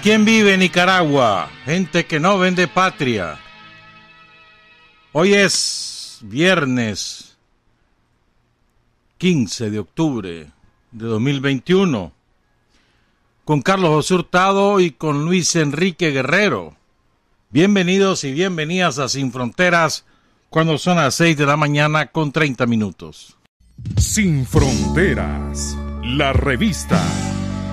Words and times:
¿Quién 0.00 0.24
vive 0.24 0.54
en 0.54 0.60
Nicaragua? 0.60 1.50
Gente 1.64 2.06
que 2.06 2.20
no 2.20 2.38
vende 2.38 2.68
patria. 2.68 3.36
Hoy 5.10 5.34
es 5.34 6.20
viernes 6.22 7.36
15 9.18 9.70
de 9.70 9.80
octubre 9.80 10.52
de 10.92 11.06
2021. 11.06 12.12
Con 13.44 13.60
Carlos 13.60 13.90
José 13.90 14.14
Hurtado 14.14 14.78
y 14.78 14.92
con 14.92 15.24
Luis 15.24 15.56
Enrique 15.56 16.12
Guerrero. 16.12 16.76
Bienvenidos 17.50 18.22
y 18.22 18.30
bienvenidas 18.32 19.00
a 19.00 19.08
Sin 19.08 19.32
Fronteras 19.32 20.04
cuando 20.48 20.78
son 20.78 20.98
las 20.98 21.16
6 21.16 21.36
de 21.36 21.46
la 21.46 21.56
mañana 21.56 22.06
con 22.06 22.30
30 22.30 22.66
minutos. 22.66 23.36
Sin 23.96 24.46
Fronteras, 24.46 25.76
la 26.04 26.32
revista 26.32 27.02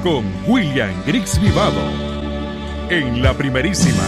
con 0.03 0.25
William 0.47 0.91
Griggs 1.05 1.39
Vivado 1.39 1.81
en 2.89 3.23
la 3.23 3.33
primerísima 3.33 4.03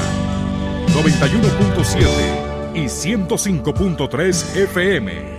91.7 0.89 2.75
y 2.75 2.83
105.3 2.83 4.57
FM. 4.57 5.35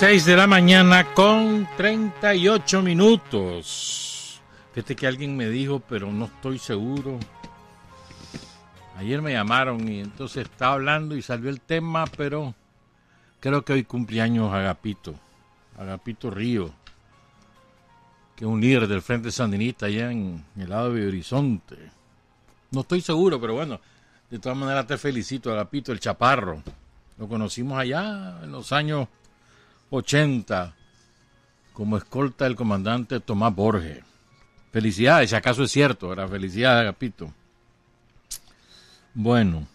De 0.00 0.34
la 0.34 0.46
mañana 0.46 1.12
con 1.12 1.68
38 1.76 2.80
minutos. 2.80 4.40
Fíjate 4.72 4.96
que 4.96 5.06
alguien 5.06 5.36
me 5.36 5.50
dijo, 5.50 5.82
pero 5.86 6.10
no 6.10 6.24
estoy 6.24 6.58
seguro. 6.58 7.18
Ayer 8.96 9.20
me 9.20 9.34
llamaron 9.34 9.86
y 9.86 10.00
entonces 10.00 10.44
estaba 10.44 10.72
hablando 10.72 11.14
y 11.14 11.20
salió 11.20 11.50
el 11.50 11.60
tema, 11.60 12.06
pero 12.16 12.54
creo 13.40 13.62
que 13.62 13.74
hoy 13.74 13.84
cumpleaños 13.84 14.50
Agapito, 14.54 15.14
Agapito 15.78 16.30
Río, 16.30 16.72
que 18.36 18.46
es 18.46 18.50
un 18.50 18.58
líder 18.58 18.88
del 18.88 19.02
Frente 19.02 19.30
Sandinista 19.30 19.84
allá 19.84 20.10
en 20.10 20.42
el 20.56 20.70
lado 20.70 20.94
de 20.94 21.06
Horizonte. 21.06 21.76
No 22.70 22.80
estoy 22.80 23.02
seguro, 23.02 23.38
pero 23.38 23.52
bueno, 23.52 23.78
de 24.30 24.38
todas 24.38 24.56
maneras 24.56 24.86
te 24.86 24.96
felicito, 24.96 25.52
Agapito, 25.52 25.92
el 25.92 26.00
Chaparro. 26.00 26.62
Lo 27.18 27.28
conocimos 27.28 27.78
allá 27.78 28.40
en 28.42 28.50
los 28.50 28.72
años 28.72 29.06
80 29.90 30.74
como 31.72 31.96
escolta 31.96 32.44
del 32.44 32.56
comandante 32.56 33.20
Tomás 33.20 33.54
Borges. 33.54 34.04
Felicidades, 34.72 35.30
si 35.30 35.36
acaso 35.36 35.64
es 35.64 35.70
cierto, 35.70 36.12
era 36.12 36.28
felicidades, 36.28 36.82
Agapito. 36.82 37.32
Bueno, 39.14 39.66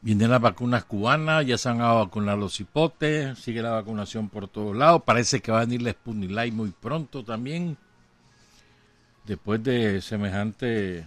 vienen 0.00 0.30
las 0.30 0.40
vacunas 0.40 0.84
cubanas, 0.84 1.46
ya 1.46 1.56
se 1.56 1.68
han 1.68 1.80
a 1.80 1.92
vacunar 1.92 2.36
los 2.36 2.58
hipotes, 2.60 3.38
sigue 3.38 3.62
la 3.62 3.70
vacunación 3.70 4.28
por 4.28 4.48
todos 4.48 4.76
lados, 4.76 5.02
parece 5.04 5.40
que 5.40 5.52
va 5.52 5.58
a 5.58 5.64
venir 5.64 5.82
la 5.82 5.92
Sputnik 5.92 6.30
Light 6.30 6.52
muy 6.52 6.70
pronto 6.70 7.24
también, 7.24 7.76
después 9.24 9.62
de 9.62 10.02
semejante 10.02 11.06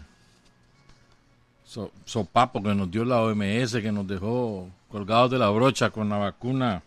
sopapo 2.06 2.62
que 2.62 2.74
nos 2.74 2.90
dio 2.90 3.06
la 3.06 3.22
OMS, 3.22 3.74
que 3.74 3.92
nos 3.92 4.08
dejó 4.08 4.70
colgados 4.90 5.32
de 5.32 5.38
la 5.38 5.50
brocha 5.50 5.90
con 5.90 6.10
la 6.10 6.18
vacuna 6.18 6.82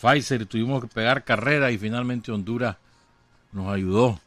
Pfizer 0.00 0.42
y 0.42 0.46
tuvimos 0.46 0.82
que 0.82 0.88
pegar 0.88 1.24
carrera 1.24 1.70
y 1.70 1.78
finalmente 1.78 2.30
Honduras 2.30 2.76
nos 3.52 3.68
ayudó 3.68 4.20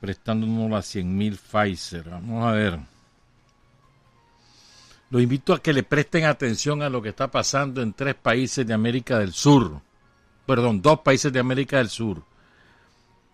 prestándonos 0.00 0.70
las 0.70 0.94
100.000 0.94 1.38
Pfizer. 1.38 2.08
Vamos 2.08 2.44
a 2.44 2.52
ver. 2.52 2.78
Los 5.10 5.22
invito 5.22 5.54
a 5.54 5.62
que 5.62 5.72
le 5.72 5.82
presten 5.82 6.24
atención 6.24 6.82
a 6.82 6.88
lo 6.88 7.00
que 7.02 7.08
está 7.08 7.30
pasando 7.30 7.82
en 7.82 7.92
tres 7.92 8.14
países 8.14 8.66
de 8.66 8.74
América 8.74 9.18
del 9.18 9.32
Sur. 9.32 9.80
Perdón, 10.46 10.80
dos 10.80 11.00
países 11.00 11.32
de 11.32 11.40
América 11.40 11.78
del 11.78 11.88
Sur. 11.88 12.22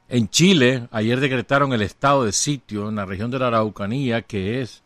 En 0.08 0.28
Chile, 0.28 0.86
ayer 0.90 1.18
decretaron 1.18 1.72
el 1.72 1.82
estado 1.82 2.24
de 2.24 2.32
sitio 2.32 2.88
en 2.88 2.96
la 2.96 3.06
región 3.06 3.30
de 3.30 3.38
la 3.38 3.46
Araucanía, 3.46 4.22
que 4.22 4.60
es 4.60 4.82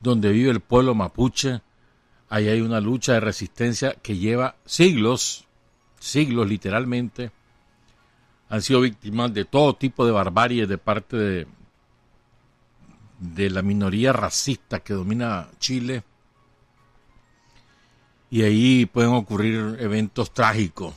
donde 0.00 0.32
vive 0.32 0.50
el 0.50 0.60
pueblo 0.60 0.94
mapuche. 0.94 1.60
Ahí 2.28 2.48
hay 2.48 2.60
una 2.60 2.80
lucha 2.80 3.12
de 3.12 3.20
resistencia 3.20 3.94
que 3.94 4.16
lleva 4.16 4.56
siglos, 4.64 5.46
siglos 6.00 6.48
literalmente. 6.48 7.30
Han 8.48 8.62
sido 8.62 8.80
víctimas 8.80 9.32
de 9.32 9.44
todo 9.44 9.74
tipo 9.76 10.04
de 10.04 10.12
barbarie 10.12 10.66
de 10.66 10.78
parte 10.78 11.16
de, 11.16 11.46
de 13.20 13.50
la 13.50 13.62
minoría 13.62 14.12
racista 14.12 14.80
que 14.80 14.94
domina 14.94 15.48
Chile. 15.60 16.02
Y 18.30 18.42
ahí 18.42 18.86
pueden 18.86 19.12
ocurrir 19.12 19.76
eventos 19.78 20.34
trágicos 20.34 20.92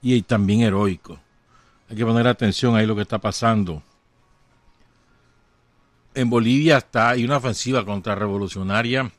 y 0.00 0.22
también 0.22 0.62
heroicos. 0.62 1.18
Hay 1.90 1.96
que 1.96 2.06
poner 2.06 2.28
atención 2.28 2.76
ahí 2.76 2.86
lo 2.86 2.94
que 2.94 3.02
está 3.02 3.18
pasando. 3.18 3.82
En 6.14 6.30
Bolivia 6.30 6.78
está, 6.78 7.10
hay 7.10 7.24
una 7.24 7.38
ofensiva 7.38 7.84
contrarrevolucionaria. 7.84 9.10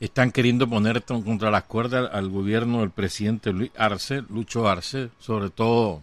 Están 0.00 0.32
queriendo 0.32 0.68
poner 0.68 1.04
contra 1.04 1.52
las 1.52 1.62
cuerdas 1.62 2.10
al 2.12 2.28
gobierno 2.28 2.80
del 2.80 2.90
presidente 2.90 3.52
Luis 3.52 3.70
Arce, 3.76 4.22
Lucho 4.30 4.68
Arce, 4.68 5.10
sobre 5.20 5.50
todo 5.50 6.02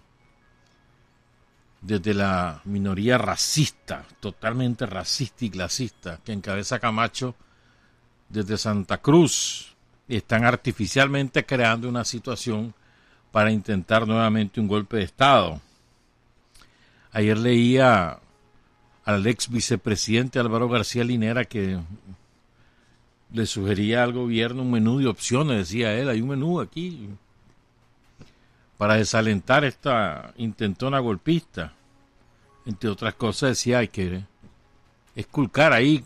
desde 1.81 2.13
la 2.13 2.61
minoría 2.63 3.17
racista, 3.17 4.05
totalmente 4.21 4.85
racista 4.85 5.43
y 5.43 5.49
clasista, 5.49 6.19
que 6.23 6.31
encabeza 6.31 6.79
Camacho 6.79 7.35
desde 8.29 8.57
Santa 8.57 8.99
Cruz. 8.99 9.75
Están 10.07 10.45
artificialmente 10.45 11.45
creando 11.45 11.89
una 11.89 12.05
situación 12.05 12.73
para 13.31 13.51
intentar 13.51 14.07
nuevamente 14.07 14.59
un 14.59 14.67
golpe 14.67 14.97
de 14.97 15.03
Estado. 15.03 15.61
Ayer 17.11 17.37
leía 17.37 18.19
al 19.05 19.25
ex 19.25 19.49
vicepresidente 19.49 20.39
Álvaro 20.39 20.69
García 20.69 21.03
Linera 21.03 21.45
que 21.45 21.79
le 23.31 23.45
sugería 23.45 24.03
al 24.03 24.13
gobierno 24.13 24.63
un 24.63 24.71
menú 24.71 24.99
de 24.99 25.07
opciones, 25.07 25.57
decía 25.57 25.93
él, 25.93 26.09
hay 26.09 26.21
un 26.21 26.29
menú 26.29 26.59
aquí 26.59 27.09
para 28.77 28.95
desalentar 28.95 29.65
esta 29.65 30.33
intentona 30.37 30.99
golpista. 30.99 31.73
Entre 32.65 32.89
otras 32.89 33.15
cosas 33.15 33.51
decía 33.51 33.79
hay 33.79 33.87
que 33.87 34.23
esculcar 35.15 35.73
ahí 35.73 36.03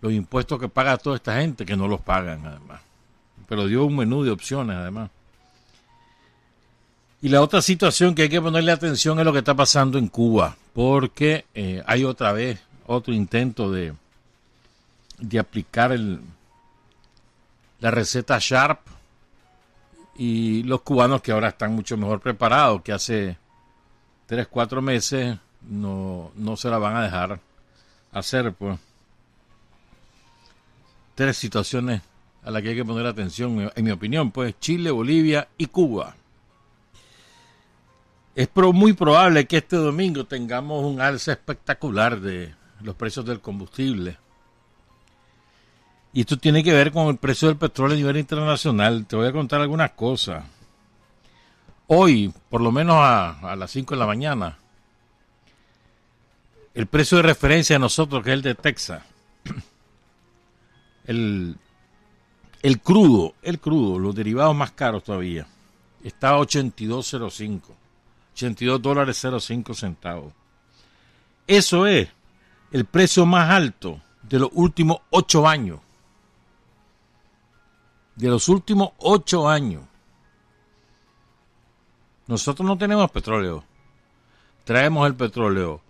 los 0.00 0.12
impuestos 0.12 0.58
que 0.58 0.68
paga 0.68 0.98
toda 0.98 1.16
esta 1.16 1.40
gente, 1.40 1.64
que 1.64 1.76
no 1.76 1.86
los 1.86 2.00
pagan 2.00 2.44
además. 2.44 2.80
Pero 3.48 3.66
dio 3.66 3.84
un 3.84 3.96
menú 3.96 4.24
de 4.24 4.30
opciones 4.30 4.76
además. 4.76 5.10
Y 7.22 7.28
la 7.28 7.40
otra 7.40 7.62
situación 7.62 8.16
que 8.16 8.22
hay 8.22 8.28
que 8.28 8.42
ponerle 8.42 8.72
atención 8.72 9.18
es 9.20 9.24
lo 9.24 9.32
que 9.32 9.38
está 9.38 9.54
pasando 9.54 9.96
en 9.96 10.08
Cuba, 10.08 10.56
porque 10.74 11.46
eh, 11.54 11.80
hay 11.86 12.02
otra 12.02 12.32
vez 12.32 12.60
otro 12.84 13.14
intento 13.14 13.70
de, 13.70 13.94
de 15.18 15.38
aplicar 15.38 15.92
el, 15.92 16.20
la 17.78 17.92
receta 17.92 18.38
Sharp 18.40 18.80
y 20.16 20.64
los 20.64 20.82
cubanos 20.82 21.22
que 21.22 21.30
ahora 21.30 21.50
están 21.50 21.74
mucho 21.74 21.96
mejor 21.96 22.20
preparados, 22.20 22.82
que 22.82 22.92
hace 22.92 23.36
tres, 24.26 24.48
cuatro 24.48 24.82
meses 24.82 25.38
no, 25.62 26.32
no 26.34 26.56
se 26.56 26.70
la 26.70 26.78
van 26.78 26.96
a 26.96 27.02
dejar 27.04 27.38
hacer. 28.10 28.52
Pues. 28.52 28.80
Tres 31.14 31.36
situaciones 31.36 32.02
a 32.42 32.50
las 32.50 32.62
que 32.62 32.70
hay 32.70 32.76
que 32.76 32.84
poner 32.84 33.06
atención, 33.06 33.70
en 33.74 33.84
mi 33.84 33.92
opinión, 33.92 34.32
pues 34.32 34.58
Chile, 34.58 34.90
Bolivia 34.90 35.46
y 35.56 35.66
Cuba. 35.66 36.16
Es 38.34 38.48
muy 38.56 38.94
probable 38.94 39.46
que 39.46 39.58
este 39.58 39.76
domingo 39.76 40.24
tengamos 40.24 40.84
un 40.84 41.00
alza 41.00 41.32
espectacular 41.32 42.18
de 42.18 42.54
los 42.80 42.94
precios 42.94 43.26
del 43.26 43.40
combustible. 43.40 44.16
Y 46.14 46.22
esto 46.22 46.38
tiene 46.38 46.64
que 46.64 46.72
ver 46.72 46.92
con 46.92 47.08
el 47.08 47.18
precio 47.18 47.48
del 47.48 47.58
petróleo 47.58 47.94
a 47.94 47.98
nivel 47.98 48.16
internacional. 48.16 49.04
Te 49.06 49.16
voy 49.16 49.26
a 49.26 49.32
contar 49.32 49.60
algunas 49.60 49.90
cosas. 49.92 50.44
Hoy, 51.88 52.32
por 52.48 52.62
lo 52.62 52.72
menos 52.72 52.96
a, 52.98 53.54
las 53.56 53.70
5 53.70 53.94
de 53.94 53.98
la 53.98 54.06
mañana, 54.06 54.58
el 56.72 56.86
precio 56.86 57.18
de 57.18 57.24
referencia 57.24 57.76
de 57.76 57.80
nosotros, 57.80 58.22
que 58.24 58.30
es 58.30 58.34
el 58.34 58.42
de 58.42 58.54
Texas, 58.54 59.02
el, 61.06 61.56
el 62.62 62.80
crudo, 62.80 63.34
el 63.42 63.58
crudo, 63.58 63.98
los 63.98 64.14
derivados 64.14 64.56
más 64.56 64.70
caros 64.70 65.04
todavía, 65.04 65.46
Estaba 66.02 66.38
82.05. 66.38 67.81
82 68.34 68.82
dólares 68.82 69.26
05 69.40 69.74
centavos. 69.74 70.32
Eso 71.46 71.86
es 71.86 72.08
el 72.70 72.84
precio 72.84 73.26
más 73.26 73.50
alto 73.50 74.00
de 74.22 74.38
los 74.38 74.50
últimos 74.52 74.98
ocho 75.10 75.46
años. 75.46 75.80
De 78.16 78.28
los 78.28 78.48
últimos 78.48 78.90
ocho 78.98 79.48
años. 79.48 79.82
Nosotros 82.26 82.66
no 82.66 82.78
tenemos 82.78 83.10
petróleo. 83.10 83.64
Traemos 84.64 85.06
el 85.06 85.14
petróleo 85.14 85.82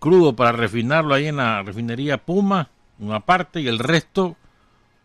crudo 0.00 0.34
para 0.34 0.50
refinarlo 0.50 1.14
ahí 1.14 1.26
en 1.26 1.36
la 1.36 1.62
refinería 1.62 2.18
Puma, 2.18 2.70
una 2.98 3.20
parte, 3.20 3.60
y 3.60 3.68
el 3.68 3.78
resto 3.78 4.36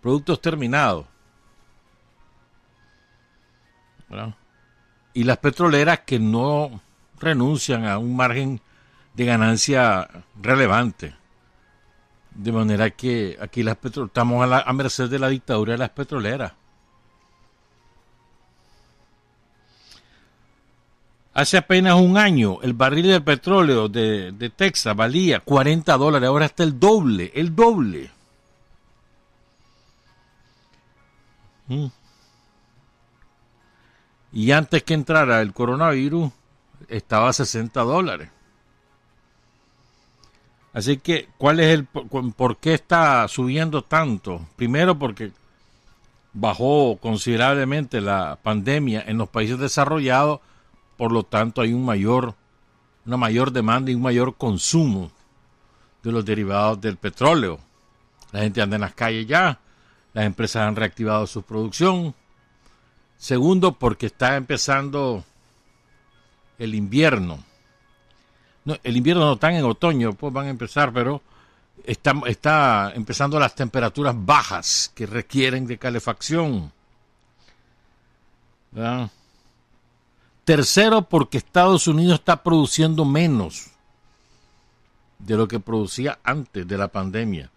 productos 0.02 0.42
terminados. 0.42 1.06
Y 5.16 5.24
las 5.24 5.38
petroleras 5.40 6.02
que 6.02 6.20
no 6.20 6.82
renuncian 7.20 7.88
a 7.88 7.98
un 7.98 8.16
margen 8.16 8.62
de 9.16 9.26
ganancia 9.26 10.08
relevante. 10.40 11.16
De 12.32 12.52
manera 12.52 12.90
que 12.92 13.38
aquí 13.42 13.64
las 13.64 13.78
estamos 13.84 14.44
a, 14.44 14.48
la, 14.48 14.74
merced 14.74 15.10
de 15.10 15.20
la 15.20 15.30
dictadura 15.30 15.72
de 15.72 15.78
las 15.80 15.90
petroleras. 15.90 16.52
Hace 21.34 21.58
apenas 21.58 21.96
un 21.96 22.18
año 22.18 22.60
el 22.62 22.74
barril 22.74 23.08
de 23.08 23.22
petróleo 23.22 23.90
de, 23.90 24.52
Texas 24.56 24.96
valía 24.96 25.40
40 25.42 25.98
dólares, 25.98 26.28
ahora 26.28 26.46
está 26.46 26.64
el 26.64 26.80
doble, 26.80 27.32
el 27.36 27.56
doble. 27.56 28.12
Mm. 31.68 31.88
Y 34.36 34.52
antes 34.52 34.84
que 34.84 34.94
entrara 34.94 35.42
el 35.42 35.52
coronavirus 35.52 36.32
estaba 36.88 37.30
a 37.30 37.34
60 37.34 37.82
dólares. 37.82 38.30
Así 40.74 40.98
que, 40.98 41.30
¿cuál 41.40 41.60
es 41.60 41.74
el 41.74 41.86
por 41.86 42.58
qué 42.58 42.76
está 42.76 43.28
subiendo 43.28 43.82
tanto? 43.82 44.46
Primero 44.56 45.00
porque 45.00 45.32
bajó 46.34 46.98
considerablemente 47.02 48.00
la 48.00 48.38
pandemia 48.44 49.04
en 49.08 49.18
los 49.18 49.30
países 49.30 49.58
desarrollados 49.58 50.42
por 50.98 51.12
lo 51.12 51.24
tanto 51.24 51.62
hay 51.62 51.74
un 51.74 51.86
mayor, 51.86 52.36
una 53.06 53.18
mayor 53.18 53.52
demanda 53.52 53.92
y 53.92 53.96
un 53.96 54.02
mayor 54.02 54.36
consumo 54.36 55.12
de 56.04 56.12
los 56.12 56.26
derivados 56.26 56.80
del 56.80 56.98
petróleo. 56.98 57.60
La 58.32 58.42
gente 58.42 58.62
anda 58.62 58.76
en 58.76 58.82
las 58.82 58.94
calles 58.94 59.28
ya, 59.28 59.60
las 60.14 60.26
empresas 60.26 60.68
han 60.68 60.76
reactivado 60.76 61.28
su 61.28 61.44
producción. 61.44 62.14
Segundo, 63.18 63.74
porque 63.74 64.08
está 64.08 64.36
empezando 64.36 65.24
el 66.58 66.76
invierno. 66.76 67.44
No, 68.66 68.78
el 68.84 68.98
invierno 68.98 69.26
no 69.26 69.34
está 69.34 69.52
en 69.52 69.64
otoño, 69.64 70.14
pues 70.14 70.34
van 70.34 70.48
a 70.48 70.50
empezar, 70.50 70.92
pero 70.92 71.22
está, 71.86 72.92
empezando 72.96 73.40
las 73.40 73.56
temperaturas 73.56 74.16
bajas 74.18 74.92
que 74.96 75.06
requieren 75.06 75.68
de 75.68 75.78
calefacción. 75.78 76.72
Tercero, 80.44 81.04
porque 81.04 81.38
Estados 81.38 81.88
Unidos 81.88 82.20
está 82.20 82.44
produciendo 82.44 83.06
menos 83.06 83.68
de 85.20 85.38
lo 85.38 85.48
que 85.48 85.60
producía 85.60 86.20
antes 86.24 86.68
de 86.68 86.78
la 86.78 86.88
pandemia. 86.88 87.50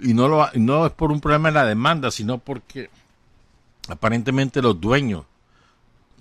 Y 0.00 0.14
no, 0.14 0.28
lo, 0.28 0.48
no 0.54 0.86
es 0.86 0.92
por 0.92 1.10
un 1.10 1.20
problema 1.20 1.48
de 1.48 1.54
la 1.54 1.64
demanda, 1.64 2.10
sino 2.10 2.38
porque 2.38 2.90
aparentemente 3.88 4.62
los 4.62 4.80
dueños 4.80 5.24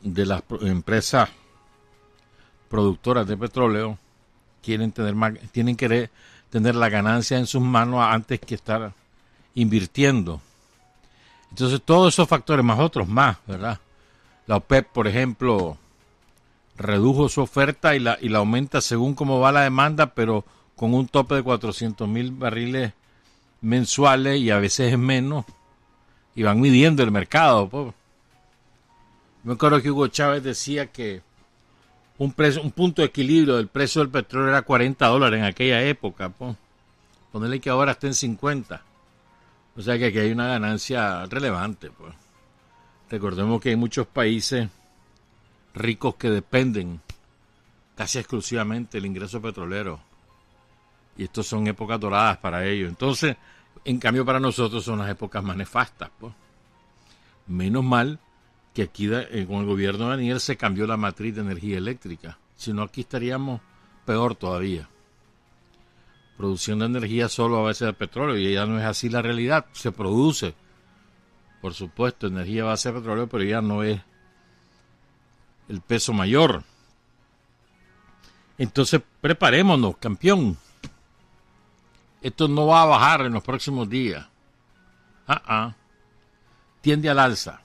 de 0.01 0.25
las 0.25 0.43
empresas 0.61 1.29
productoras 2.69 3.27
de 3.27 3.37
petróleo 3.37 3.97
quieren 4.61 4.91
tener 4.91 5.15
tienen 5.51 5.75
que 5.75 6.09
tener 6.49 6.75
la 6.75 6.89
ganancia 6.89 7.37
en 7.37 7.47
sus 7.47 7.61
manos 7.61 8.01
antes 8.01 8.39
que 8.39 8.55
estar 8.55 8.93
invirtiendo. 9.55 10.41
Entonces 11.49 11.81
todos 11.83 12.13
esos 12.13 12.27
factores 12.27 12.63
más 12.63 12.79
otros 12.79 13.07
más, 13.07 13.37
¿verdad? 13.47 13.79
La 14.45 14.57
OPEP, 14.57 14.87
por 14.87 15.07
ejemplo, 15.07 15.77
redujo 16.77 17.27
su 17.29 17.41
oferta 17.41 17.95
y 17.95 17.99
la, 17.99 18.17
y 18.21 18.29
la 18.29 18.39
aumenta 18.39 18.81
según 18.81 19.13
cómo 19.13 19.39
va 19.39 19.51
la 19.51 19.61
demanda, 19.61 20.13
pero 20.13 20.45
con 20.75 20.93
un 20.93 21.07
tope 21.07 21.35
de 21.35 21.43
400 21.43 22.07
mil 22.07 22.31
barriles 22.31 22.93
mensuales 23.61 24.39
y 24.39 24.51
a 24.51 24.59
veces 24.59 24.93
es 24.93 24.99
menos. 24.99 25.45
Y 26.37 26.43
van 26.43 26.61
midiendo 26.61 27.01
el 27.01 27.09
mercado. 27.09 27.67
Pues. 27.67 27.95
Me 29.43 29.53
acuerdo 29.53 29.81
que 29.81 29.89
Hugo 29.89 30.07
Chávez 30.07 30.43
decía 30.43 30.85
que 30.85 31.23
un, 32.19 32.31
precio, 32.31 32.61
un 32.61 32.69
punto 32.69 33.01
de 33.01 33.07
equilibrio 33.07 33.57
del 33.57 33.69
precio 33.69 34.01
del 34.01 34.11
petróleo 34.11 34.49
era 34.49 34.61
40 34.61 35.03
dólares 35.07 35.39
en 35.39 35.45
aquella 35.45 35.81
época. 35.81 36.29
Pues. 36.29 36.55
Ponerle 37.31 37.59
que 37.59 37.71
ahora 37.71 37.93
esté 37.93 38.05
en 38.05 38.13
50. 38.13 38.83
O 39.75 39.81
sea 39.81 39.97
que 39.97 40.05
aquí 40.05 40.19
hay 40.19 40.31
una 40.31 40.49
ganancia 40.49 41.25
relevante. 41.25 41.89
Pues. 41.89 42.13
Recordemos 43.09 43.59
que 43.59 43.69
hay 43.69 43.75
muchos 43.75 44.05
países 44.05 44.69
ricos 45.73 46.17
que 46.17 46.29
dependen 46.29 47.01
casi 47.95 48.19
exclusivamente 48.19 48.97
del 48.99 49.07
ingreso 49.07 49.41
petrolero. 49.41 49.99
Y 51.17 51.23
estos 51.23 51.47
son 51.47 51.65
épocas 51.65 51.99
doradas 51.99 52.37
para 52.37 52.63
ellos. 52.63 52.89
Entonces, 52.89 53.35
en 53.89 53.99
cambio 53.99 54.25
para 54.25 54.39
nosotros 54.39 54.83
son 54.83 54.99
las 54.99 55.09
épocas 55.09 55.43
más 55.43 55.57
nefastas. 55.57 56.11
Pues. 56.19 56.33
Menos 57.47 57.83
mal 57.83 58.19
que 58.73 58.83
aquí 58.83 59.09
eh, 59.11 59.45
con 59.47 59.57
el 59.61 59.65
gobierno 59.65 60.05
de 60.05 60.11
Daniel 60.11 60.39
se 60.39 60.57
cambió 60.57 60.85
la 60.85 60.97
matriz 60.97 61.35
de 61.35 61.41
energía 61.41 61.77
eléctrica. 61.77 62.37
Si 62.55 62.73
no, 62.73 62.83
aquí 62.83 63.01
estaríamos 63.01 63.61
peor 64.05 64.35
todavía. 64.35 64.89
Produciendo 66.37 66.85
energía 66.85 67.29
solo 67.29 67.57
a 67.57 67.63
base 67.63 67.85
de 67.85 67.93
petróleo. 67.93 68.37
Y 68.37 68.53
ya 68.53 68.65
no 68.65 68.79
es 68.79 68.85
así 68.85 69.09
la 69.09 69.21
realidad. 69.21 69.65
Se 69.71 69.91
produce 69.91 70.53
por 71.61 71.73
supuesto, 71.73 72.27
energía 72.27 72.71
a 72.71 72.77
ser 72.77 72.93
petróleo, 72.93 73.27
pero 73.27 73.43
ya 73.43 73.61
no 73.61 73.83
es 73.83 73.99
el 75.67 75.81
peso 75.81 76.13
mayor. 76.13 76.63
Entonces, 78.57 79.01
preparémonos, 79.21 79.97
campeón. 79.97 80.57
Esto 82.21 82.47
no 82.47 82.67
va 82.67 82.83
a 82.83 82.85
bajar 82.85 83.21
en 83.21 83.33
los 83.33 83.43
próximos 83.43 83.89
días. 83.89 84.25
Ah, 85.27 85.41
ah. 85.45 85.75
Tiende 86.81 87.09
al 87.09 87.19
alza. 87.19 87.61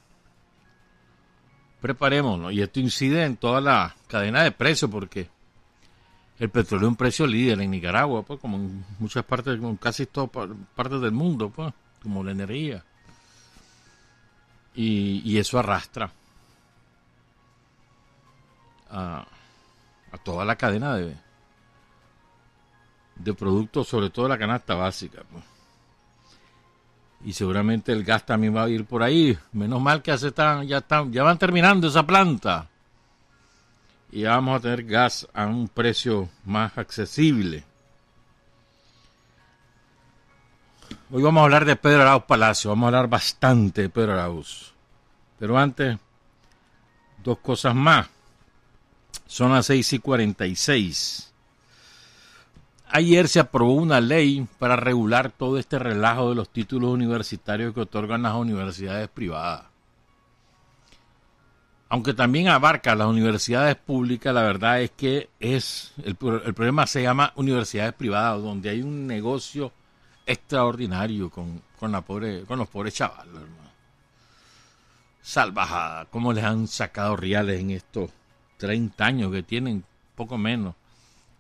Preparémonos. 1.81 2.53
Y 2.53 2.63
esto 2.63 2.81
incide 2.81 3.25
en 3.25 3.37
toda 3.37 3.61
la 3.61 3.95
cadena 4.09 4.43
de 4.43 4.53
precios 4.53 4.91
porque 4.91 5.29
el 6.39 6.51
petróleo 6.51 6.89
es 6.89 6.91
un 6.91 6.97
precio 6.97 7.27
líder 7.27 7.61
en 7.61 7.71
Nicaragua, 7.71 8.23
pues, 8.23 8.41
como 8.41 8.57
en 8.57 8.85
muchas 8.99 9.25
partes, 9.25 9.57
como 9.57 9.71
en 9.71 9.77
casi 9.77 10.07
todas 10.07 10.31
partes 10.75 11.01
del 11.01 11.13
mundo, 11.13 11.51
pues, 11.51 11.73
como 12.03 12.25
la 12.25 12.33
energía 12.33 12.85
y, 14.75 15.39
eso 15.39 15.59
arrastra 15.59 16.11
a, 18.91 19.27
toda 20.25 20.45
la 20.45 20.57
cadena 20.57 20.97
de, 20.97 21.17
de 23.23 23.35
productos, 23.35 23.89
sobre 23.89 24.11
todo 24.11 24.29
la 24.29 24.39
canasta 24.39 24.75
básica. 24.75 25.23
Pues. 25.31 25.45
Y 27.25 27.33
seguramente 27.33 27.93
el 27.93 28.05
gas 28.05 28.27
también 28.27 28.55
va 28.55 28.65
a 28.65 28.69
ir 28.69 28.85
por 28.85 29.03
ahí. 29.03 29.39
Menos 29.53 29.81
mal 29.81 30.03
que 30.03 30.11
hace 30.11 30.33
tan, 30.33 30.67
ya, 30.67 30.79
están, 30.79 31.13
ya 31.13 31.23
van 31.23 31.39
terminando 31.39 31.89
esa 31.89 32.05
planta. 32.05 32.69
Y 34.11 34.23
ya 34.23 34.31
vamos 34.31 34.59
a 34.59 34.61
tener 34.61 34.85
gas 34.85 35.29
a 35.33 35.47
un 35.47 35.69
precio 35.69 36.29
más 36.45 36.77
accesible. 36.77 37.65
Hoy 41.11 41.23
vamos 41.23 41.41
a 41.41 41.45
hablar 41.45 41.65
de 41.65 41.77
Pedro 41.77 42.03
Arauz 42.03 42.25
Palacio, 42.25 42.71
vamos 42.71 42.85
a 42.85 42.89
hablar 42.89 43.09
bastante 43.09 43.83
de 43.83 43.89
Pedro 43.89 44.15
Arauz. 44.15 44.73
Pero 45.39 45.59
antes, 45.59 45.99
dos 47.23 47.39
cosas 47.39 47.75
más. 47.75 48.09
Son 49.27 49.53
las 49.53 49.67
6 49.67 49.95
y 49.95 49.99
46. 49.99 51.32
Ayer 52.95 53.27
se 53.27 53.41
aprobó 53.41 53.73
una 53.73 54.03
ley 54.03 54.47
para 54.59 54.77
regular 54.77 55.31
todo 55.31 55.57
este 55.57 55.79
relajo 55.79 56.29
de 56.29 56.35
los 56.35 56.51
títulos 56.51 56.91
universitarios 56.91 57.73
que 57.73 57.81
otorgan 57.81 58.21
las 58.21 58.35
universidades 58.35 59.09
privadas. 59.09 59.65
Aunque 61.89 62.13
también 62.13 62.49
abarca 62.49 62.95
las 62.95 63.07
universidades 63.07 63.77
públicas, 63.77 64.35
la 64.35 64.43
verdad 64.43 64.83
es 64.83 64.91
que 64.91 65.31
es 65.41 65.95
el, 66.05 66.17
problema 66.17 66.87
se 66.87 67.03
llama 67.03 67.33
universidades 67.37 67.95
privadas, 67.95 68.43
donde 68.43 68.69
hay 68.69 68.83
un 68.83 69.07
negocio 69.07 69.73
extraordinario 70.27 71.31
con, 71.31 71.63
con, 71.79 71.93
la 71.93 72.05
los 72.07 72.69
pobres 72.69 72.93
chavales, 72.93 73.35
hermano. 73.35 73.71
Salvajada, 75.23 76.05
cómo 76.11 76.35
les 76.35 76.45
han 76.45 76.69
sacado 76.69 77.17
reales 77.17 77.59
en 77.59 77.71
estos 77.71 78.11
30 78.59 79.03
años 79.03 79.33
que 79.33 79.43
tienen, 79.43 79.83
poco 80.15 80.37
menos, 80.37 80.75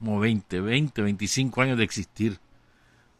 como 0.02 0.18
20, 0.18 0.60
20, 0.60 1.00
25 1.00 1.62
años 1.62 1.78
de 1.78 1.84
existir. 1.84 2.40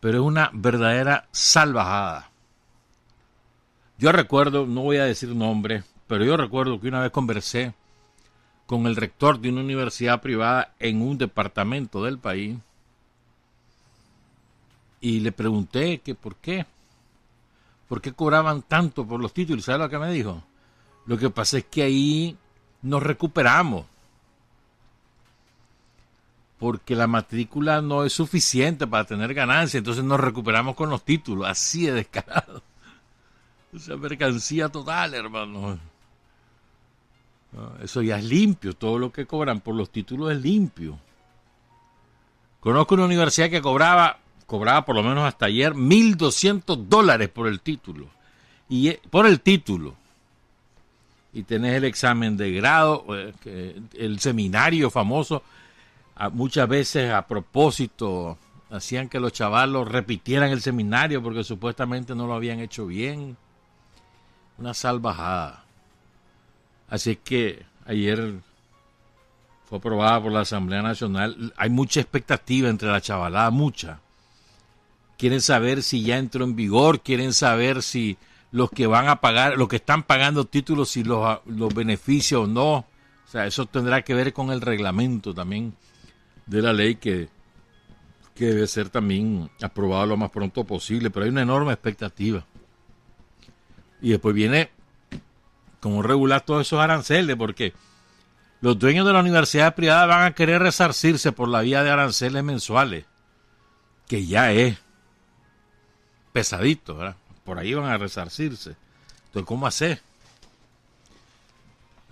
Pero 0.01 0.19
es 0.19 0.25
una 0.25 0.51
verdadera 0.53 1.29
salvajada. 1.31 2.33
Yo 3.99 4.11
recuerdo, 4.11 4.67
no 4.67 4.83
voy 4.83 4.97
a 4.97 5.05
decir 5.05 5.29
nombre, 5.29 5.85
pero 6.09 6.25
yo 6.25 6.37
recuerdo 6.37 6.81
que 6.81 6.89
una 6.89 7.01
vez 7.01 7.13
conversé 7.13 7.73
con 8.67 8.87
el 8.87 8.97
rector 8.97 9.39
de 9.39 9.51
una 9.51 9.61
universidad 9.61 10.21
privada 10.21 10.75
en 10.81 11.03
un 11.03 11.19
departamento 11.19 12.03
del 12.03 12.19
país 12.19 12.59
y 15.01 15.21
le 15.21 15.31
pregunté 15.31 15.99
que 15.99 16.17
por 16.17 16.35
qué, 16.35 16.67
por 17.89 18.01
qué 18.01 18.13
cobraban 18.13 18.63
tanto 18.63 19.07
por 19.07 19.21
los 19.21 19.33
títulos. 19.33 19.67
¿Sabe 19.67 19.79
lo 19.79 19.89
que 19.89 19.99
me 19.99 20.11
dijo? 20.11 20.43
Lo 21.07 21.17
que 21.17 21.31
pasa 21.31 21.59
es 21.59 21.65
que 21.67 21.85
ahí 21.85 22.37
nos 22.83 23.05
recuperamos 23.05 23.87
porque 26.63 26.95
la 26.95 27.09
matrícula 27.09 27.83
no 27.83 28.05
es 28.05 28.13
suficiente 28.13 28.87
para 28.87 29.03
tener 29.03 29.35
ganancia, 29.35 29.79
entonces 29.79 30.05
nos 30.05 30.21
recuperamos 30.21 30.77
con 30.77 30.91
los 30.91 31.03
títulos, 31.03 31.49
así 31.49 31.87
de 31.87 31.93
descarado. 31.95 32.63
Esa 33.73 33.97
mercancía 33.97 34.69
total, 34.69 35.13
hermano. 35.15 35.81
Eso 37.83 38.01
ya 38.01 38.17
es 38.17 38.25
limpio, 38.25 38.75
todo 38.75 38.97
lo 38.97 39.11
que 39.11 39.27
cobran 39.27 39.59
por 39.59 39.75
los 39.75 39.91
títulos 39.91 40.31
es 40.31 40.41
limpio. 40.41 41.01
Conozco 42.61 42.95
una 42.95 43.07
universidad 43.07 43.51
que 43.51 43.61
cobraba, 43.61 44.21
cobraba 44.47 44.85
por 44.85 44.95
lo 44.95 45.03
menos 45.03 45.25
hasta 45.25 45.47
ayer, 45.47 45.75
1.200 45.75 46.87
dólares 46.87 47.29
por 47.29 47.49
el 47.49 47.59
título. 47.59 48.07
Y 48.69 48.87
eh, 48.87 49.01
por 49.11 49.27
el 49.27 49.41
título. 49.41 49.97
Y 51.33 51.43
tenés 51.43 51.75
el 51.75 51.83
examen 51.87 52.37
de 52.37 52.53
grado, 52.53 53.05
eh, 53.47 53.81
el 53.95 54.21
seminario 54.21 54.91
famoso 54.91 55.43
muchas 56.31 56.69
veces 56.69 57.13
a 57.13 57.27
propósito 57.27 58.39
hacían 58.71 59.09
que 59.09 59.21
los 59.21 59.33
chavalos 59.33 59.89
repitieran 59.89 60.51
el 60.51 60.63
seminario 60.63 61.23
porque 61.23 61.45
supuestamente 61.45 62.15
no 62.15 62.27
lo 62.27 62.35
habían 62.35 62.61
hecho 62.61 62.87
bien. 62.87 63.37
Una 64.59 64.75
salvajada. 64.75 65.65
Así 66.89 67.17
que 67.17 67.65
ayer 67.87 68.35
fue 69.65 69.79
aprobada 69.79 70.23
por 70.23 70.33
la 70.33 70.41
Asamblea 70.41 70.83
Nacional. 70.83 71.53
Hay 71.57 71.71
mucha 71.71 72.01
expectativa 72.01 72.69
entre 72.69 72.91
la 72.91 73.01
chavalada, 73.01 73.51
mucha. 73.51 74.01
Quieren 75.19 75.41
saber 75.41 75.83
si 75.83 76.03
ya 76.03 76.19
entró 76.19 76.45
en 76.45 76.57
vigor, 76.57 77.01
quieren 77.01 77.33
saber 77.33 77.83
si 77.83 78.17
los 78.51 78.71
que 78.71 78.87
van 78.87 79.09
a 79.09 79.21
pagar, 79.21 79.57
los 79.57 79.69
que 79.69 79.77
están 79.77 80.03
pagando 80.03 80.45
títulos, 80.45 80.91
si 80.91 81.05
los, 81.05 81.41
los 81.47 81.75
beneficios 81.75 82.45
o 82.45 82.47
no. 82.47 82.75
O 82.75 82.87
sea, 83.31 83.47
eso 83.47 83.67
tendrá 83.67 84.03
que 84.03 84.15
ver 84.15 84.33
con 84.33 84.51
el 84.51 84.61
reglamento 84.61 85.33
también 85.33 85.75
de 86.53 86.63
la 86.63 86.73
ley 86.73 86.97
que, 86.97 87.29
que 88.35 88.47
debe 88.47 88.67
ser 88.67 88.91
también 88.91 89.51
aprobado 89.63 90.07
lo 90.07 90.17
más 90.17 90.31
pronto 90.31 90.65
posible, 90.65 91.11
pero 91.11 91.25
hay 91.25 91.31
una 91.31 91.43
enorme 91.43 91.73
expectativa. 91.73 92.45
Y 94.03 94.11
después 94.11 94.35
viene 94.35 94.71
como 95.81 96.03
regular 96.03 96.43
todos 96.43 96.67
esos 96.67 96.79
aranceles, 96.79 97.37
porque 97.37 97.73
los 98.61 98.79
dueños 98.79 99.07
de 99.07 99.15
la 99.15 99.21
universidad 99.21 99.75
privada 99.75 100.07
van 100.07 100.27
a 100.27 100.35
querer 100.35 100.61
resarcirse 100.61 101.33
por 101.33 101.49
la 101.49 101.63
vía 101.63 101.83
de 101.83 101.91
aranceles 101.91 102.45
mensuales, 102.45 103.07
que 104.07 104.27
ya 104.27 104.53
es 104.53 104.79
pesadito, 106.33 106.97
¿verdad? 106.97 107.17
Por 107.45 107.59
ahí 107.59 107.73
van 107.73 107.91
a 107.91 107.99
resarcirse. 107.99 108.77
Entonces, 109.27 109.47
¿cómo 109.47 109.67
hacer? 109.67 110.03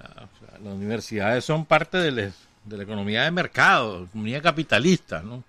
Ah, 0.01 0.27
las 0.63 0.73
universidades 0.73 1.45
son 1.45 1.67
parte 1.67 1.99
del 1.99 2.33
de 2.65 2.77
la 2.77 2.83
economía 2.83 3.25
de 3.25 3.31
mercado, 3.31 4.05
economía 4.05 4.43
capitalista, 4.43 5.23
¿no? 5.23 5.43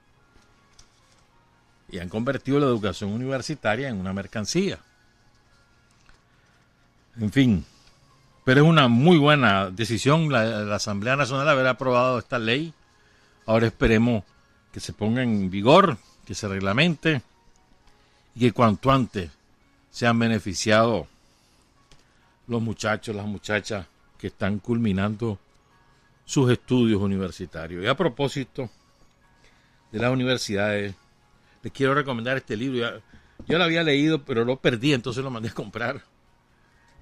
Y 1.90 2.00
han 2.00 2.10
convertido 2.10 2.60
la 2.60 2.68
educación 2.68 3.12
universitaria 3.12 3.90
en 3.90 3.98
una 3.98 4.14
mercancía. 4.14 4.80
En 7.20 7.32
fin, 7.32 7.66
pero 8.46 8.62
es 8.62 8.68
una 8.68 8.88
muy 8.88 9.18
buena 9.18 9.70
decisión 9.70 10.32
la, 10.32 10.46
la 10.46 10.76
Asamblea 10.76 11.16
Nacional 11.18 11.50
haber 11.50 11.68
aprobado 11.68 12.20
esta 12.20 12.40
ley. 12.40 12.74
Ahora 13.46 13.68
esperemos 13.68 14.24
que 14.72 14.80
se 14.80 14.94
ponga 14.94 15.22
en 15.22 15.50
vigor, 15.50 15.98
que 16.26 16.34
se 16.34 16.48
reglamente 16.48 17.22
y 18.36 18.40
que 18.40 18.54
cuanto 18.54 18.92
antes 18.92 19.30
sean 19.92 20.18
beneficiados 20.18 21.08
los 22.48 22.62
muchachos, 22.62 23.16
las 23.16 23.26
muchachas 23.26 23.86
que 24.18 24.28
están 24.28 24.60
culminando 24.60 25.40
sus 26.32 26.50
estudios 26.50 27.02
universitarios. 27.02 27.84
Y 27.84 27.88
a 27.88 27.98
propósito 27.98 28.70
de 29.92 30.00
las 30.00 30.14
universidades, 30.14 30.96
les 31.62 31.74
quiero 31.74 31.94
recomendar 31.94 32.38
este 32.38 32.56
libro. 32.56 33.02
yo 33.50 33.58
lo 33.58 33.66
había 33.66 33.84
leído, 33.84 34.24
pero 34.24 34.46
lo 34.46 34.56
perdí, 34.56 34.94
entonces 34.94 35.26
lo 35.26 35.30
mandé 35.30 35.50
a 35.50 35.54
comprar. 35.54 36.02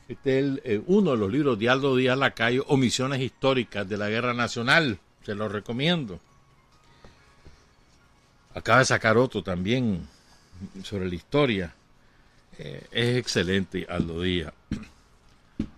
Este 0.07 0.39
es 0.39 0.45
eh, 0.63 0.81
uno 0.87 1.11
de 1.11 1.17
los 1.17 1.31
libros 1.31 1.59
de 1.59 1.69
Aldo 1.69 1.95
Díaz 1.95 2.17
Lacayo, 2.17 2.65
Omisiones 2.69 3.21
Históricas 3.21 3.87
de 3.87 3.97
la 3.97 4.09
Guerra 4.09 4.33
Nacional. 4.33 4.97
Se 5.23 5.35
lo 5.35 5.47
recomiendo. 5.47 6.19
Acaba 8.55 8.79
de 8.79 8.85
sacar 8.85 9.15
otro 9.15 9.43
también 9.43 10.07
sobre 10.81 11.07
la 11.07 11.13
historia. 11.13 11.75
Eh, 12.57 12.83
es 12.91 13.17
excelente, 13.17 13.85
Aldo 13.87 14.23
Díaz. 14.23 14.53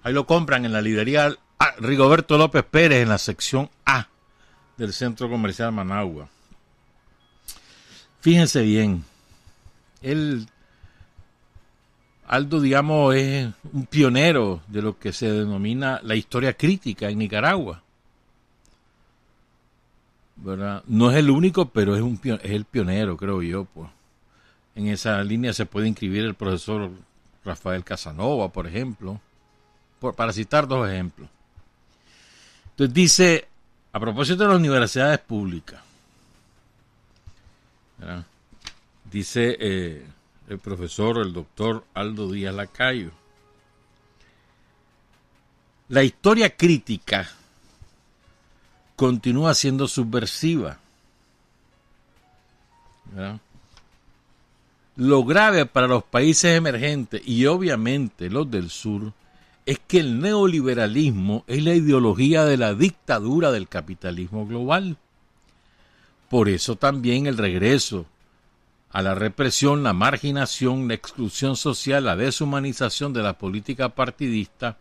Ahí 0.03 0.13
lo 0.13 0.25
compran 0.25 0.63
en 0.63 0.71
la 0.71 0.81
librería 0.81 1.35
Ah, 1.63 1.75
Rigoberto 1.77 2.39
López 2.39 2.63
Pérez 2.63 3.03
en 3.03 3.09
la 3.09 3.19
sección 3.19 3.69
A 3.85 4.07
del 4.77 4.91
Centro 4.93 5.29
Comercial 5.29 5.71
Managua. 5.71 6.27
Fíjense 8.19 8.63
bien, 8.63 9.03
él, 10.01 10.47
Aldo, 12.25 12.61
digamos, 12.61 13.13
es 13.13 13.47
un 13.73 13.85
pionero 13.85 14.63
de 14.69 14.81
lo 14.81 14.97
que 14.97 15.13
se 15.13 15.31
denomina 15.31 15.99
la 16.01 16.15
historia 16.15 16.53
crítica 16.53 17.11
en 17.11 17.19
Nicaragua. 17.19 17.83
¿verdad? 20.37 20.81
No 20.87 21.11
es 21.11 21.17
el 21.17 21.29
único, 21.29 21.69
pero 21.69 21.95
es, 21.95 22.01
un, 22.01 22.19
es 22.23 22.51
el 22.51 22.65
pionero, 22.65 23.15
creo 23.17 23.43
yo. 23.43 23.65
Pues. 23.65 23.87
En 24.73 24.87
esa 24.87 25.23
línea 25.23 25.53
se 25.53 25.67
puede 25.67 25.87
inscribir 25.87 26.25
el 26.25 26.33
profesor 26.33 26.89
Rafael 27.45 27.83
Casanova, 27.83 28.49
por 28.49 28.65
ejemplo, 28.65 29.21
por, 29.99 30.15
para 30.15 30.33
citar 30.33 30.67
dos 30.67 30.89
ejemplos. 30.89 31.29
Entonces 32.81 32.95
dice, 32.95 33.47
a 33.93 33.99
propósito 33.99 34.41
de 34.41 34.49
las 34.49 34.57
universidades 34.57 35.19
públicas, 35.19 35.79
dice 39.03 39.55
eh, 39.59 40.03
el 40.47 40.57
profesor, 40.57 41.19
el 41.19 41.31
doctor 41.31 41.85
Aldo 41.93 42.31
Díaz 42.31 42.55
Lacayo, 42.55 43.11
la 45.89 46.01
historia 46.01 46.57
crítica 46.57 47.29
continúa 48.95 49.53
siendo 49.53 49.87
subversiva. 49.87 50.79
Lo 54.95 55.23
grave 55.23 55.67
para 55.67 55.85
los 55.85 56.03
países 56.03 56.57
emergentes 56.57 57.21
y 57.27 57.45
obviamente 57.45 58.27
los 58.31 58.49
del 58.49 58.71
sur 58.71 59.13
es 59.65 59.79
que 59.79 59.99
el 59.99 60.19
neoliberalismo 60.19 61.43
es 61.47 61.63
la 61.63 61.75
ideología 61.75 62.45
de 62.45 62.57
la 62.57 62.73
dictadura 62.73 63.51
del 63.51 63.67
capitalismo 63.67 64.47
global. 64.47 64.97
Por 66.29 66.49
eso 66.49 66.75
también 66.75 67.27
el 67.27 67.37
regreso 67.37 68.05
a 68.91 69.01
la 69.01 69.15
represión, 69.15 69.83
la 69.83 69.93
marginación, 69.93 70.87
la 70.87 70.95
exclusión 70.95 71.55
social, 71.55 72.05
la 72.05 72.15
deshumanización 72.15 73.13
de 73.13 73.21
la 73.21 73.37
política 73.37 73.89
partidista 73.89 74.77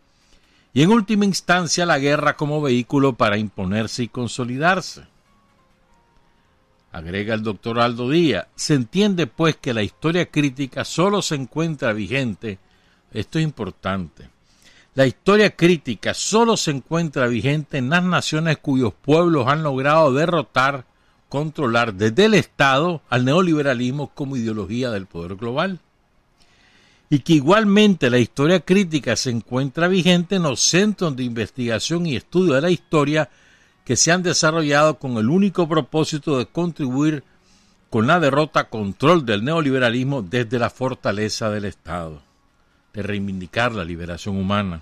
y 0.73 0.83
en 0.83 0.91
última 0.91 1.25
instancia 1.25 1.85
la 1.85 1.99
guerra 1.99 2.35
como 2.35 2.61
vehículo 2.61 3.13
para 3.13 3.37
imponerse 3.37 4.03
y 4.03 4.07
consolidarse. 4.07 5.03
Agrega 6.91 7.33
el 7.33 7.43
doctor 7.43 7.79
Aldo 7.79 8.09
Díaz, 8.09 8.47
se 8.55 8.73
entiende 8.73 9.27
pues 9.27 9.55
que 9.55 9.73
la 9.73 9.83
historia 9.83 10.25
crítica 10.25 10.83
solo 10.83 11.21
se 11.21 11.35
encuentra 11.35 11.93
vigente, 11.93 12.59
esto 13.13 13.39
es 13.39 13.45
importante, 13.45 14.29
la 14.93 15.05
historia 15.05 15.55
crítica 15.55 16.13
solo 16.13 16.57
se 16.57 16.71
encuentra 16.71 17.27
vigente 17.27 17.77
en 17.77 17.89
las 17.89 18.03
naciones 18.03 18.57
cuyos 18.57 18.93
pueblos 18.93 19.47
han 19.47 19.63
logrado 19.63 20.11
derrotar, 20.11 20.85
controlar 21.29 21.93
desde 21.93 22.25
el 22.25 22.33
Estado 22.33 23.01
al 23.09 23.23
neoliberalismo 23.23 24.11
como 24.13 24.35
ideología 24.35 24.91
del 24.91 25.05
poder 25.05 25.37
global. 25.37 25.79
Y 27.09 27.19
que 27.19 27.33
igualmente 27.33 28.09
la 28.09 28.17
historia 28.17 28.59
crítica 28.59 29.15
se 29.15 29.29
encuentra 29.29 29.87
vigente 29.87 30.35
en 30.35 30.43
los 30.43 30.59
centros 30.59 31.15
de 31.15 31.23
investigación 31.23 32.05
y 32.05 32.17
estudio 32.17 32.55
de 32.55 32.61
la 32.61 32.69
historia 32.69 33.29
que 33.85 33.95
se 33.95 34.11
han 34.11 34.23
desarrollado 34.23 34.99
con 34.99 35.15
el 35.17 35.29
único 35.29 35.69
propósito 35.69 36.37
de 36.37 36.47
contribuir 36.47 37.23
con 37.89 38.07
la 38.07 38.19
derrota 38.19 38.65
control 38.65 39.25
del 39.25 39.45
neoliberalismo 39.45 40.21
desde 40.21 40.59
la 40.59 40.69
fortaleza 40.69 41.49
del 41.49 41.63
Estado 41.63 42.30
de 42.93 43.03
reivindicar 43.03 43.71
la 43.73 43.83
liberación 43.83 44.37
humana. 44.37 44.81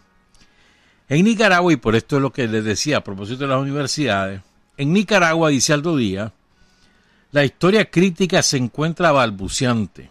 En 1.07 1.25
Nicaragua, 1.25 1.73
y 1.73 1.77
por 1.77 1.95
esto 1.95 2.17
es 2.17 2.21
lo 2.21 2.31
que 2.31 2.47
les 2.47 2.63
decía 2.63 2.97
a 2.97 3.03
propósito 3.03 3.39
de 3.39 3.47
las 3.47 3.61
universidades, 3.61 4.41
en 4.77 4.93
Nicaragua, 4.93 5.49
dice 5.49 5.73
Aldo 5.73 5.97
Díaz, 5.97 6.31
la 7.31 7.45
historia 7.45 7.89
crítica 7.89 8.41
se 8.41 8.57
encuentra 8.57 9.11
balbuceante. 9.11 10.09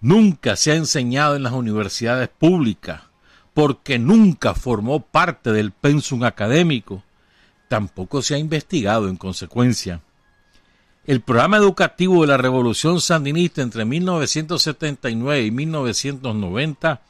Nunca 0.00 0.56
se 0.56 0.72
ha 0.72 0.74
enseñado 0.74 1.36
en 1.36 1.42
las 1.42 1.52
universidades 1.52 2.28
públicas, 2.28 3.02
porque 3.54 3.98
nunca 3.98 4.54
formó 4.54 5.00
parte 5.00 5.52
del 5.52 5.72
pensum 5.72 6.24
académico, 6.24 7.02
tampoco 7.68 8.20
se 8.20 8.34
ha 8.34 8.38
investigado 8.38 9.08
en 9.08 9.16
consecuencia. 9.16 10.02
El 11.06 11.20
programa 11.20 11.56
educativo 11.56 12.22
de 12.22 12.26
la 12.26 12.36
Revolución 12.36 13.00
Sandinista 13.00 13.62
entre 13.62 13.84
1979 13.84 15.44
y 15.44 15.50
1990, 15.52 17.00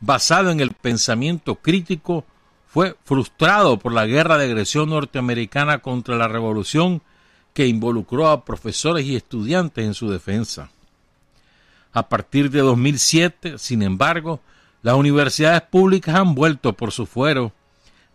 basado 0.00 0.50
en 0.50 0.60
el 0.60 0.70
pensamiento 0.70 1.56
crítico, 1.56 2.24
fue 2.66 2.96
frustrado 3.04 3.78
por 3.78 3.92
la 3.92 4.06
guerra 4.06 4.38
de 4.38 4.46
agresión 4.46 4.88
norteamericana 4.88 5.80
contra 5.80 6.16
la 6.16 6.26
revolución 6.26 7.02
que 7.52 7.66
involucró 7.66 8.30
a 8.30 8.46
profesores 8.46 9.04
y 9.04 9.14
estudiantes 9.14 9.84
en 9.84 9.92
su 9.92 10.10
defensa. 10.10 10.70
A 11.92 12.08
partir 12.08 12.50
de 12.50 12.60
2007, 12.60 13.58
sin 13.58 13.82
embargo, 13.82 14.40
las 14.80 14.94
universidades 14.94 15.60
públicas 15.60 16.14
han 16.14 16.34
vuelto 16.34 16.72
por 16.72 16.92
su 16.92 17.04
fuero, 17.04 17.52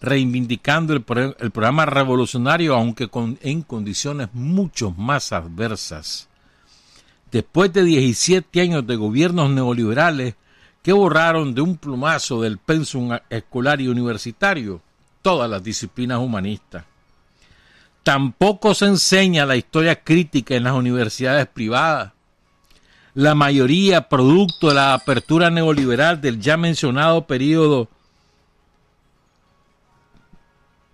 reivindicando 0.02 0.94
el, 0.94 1.04
programa 1.04 1.86
revolucionario, 1.86 2.76
aunque 2.76 3.10
en 3.42 3.62
condiciones 3.64 4.30
mucho 4.34 4.92
más 4.92 5.34
adversas. 5.34 6.28
Después 7.32 7.72
de 7.74 7.84
17 7.84 8.62
años 8.62 8.88
de 8.88 8.96
gobiernos 8.96 9.50
neoliberales 9.50 10.36
que 10.82 10.94
borraron 10.94 11.54
de 11.54 11.62
un 11.62 11.78
plumazo 11.78 12.42
del 12.42 12.58
pensum 12.58 13.12
escolar 13.30 13.82
y 13.82 13.88
universitario 13.88 14.82
todas 15.22 15.50
las 15.50 15.64
disciplinas 15.64 16.20
humanistas. 16.20 16.86
Tampoco 18.04 18.74
se 18.74 18.86
enseña 18.86 19.46
la 19.46 19.58
historia 19.58 20.02
crítica 20.02 20.56
en 20.56 20.64
las 20.64 20.74
universidades 20.74 21.48
privadas, 21.48 22.14
la 23.14 23.36
mayoría 23.36 24.08
producto 24.08 24.70
de 24.70 24.76
la 24.76 24.94
apertura 24.94 25.50
neoliberal 25.50 26.22
del 26.22 26.40
ya 26.40 26.56
mencionado 26.56 27.28
periodo 27.28 27.90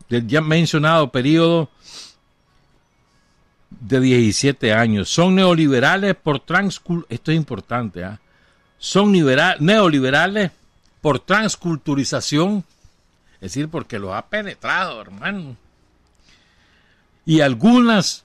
del 0.10 0.28
ya 0.28 0.42
mencionado 0.42 1.12
periodo 1.12 1.70
de 3.70 4.00
17 4.00 4.74
años. 4.74 5.10
Son 5.10 5.36
neoliberales 5.36 6.16
por 6.16 6.40
transcul 6.40 7.06
esto 7.10 7.32
es 7.32 7.38
importante, 7.38 8.04
¿ah? 8.04 8.20
son 8.78 9.12
neoliberales 9.12 10.52
por 11.02 11.20
transculturización, 11.20 12.64
es 13.36 13.42
decir, 13.42 13.70
porque 13.70 14.00
los 14.00 14.14
ha 14.14 14.26
penetrado, 14.26 15.02
hermano. 15.02 15.56
Y 17.26 17.42
algunas 17.42 18.24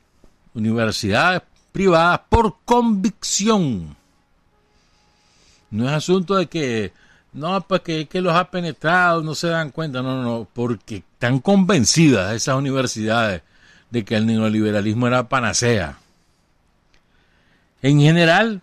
universidades 0.55 1.43
privadas 1.73 2.21
por 2.29 2.57
convicción. 2.65 3.97
No 5.71 5.87
es 5.87 5.93
asunto 5.93 6.37
de 6.37 6.47
que, 6.47 6.93
no, 7.33 7.61
pues 7.63 7.83
que, 7.83 8.07
que 8.07 8.21
los 8.21 8.35
ha 8.35 8.51
penetrado, 8.51 9.23
no 9.23 9.35
se 9.35 9.49
dan 9.49 9.71
cuenta, 9.71 10.03
no, 10.03 10.17
no, 10.17 10.23
no, 10.23 10.49
porque 10.53 10.97
están 10.97 11.39
convencidas 11.39 12.35
esas 12.35 12.57
universidades 12.57 13.43
de 13.91 14.05
que 14.05 14.17
el 14.17 14.27
neoliberalismo 14.27 15.07
era 15.07 15.29
panacea. 15.29 15.99
En 17.83 18.01
general, 18.01 18.61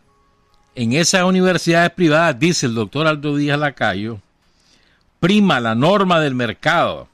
en 0.75 0.93
esas 0.93 1.23
universidades 1.23 1.91
privadas, 1.91 2.39
dice 2.39 2.65
el 2.65 2.75
doctor 2.75 3.07
Aldo 3.07 3.35
Díaz 3.35 3.59
Lacayo, 3.59 4.19
prima 5.19 5.59
la 5.59 5.73
norma 5.73 6.19
del 6.19 6.35
mercado, 6.35 7.07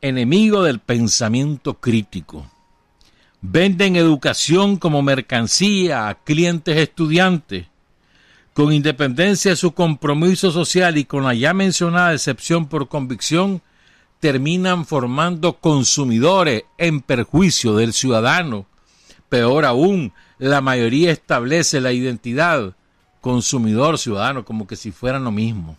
enemigo 0.00 0.62
del 0.62 0.80
pensamiento 0.80 1.74
crítico. 1.74 2.50
Venden 3.40 3.94
educación 3.94 4.78
como 4.78 5.02
mercancía 5.02 6.08
a 6.08 6.14
clientes 6.16 6.76
estudiantes, 6.76 7.66
con 8.58 8.72
independencia 8.72 9.52
de 9.52 9.56
su 9.56 9.70
compromiso 9.70 10.50
social 10.50 10.98
y 10.98 11.04
con 11.04 11.22
la 11.22 11.32
ya 11.32 11.54
mencionada 11.54 12.12
excepción 12.12 12.66
por 12.66 12.88
convicción, 12.88 13.62
terminan 14.18 14.84
formando 14.84 15.60
consumidores 15.60 16.64
en 16.76 17.00
perjuicio 17.00 17.76
del 17.76 17.92
ciudadano. 17.92 18.66
Peor 19.28 19.64
aún, 19.64 20.12
la 20.38 20.60
mayoría 20.60 21.12
establece 21.12 21.80
la 21.80 21.92
identidad 21.92 22.74
consumidor 23.20 23.96
ciudadano 23.96 24.44
como 24.44 24.66
que 24.66 24.74
si 24.74 24.90
fueran 24.90 25.22
lo 25.22 25.30
mismo. 25.30 25.76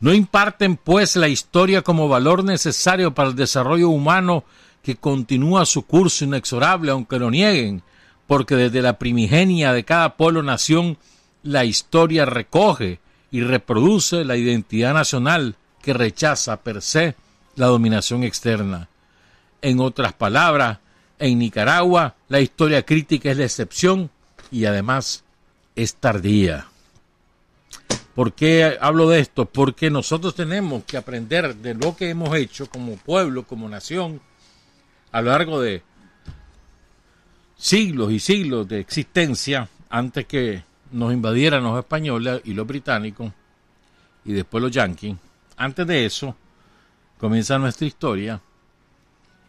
No 0.00 0.12
imparten 0.12 0.76
pues 0.76 1.14
la 1.14 1.28
historia 1.28 1.82
como 1.82 2.08
valor 2.08 2.42
necesario 2.42 3.14
para 3.14 3.28
el 3.28 3.36
desarrollo 3.36 3.88
humano 3.88 4.42
que 4.82 4.96
continúa 4.96 5.64
su 5.64 5.82
curso 5.82 6.24
inexorable, 6.24 6.90
aunque 6.90 7.20
lo 7.20 7.30
nieguen, 7.30 7.84
porque 8.26 8.56
desde 8.56 8.82
la 8.82 8.98
primigenia 8.98 9.72
de 9.72 9.84
cada 9.84 10.16
pueblo-nación 10.16 10.98
la 11.44 11.64
historia 11.64 12.24
recoge 12.24 12.98
y 13.30 13.42
reproduce 13.42 14.24
la 14.24 14.36
identidad 14.36 14.94
nacional 14.94 15.56
que 15.82 15.92
rechaza 15.92 16.62
per 16.62 16.82
se 16.82 17.14
la 17.54 17.66
dominación 17.66 18.24
externa. 18.24 18.88
En 19.62 19.78
otras 19.78 20.14
palabras, 20.14 20.78
en 21.18 21.38
Nicaragua 21.38 22.16
la 22.28 22.40
historia 22.40 22.84
crítica 22.84 23.30
es 23.30 23.36
la 23.36 23.44
excepción 23.44 24.10
y 24.50 24.64
además 24.64 25.24
es 25.76 25.94
tardía. 25.94 26.66
¿Por 28.14 28.32
qué 28.32 28.78
hablo 28.80 29.08
de 29.08 29.20
esto? 29.20 29.44
Porque 29.44 29.90
nosotros 29.90 30.34
tenemos 30.34 30.84
que 30.84 30.96
aprender 30.96 31.56
de 31.56 31.74
lo 31.74 31.96
que 31.96 32.10
hemos 32.10 32.34
hecho 32.36 32.70
como 32.70 32.96
pueblo, 32.96 33.44
como 33.44 33.68
nación, 33.68 34.20
a 35.12 35.20
lo 35.20 35.30
largo 35.30 35.60
de 35.60 35.82
siglos 37.56 38.12
y 38.12 38.20
siglos 38.20 38.68
de 38.68 38.78
existencia, 38.78 39.68
antes 39.90 40.26
que 40.26 40.62
nos 40.94 41.12
invadieran 41.12 41.64
los 41.64 41.78
españoles 41.78 42.40
y 42.44 42.54
los 42.54 42.66
británicos, 42.66 43.32
y 44.24 44.32
después 44.32 44.62
los 44.62 44.70
yanquis, 44.70 45.16
antes 45.56 45.86
de 45.86 46.06
eso 46.06 46.36
comienza 47.18 47.58
nuestra 47.58 47.86
historia 47.86 48.40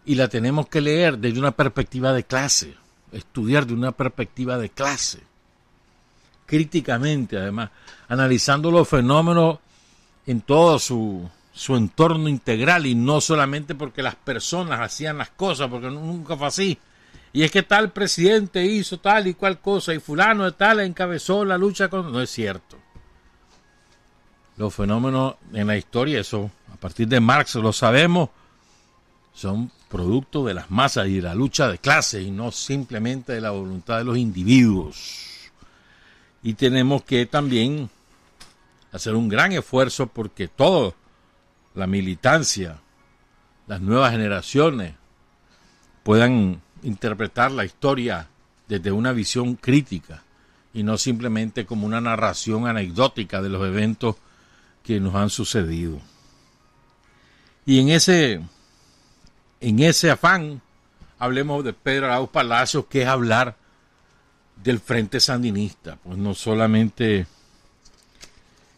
y 0.06 0.16
la 0.16 0.28
tenemos 0.28 0.68
que 0.68 0.82
leer 0.82 1.18
desde 1.18 1.40
una 1.40 1.52
perspectiva 1.52 2.14
de 2.14 2.24
clase, 2.24 2.76
estudiar 3.12 3.66
de 3.66 3.74
una 3.74 3.92
perspectiva 3.92 4.58
de 4.58 4.70
clase, 4.70 5.20
críticamente 6.46 7.38
además, 7.38 7.70
analizando 8.08 8.72
los 8.72 8.88
fenómenos 8.88 9.60
en 10.26 10.42
todo 10.42 10.80
su, 10.80 11.30
su 11.54 11.76
entorno 11.76 12.28
integral 12.28 12.88
y 12.88 12.96
no 12.96 13.22
solamente 13.22 13.76
porque 13.76 14.02
las 14.02 14.16
personas 14.16 14.82
hacían 14.82 15.20
las 15.20 15.30
cosas, 15.30 15.70
porque 15.70 15.92
nunca 15.92 16.36
fue 16.36 16.48
así. 16.48 16.80
Y 17.36 17.44
es 17.44 17.52
que 17.52 17.64
tal 17.64 17.92
presidente 17.92 18.66
hizo 18.66 18.98
tal 18.98 19.28
y 19.28 19.34
cual 19.34 19.60
cosa 19.60 19.94
y 19.94 20.00
fulano 20.00 20.46
de 20.46 20.54
tal 20.54 20.80
encabezó 20.80 21.44
la 21.44 21.58
lucha 21.58 21.90
con... 21.90 22.10
No 22.10 22.22
es 22.22 22.30
cierto. 22.30 22.78
Los 24.56 24.74
fenómenos 24.74 25.36
en 25.52 25.68
la 25.68 25.76
historia, 25.76 26.22
eso 26.22 26.50
a 26.74 26.78
partir 26.78 27.10
de 27.10 27.20
Marx 27.20 27.56
lo 27.56 27.74
sabemos, 27.74 28.30
son 29.34 29.70
producto 29.90 30.46
de 30.46 30.54
las 30.54 30.72
masas 30.72 31.08
y 31.08 31.16
de 31.16 31.24
la 31.24 31.36
lucha 31.36 31.68
de 31.68 31.78
clases 31.78 32.26
y 32.26 32.32
no 32.32 32.54
simplemente 32.54 33.34
de 33.34 33.42
la 33.42 33.52
voluntad 33.52 33.98
de 33.98 34.06
los 34.06 34.18
individuos. 34.18 35.52
Y 36.42 36.54
tenemos 36.54 37.04
que 37.04 37.26
también 37.26 37.90
hacer 38.94 39.14
un 39.14 39.28
gran 39.28 39.52
esfuerzo 39.52 40.08
porque 40.08 40.48
todos 40.48 40.94
la 41.74 41.86
militancia, 41.86 42.80
las 43.68 43.82
nuevas 43.82 44.12
generaciones 44.12 44.94
puedan 46.02 46.62
interpretar 46.86 47.52
la 47.52 47.66
historia 47.66 48.28
desde 48.68 48.92
una 48.92 49.12
visión 49.12 49.56
crítica 49.56 50.24
y 50.74 50.84
no 50.84 50.98
simplemente 50.98 51.66
como 51.66 51.86
una 51.86 52.02
narración 52.02 52.68
anecdótica 52.68 53.42
de 53.42 53.50
los 53.50 53.66
eventos 53.66 54.16
que 54.84 55.00
nos 55.00 55.16
han 55.16 55.30
sucedido. 55.30 56.00
Y 57.66 57.80
en 57.80 57.90
ese, 57.90 58.42
en 59.60 59.80
ese 59.80 60.12
afán, 60.12 60.62
hablemos 61.18 61.64
de 61.64 61.74
Pedro 61.74 62.08
Arauz 62.08 62.30
Palacios, 62.30 62.86
que 62.86 63.02
es 63.02 63.08
hablar 63.08 63.56
del 64.64 64.80
Frente 64.80 65.20
Sandinista, 65.20 65.98
pues 66.04 66.18
no 66.18 66.34
solamente 66.34 67.28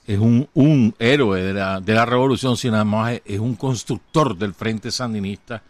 es 0.05 0.19
un, 0.19 0.47
un 0.53 0.95
héroe 0.99 1.41
de 1.41 1.53
la, 1.53 1.81
de 1.81 1.93
la 1.93 2.05
revolución, 2.05 2.55
sino 2.55 2.75
además 2.75 3.19
es, 3.25 3.39
un 3.39 3.55
constructor 3.55 4.37
del 4.37 4.53
Frente 4.53 4.89
Sandinista, 4.91 5.61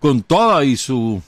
con 0.00 0.22
toda 0.22 0.64
y 0.64 0.76
su 0.76 1.22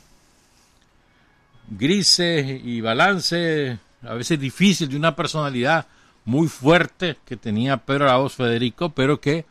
grises 1.69 2.61
y 2.65 2.81
balance, 2.81 3.79
a 4.03 4.15
veces 4.15 4.39
difícil, 4.39 4.89
de 4.89 4.97
una 4.97 5.17
personalidad 5.17 5.87
muy 6.25 6.49
fuerte 6.49 7.17
que 7.25 7.37
tenía 7.37 7.79
Pedro 7.79 8.07
Arauz 8.07 8.35
Federico, 8.35 8.91
pero 8.91 9.21
que 9.21 9.47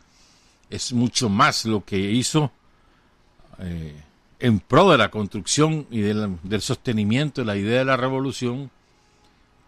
es 0.70 0.94
mucho 0.94 1.30
más 1.30 1.66
lo 1.66 1.84
que 1.84 1.98
hizo 1.98 2.52
eh, 3.60 3.96
en 4.40 4.60
pro 4.60 4.92
de 4.92 4.98
la 4.98 5.10
construcción 5.10 5.88
y 5.90 6.02
del, 6.02 6.38
sostenimiento 6.60 7.42
de 7.42 7.46
la 7.46 7.56
idea 7.56 7.80
de 7.80 7.86
la 7.86 7.98
revolución 7.98 8.70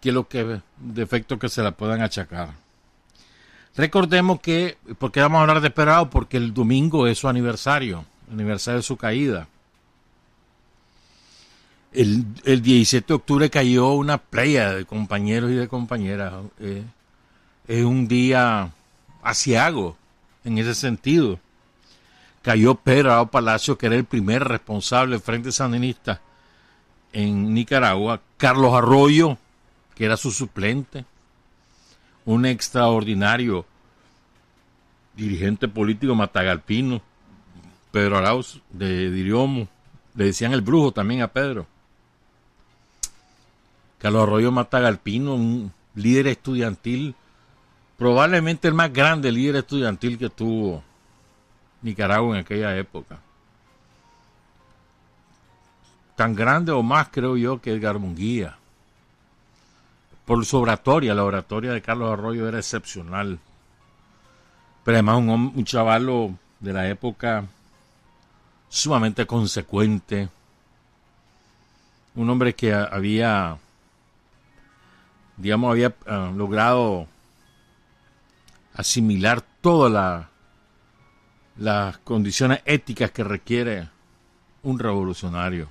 que 0.00 0.12
lo 0.12 0.28
que 0.28 0.60
defecto 0.76 1.38
que 1.38 1.48
se 1.48 1.62
la 1.62 1.72
puedan 1.72 2.02
achacar. 2.02 2.50
Recordemos 3.76 4.40
que, 4.40 4.76
¿por 4.98 5.12
qué 5.12 5.20
vamos 5.20 5.38
a 5.38 5.42
hablar 5.42 5.60
de 5.60 5.70
Perao? 5.70 6.10
Porque 6.10 6.36
el 6.36 6.52
domingo 6.52 7.06
es 7.06 7.18
su 7.18 7.28
aniversario, 7.28 8.04
aniversario 8.30 8.78
de 8.78 8.82
su 8.82 8.96
caída. 8.96 9.48
El, 11.92 12.26
el 12.44 12.62
17 12.62 13.06
de 13.06 13.14
octubre 13.14 13.50
cayó 13.50 13.92
una 13.92 14.18
playa 14.18 14.74
de 14.74 14.84
compañeros 14.84 15.50
y 15.50 15.54
de 15.54 15.68
compañeras. 15.68 16.34
Eh, 16.60 16.84
es 17.66 17.84
un 17.84 18.08
día 18.08 18.70
asiago 19.22 19.96
en 20.44 20.58
ese 20.58 20.74
sentido. 20.74 21.38
Cayó 22.42 22.74
Pedro 22.74 23.30
Palacio, 23.30 23.76
que 23.76 23.86
era 23.86 23.96
el 23.96 24.04
primer 24.04 24.44
responsable 24.44 25.12
del 25.12 25.20
Frente 25.20 25.52
Sandinista 25.52 26.20
en 27.12 27.52
Nicaragua. 27.52 28.20
Carlos 28.36 28.74
Arroyo, 28.74 29.36
que 29.94 30.04
era 30.04 30.16
su 30.16 30.30
suplente. 30.30 31.04
Un 32.24 32.46
extraordinario 32.46 33.66
dirigente 35.16 35.68
político 35.68 36.14
matagalpino. 36.14 37.02
Pedro 37.90 38.18
Arauz 38.18 38.60
de 38.70 39.10
Diriomo. 39.10 39.68
Le 40.14 40.24
decían 40.24 40.52
el 40.52 40.60
brujo 40.60 40.92
también 40.92 41.22
a 41.22 41.28
Pedro. 41.28 41.66
Carlos 43.98 44.22
Arroyo 44.22 44.52
Matagalpino, 44.52 45.34
un 45.34 45.72
líder 45.94 46.28
estudiantil, 46.28 47.14
probablemente 47.96 48.68
el 48.68 48.74
más 48.74 48.92
grande 48.92 49.32
líder 49.32 49.56
estudiantil 49.56 50.18
que 50.18 50.30
tuvo 50.30 50.82
Nicaragua 51.82 52.36
en 52.36 52.40
aquella 52.42 52.76
época. 52.76 53.18
Tan 56.16 56.34
grande 56.34 56.72
o 56.72 56.82
más 56.82 57.08
creo 57.10 57.36
yo 57.36 57.60
que 57.60 57.72
Edgar 57.72 57.98
Munguía. 57.98 58.56
Por 60.24 60.44
su 60.44 60.58
oratoria, 60.58 61.14
la 61.14 61.24
oratoria 61.24 61.72
de 61.72 61.80
Carlos 61.80 62.12
Arroyo 62.12 62.48
era 62.48 62.58
excepcional. 62.58 63.38
Pero 64.84 64.96
además 64.96 65.18
un, 65.18 65.52
un 65.54 65.64
chavalo 65.64 66.34
de 66.60 66.72
la 66.72 66.88
época 66.88 67.44
sumamente 68.68 69.26
consecuente. 69.26 70.28
Un 72.14 72.30
hombre 72.30 72.54
que 72.54 72.74
había, 72.74 73.58
digamos, 75.38 75.70
había 75.70 75.94
uh, 76.06 76.36
logrado 76.36 77.06
asimilar 78.74 79.42
todas 79.60 79.90
la, 79.90 80.28
las 81.56 81.98
condiciones 81.98 82.60
éticas 82.64 83.10
que 83.10 83.24
requiere 83.24 83.88
un 84.62 84.78
revolucionario. 84.78 85.68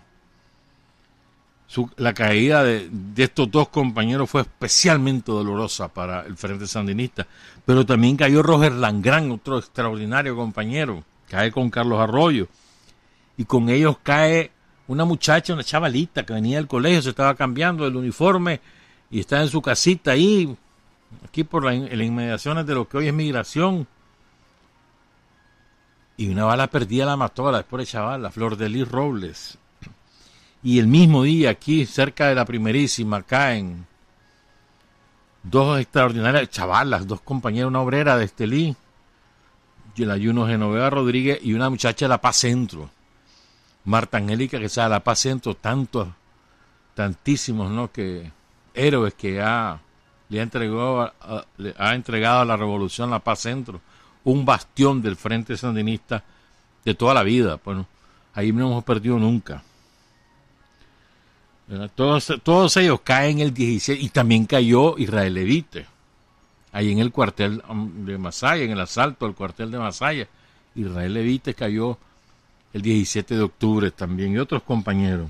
La 1.97 2.13
caída 2.13 2.63
de, 2.63 2.87
de, 2.89 3.23
estos 3.23 3.51
dos 3.51 3.67
compañeros 3.67 4.29
fue 4.29 4.41
especialmente 4.41 5.31
dolorosa 5.33 5.89
para 5.89 6.21
el 6.21 6.37
Frente 6.37 6.65
Sandinista, 6.65 7.27
pero 7.65 7.85
también 7.85 8.15
cayó 8.15 8.41
Roger 8.41 8.71
Langrán, 8.71 9.31
otro 9.31 9.57
extraordinario 9.57 10.35
compañero, 10.35 11.03
cae 11.29 11.51
con 11.51 11.69
Carlos 11.69 11.99
Arroyo, 11.99 12.47
y 13.35 13.43
con 13.43 13.69
ellos 13.69 13.97
cae 14.01 14.51
una 14.87 15.03
muchacha, 15.03 15.53
una 15.53 15.63
chavalita 15.63 16.25
que 16.25 16.33
venía 16.33 16.57
del 16.57 16.67
colegio, 16.67 17.01
se 17.01 17.09
estaba 17.09 17.35
cambiando 17.35 17.85
el 17.85 17.97
uniforme 17.97 18.61
y 19.09 19.19
está 19.19 19.41
en 19.41 19.49
su 19.49 19.61
casita 19.61 20.11
ahí, 20.11 20.55
aquí 21.25 21.43
por 21.43 21.63
la, 21.63 21.73
las 21.73 22.07
inmediaciones 22.07 22.65
de 22.65 22.75
lo 22.75 22.87
que 22.87 22.97
hoy 22.97 23.07
es 23.07 23.13
migración. 23.13 23.87
Y 26.17 26.29
una 26.29 26.45
bala 26.45 26.67
perdida 26.67 27.05
la 27.05 27.15
mató 27.15 27.47
a 27.47 27.51
la 27.51 27.57
después 27.59 27.89
chaval, 27.89 28.23
la 28.23 28.31
Flor 28.31 28.57
de 28.57 28.69
Lis 28.69 28.87
Robles. 28.87 29.57
Y 30.63 30.79
el 30.79 30.87
mismo 30.87 31.23
día, 31.23 31.51
aquí 31.51 31.85
cerca 31.85 32.27
de 32.27 32.35
la 32.35 32.45
primerísima, 32.45 33.21
caen 33.21 33.85
dos 35.43 35.79
extraordinarias 35.79 36.49
chavalas, 36.49 37.05
dos 37.07 37.21
compañeras, 37.21 37.67
una 37.67 37.81
obrera 37.81 38.17
de 38.17 38.25
Estelí, 38.25 38.75
el 40.03 40.11
ayuno 40.11 40.47
Genoveva 40.47 40.89
Rodríguez 40.89 41.39
y 41.41 41.53
una 41.53 41.69
muchacha 41.69 42.05
de 42.05 42.09
La 42.09 42.21
Paz 42.21 42.37
Centro. 42.37 42.89
Marta 43.85 44.17
Angélica, 44.17 44.59
que 44.59 44.69
sea 44.69 44.89
La 44.89 45.03
Paz 45.03 45.19
Centro, 45.19 45.55
tantos, 45.55 46.07
tantísimos, 46.93 47.71
¿no? 47.71 47.91
Que 47.91 48.31
héroes 48.77 49.13
que 49.13 49.41
ha, 49.41 49.79
le 50.29 50.39
ha 50.39 50.43
entregado, 50.43 51.01
a, 51.01 51.45
le 51.57 51.73
ha 51.77 51.95
entregado 51.95 52.41
a 52.41 52.45
la 52.45 52.55
revolución 52.55 53.09
La 53.09 53.19
Paz 53.19 53.39
Centro, 53.39 53.81
un 54.23 54.45
bastión 54.45 55.01
del 55.01 55.15
Frente 55.15 55.57
Sandinista 55.57 56.23
de 56.85 56.95
toda 56.95 57.13
la 57.13 57.23
vida. 57.23 57.59
Bueno, 57.63 57.87
ahí 58.33 58.51
no 58.51 58.67
hemos 58.67 58.83
perdido 58.83 59.17
nunca. 59.17 59.63
Todos, 61.95 62.33
todos 62.43 62.77
ellos 62.77 63.01
caen 63.03 63.39
el 63.39 63.53
16 63.53 64.01
y 64.01 64.09
también 64.09 64.45
cayó 64.45 64.97
Israel 64.97 65.33
Levite, 65.33 65.85
ahí 66.71 66.93
en 66.93 66.99
el 66.99 67.11
cuartel 67.11 67.61
de 68.05 68.17
Masaya, 68.17 68.63
en 68.63 68.71
el 68.71 68.79
asalto 68.79 69.25
al 69.25 69.35
cuartel 69.35 69.71
de 69.71 69.77
Masaya. 69.77 70.27
Israel 70.75 71.13
Levite 71.13 71.53
cayó 71.53 71.97
el 72.71 72.81
17 72.81 73.35
de 73.35 73.41
octubre 73.41 73.91
también 73.91 74.33
y 74.33 74.37
otros 74.37 74.63
compañeros. 74.63 75.29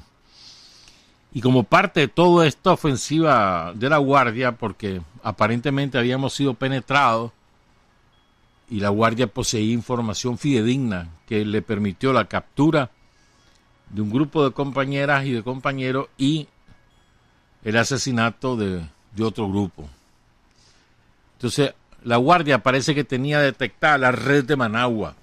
Y 1.33 1.41
como 1.41 1.63
parte 1.63 2.01
de 2.01 2.07
toda 2.07 2.47
esta 2.47 2.71
ofensiva 2.71 3.73
de 3.75 3.89
la 3.89 3.97
Guardia, 3.97 4.53
porque 4.53 5.01
aparentemente 5.23 5.97
habíamos 5.97 6.33
sido 6.33 6.53
penetrados 6.53 7.31
y 8.69 8.79
la 8.79 8.89
Guardia 8.89 9.27
poseía 9.27 9.73
información 9.73 10.37
fidedigna 10.37 11.09
que 11.27 11.45
le 11.45 11.61
permitió 11.61 12.11
la 12.13 12.25
captura 12.25 12.89
de 13.89 14.01
un 14.01 14.09
grupo 14.09 14.43
de 14.43 14.51
compañeras 14.51 15.25
y 15.25 15.31
de 15.31 15.43
compañeros 15.43 16.07
y 16.17 16.47
el 17.63 17.77
asesinato 17.77 18.55
de, 18.55 18.81
de 19.15 19.23
otro 19.23 19.49
grupo. 19.49 19.87
Entonces, 21.33 21.73
la 22.03 22.17
Guardia 22.17 22.63
parece 22.63 22.95
que 22.95 23.03
tenía 23.03 23.39
detectada 23.39 23.97
la 23.97 24.11
red 24.11 24.45
de 24.45 24.55
Managua. 24.55 25.15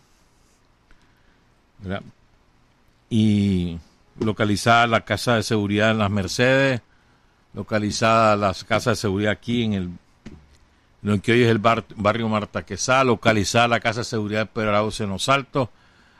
Y 3.11 3.79
localizada 4.19 4.87
la 4.87 5.05
casa 5.05 5.37
de 5.37 5.43
seguridad 5.43 5.91
en 5.91 5.99
las 5.99 6.11
Mercedes, 6.11 6.81
localizada 7.53 8.37
las 8.37 8.65
casas 8.65 8.99
de 8.99 9.03
seguridad 9.03 9.33
aquí 9.33 9.63
en 9.65 9.73
el 9.75 9.91
lo 11.03 11.21
que 11.21 11.33
hoy 11.33 11.43
es 11.43 11.51
el 11.51 11.59
bar, 11.59 11.85
barrio 11.97 12.31
Marta 12.31 12.65
Quesá, 12.65 13.05
localizada 13.05 13.69
la 13.69 13.81
casa 13.81 14.01
de 14.01 14.05
seguridad 14.05 14.41
de 14.41 14.47
Pedro 14.47 14.91
en 14.99 15.11
los 15.11 15.29
Altos, 15.29 15.69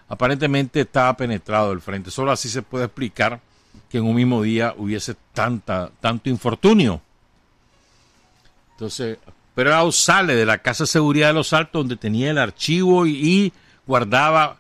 aparentemente 0.09 0.83
estaba 0.83 1.17
penetrado 1.17 1.73
el 1.73 1.81
frente. 1.81 2.11
Solo 2.11 2.31
así 2.31 2.51
se 2.51 2.61
puede 2.61 2.85
explicar 2.85 3.41
que 3.89 3.97
en 3.97 4.05
un 4.05 4.15
mismo 4.15 4.43
día 4.43 4.75
hubiese 4.77 5.17
tanta, 5.33 5.91
tanto 6.03 6.29
infortunio. 6.29 7.01
Entonces, 8.73 9.17
Pedro 9.55 9.91
sale 9.91 10.35
de 10.35 10.45
la 10.45 10.59
Casa 10.59 10.85
de 10.85 10.89
Seguridad 10.89 11.29
de 11.29 11.35
los 11.35 11.55
Altos, 11.55 11.81
donde 11.81 11.97
tenía 11.97 12.31
el 12.31 12.37
archivo 12.37 13.07
y, 13.07 13.13
y 13.13 13.53
guardaba 13.87 14.59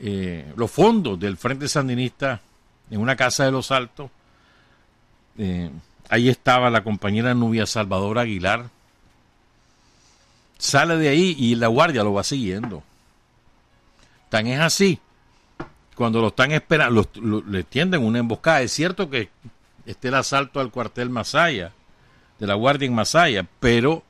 eh, 0.00 0.52
los 0.56 0.70
fondos 0.70 1.20
del 1.20 1.36
Frente 1.36 1.68
Sandinista 1.68 2.40
en 2.90 3.00
una 3.00 3.16
casa 3.16 3.44
de 3.44 3.52
los 3.52 3.70
Altos. 3.70 4.10
Eh, 5.38 5.70
ahí 6.08 6.28
estaba 6.28 6.70
la 6.70 6.84
compañera 6.84 7.34
Nubia 7.34 7.66
Salvador 7.66 8.18
Aguilar. 8.18 8.68
Sale 10.58 10.96
de 10.96 11.08
ahí 11.08 11.36
y 11.38 11.54
la 11.54 11.66
guardia 11.68 12.02
lo 12.02 12.14
va 12.14 12.24
siguiendo. 12.24 12.82
Tan 14.28 14.46
es 14.46 14.60
así. 14.60 14.98
Cuando 15.94 16.20
lo 16.20 16.28
están 16.28 16.52
esperando, 16.52 17.08
le 17.46 17.64
tienden 17.64 18.04
una 18.04 18.18
emboscada. 18.18 18.62
Es 18.62 18.72
cierto 18.72 19.08
que 19.08 19.30
esté 19.84 20.08
el 20.08 20.14
asalto 20.14 20.60
al 20.60 20.70
cuartel 20.70 21.10
Masaya, 21.10 21.72
de 22.38 22.46
la 22.46 22.54
guardia 22.54 22.86
en 22.86 22.94
Masaya, 22.94 23.46
pero 23.60 24.02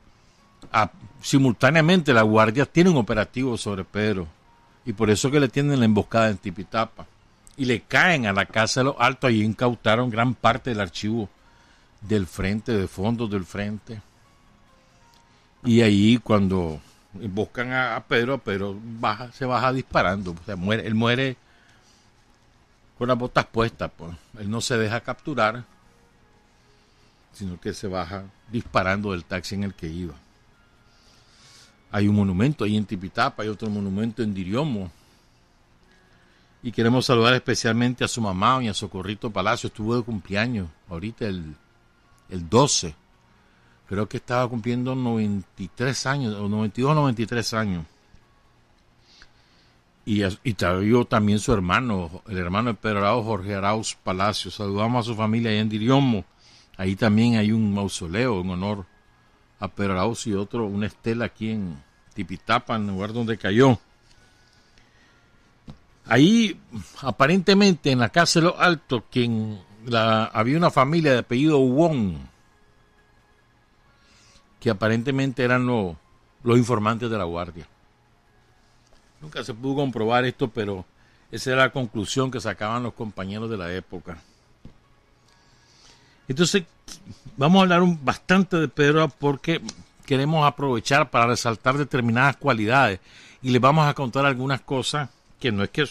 a, 0.71 0.91
simultáneamente 1.21 2.13
la 2.13 2.23
guardia 2.23 2.65
tiene 2.65 2.89
un 2.89 2.97
operativo 2.97 3.57
sobre 3.57 3.83
Pedro. 3.83 4.27
Y 4.85 4.93
por 4.93 5.09
eso 5.09 5.29
que 5.29 5.39
le 5.39 5.49
tienden 5.49 5.79
la 5.79 5.85
emboscada 5.85 6.29
en 6.29 6.37
Tipitapa. 6.37 7.05
Y 7.57 7.65
le 7.65 7.81
caen 7.81 8.27
a 8.27 8.33
la 8.33 8.45
casa 8.45 8.79
de 8.79 8.85
los 8.85 8.95
altos. 8.99 9.29
Ahí 9.29 9.41
incautaron 9.41 10.09
gran 10.09 10.35
parte 10.35 10.69
del 10.69 10.79
archivo 10.79 11.29
del 12.01 12.27
frente, 12.27 12.71
de 12.71 12.87
fondos 12.87 13.29
del 13.29 13.45
frente. 13.45 14.01
Y 15.63 15.81
ahí 15.81 16.17
cuando 16.17 16.79
buscan 17.13 17.73
a, 17.73 18.03
Pedro, 18.07 18.37
Pedro 18.37 18.77
baja, 18.81 19.31
se 19.31 19.45
baja 19.45 19.73
disparando. 19.73 20.35
O 20.47 20.57
muere, 20.57 20.87
él 20.87 20.95
muere 20.95 21.35
con 22.97 23.07
las 23.07 23.17
botas 23.17 23.45
puestas. 23.45 23.91
Pues. 23.95 24.15
Él 24.39 24.49
no 24.49 24.61
se 24.61 24.77
deja 24.77 25.01
capturar, 25.01 25.63
sino 27.33 27.59
que 27.59 27.73
se 27.73 27.87
baja 27.87 28.23
disparando 28.51 29.11
del 29.11 29.25
taxi 29.25 29.55
en 29.55 29.63
el 29.63 29.73
que 29.73 29.87
iba. 29.87 30.13
Hay 31.91 32.07
un 32.07 32.15
monumento 32.15 32.63
ahí 32.63 32.75
en 32.75 32.85
Tipitapa, 32.85 33.43
hay 33.43 33.49
otro 33.49 33.69
monumento 33.69 34.21
en 34.21 34.33
Diriomo. 34.33 34.91
Y 36.63 36.71
queremos 36.71 37.05
saludar 37.05 37.33
especialmente 37.33 38.03
a 38.03 38.07
su 38.07 38.21
mamá, 38.21 38.53
doña 38.53 38.73
Socorrito 38.73 39.29
Palacio. 39.29 39.67
Estuvo 39.67 39.95
de 39.95 40.03
cumpleaños 40.03 40.67
ahorita 40.89 41.25
el, 41.25 41.55
el 42.29 42.49
12 42.49 42.95
creo 43.87 44.07
que 44.07 44.17
estaba 44.17 44.47
cumpliendo 44.47 44.95
93 44.95 46.05
años, 46.05 46.35
o 46.35 46.47
92 46.47 46.95
93 46.95 47.53
años. 47.53 47.85
Y, 50.05 50.23
y 50.23 50.53
también 50.53 51.39
su 51.39 51.51
hermano, 51.51 52.21
el 52.27 52.37
hermano 52.37 52.69
de 52.69 52.75
Pedro 52.75 52.99
Arauz, 52.99 53.25
Jorge 53.25 53.55
Arauz 53.55 53.95
Palacio. 53.95 54.49
Saludamos 54.51 55.05
a 55.05 55.09
su 55.09 55.15
familia 55.15 55.51
allá 55.51 55.59
en 55.59 55.69
Diriomo. 55.69 56.23
Ahí 56.77 56.95
también 56.95 57.35
hay 57.35 57.51
un 57.51 57.73
mausoleo 57.73 58.39
en 58.39 58.49
honor 58.49 58.85
a 59.59 59.67
Pedro 59.67 59.93
Arauz 59.93 60.27
y 60.27 60.33
otro, 60.33 60.65
una 60.65 60.87
estela 60.87 61.25
aquí 61.25 61.51
en 61.51 61.75
Tipitapa, 62.13 62.75
en 62.75 62.83
el 62.83 62.87
lugar 62.89 63.11
donde 63.11 63.37
cayó. 63.37 63.79
Ahí, 66.09 66.59
aparentemente, 67.01 67.91
en 67.91 67.99
la 67.99 68.09
casa 68.09 68.39
de 68.39 68.45
los 68.45 68.55
Altos, 68.57 69.03
quien 69.11 69.59
había 69.93 70.57
una 70.57 70.71
familia 70.71 71.13
de 71.13 71.19
apellido 71.19 71.59
Wong, 71.59 72.17
que 74.59 74.69
aparentemente 74.69 75.43
eran 75.43 75.65
lo, 75.65 75.97
los 76.43 76.57
informantes 76.57 77.09
de 77.09 77.17
la 77.17 77.25
guardia. 77.25 77.67
Nunca 79.21 79.43
se 79.43 79.53
pudo 79.53 79.75
comprobar 79.75 80.25
esto, 80.25 80.47
pero 80.47 80.85
esa 81.31 81.51
era 81.51 81.63
la 81.63 81.71
conclusión 81.71 82.31
que 82.31 82.39
sacaban 82.39 82.83
los 82.83 82.93
compañeros 82.93 83.49
de 83.49 83.57
la 83.57 83.73
época. 83.73 84.17
Entonces, 86.27 86.63
vamos 87.35 87.59
a 87.59 87.63
hablar 87.63 87.81
un, 87.81 88.03
bastante 88.03 88.57
de 88.57 88.67
Pedro 88.67 89.09
porque 89.09 89.61
queremos 90.05 90.45
aprovechar 90.47 91.09
para 91.09 91.27
resaltar 91.27 91.77
determinadas 91.77 92.37
cualidades 92.37 92.99
y 93.41 93.49
les 93.49 93.61
vamos 93.61 93.87
a 93.87 93.93
contar 93.93 94.25
algunas 94.25 94.61
cosas 94.61 95.09
que 95.39 95.51
no 95.51 95.63
es 95.63 95.69
que, 95.69 95.85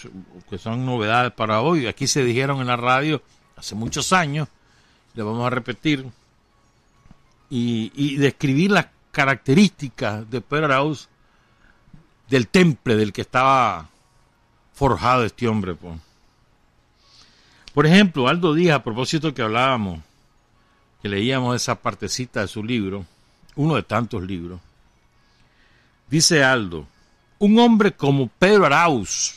son 0.58 0.84
novedades 0.84 1.32
para 1.32 1.60
hoy. 1.60 1.86
Aquí 1.86 2.06
se 2.06 2.24
dijeron 2.24 2.60
en 2.60 2.66
la 2.66 2.76
radio 2.76 3.22
hace 3.56 3.74
muchos 3.74 4.12
años, 4.12 4.48
le 5.14 5.22
vamos 5.22 5.46
a 5.46 5.50
repetir, 5.50 6.06
y, 7.48 8.16
describir 8.16 8.72
las 8.72 8.86
características 9.12 10.28
de 10.30 10.40
Pedro 10.40 10.66
Arauz 10.66 11.08
del 12.28 12.48
temple 12.48 12.96
del 12.96 13.12
que 13.12 13.22
estaba 13.22 13.88
forjado 14.74 15.24
este 15.24 15.48
hombre. 15.48 15.76
Por 17.72 17.86
ejemplo, 17.86 18.28
Aldo 18.28 18.52
Díaz, 18.52 18.76
a 18.76 18.82
propósito 18.82 19.32
que 19.32 19.42
hablábamos, 19.42 20.00
que 21.00 21.08
leíamos 21.08 21.54
esa 21.54 21.76
partecita 21.76 22.40
de 22.40 22.48
su 22.48 22.64
libro, 22.64 23.06
uno 23.54 23.76
de 23.76 23.84
tantos 23.84 24.22
libros, 24.22 24.60
dice 26.08 26.42
Aldo, 26.42 26.86
un 27.38 27.58
hombre 27.58 27.92
como 27.92 28.28
Pedro 28.28 28.66
Arauz, 28.66 29.34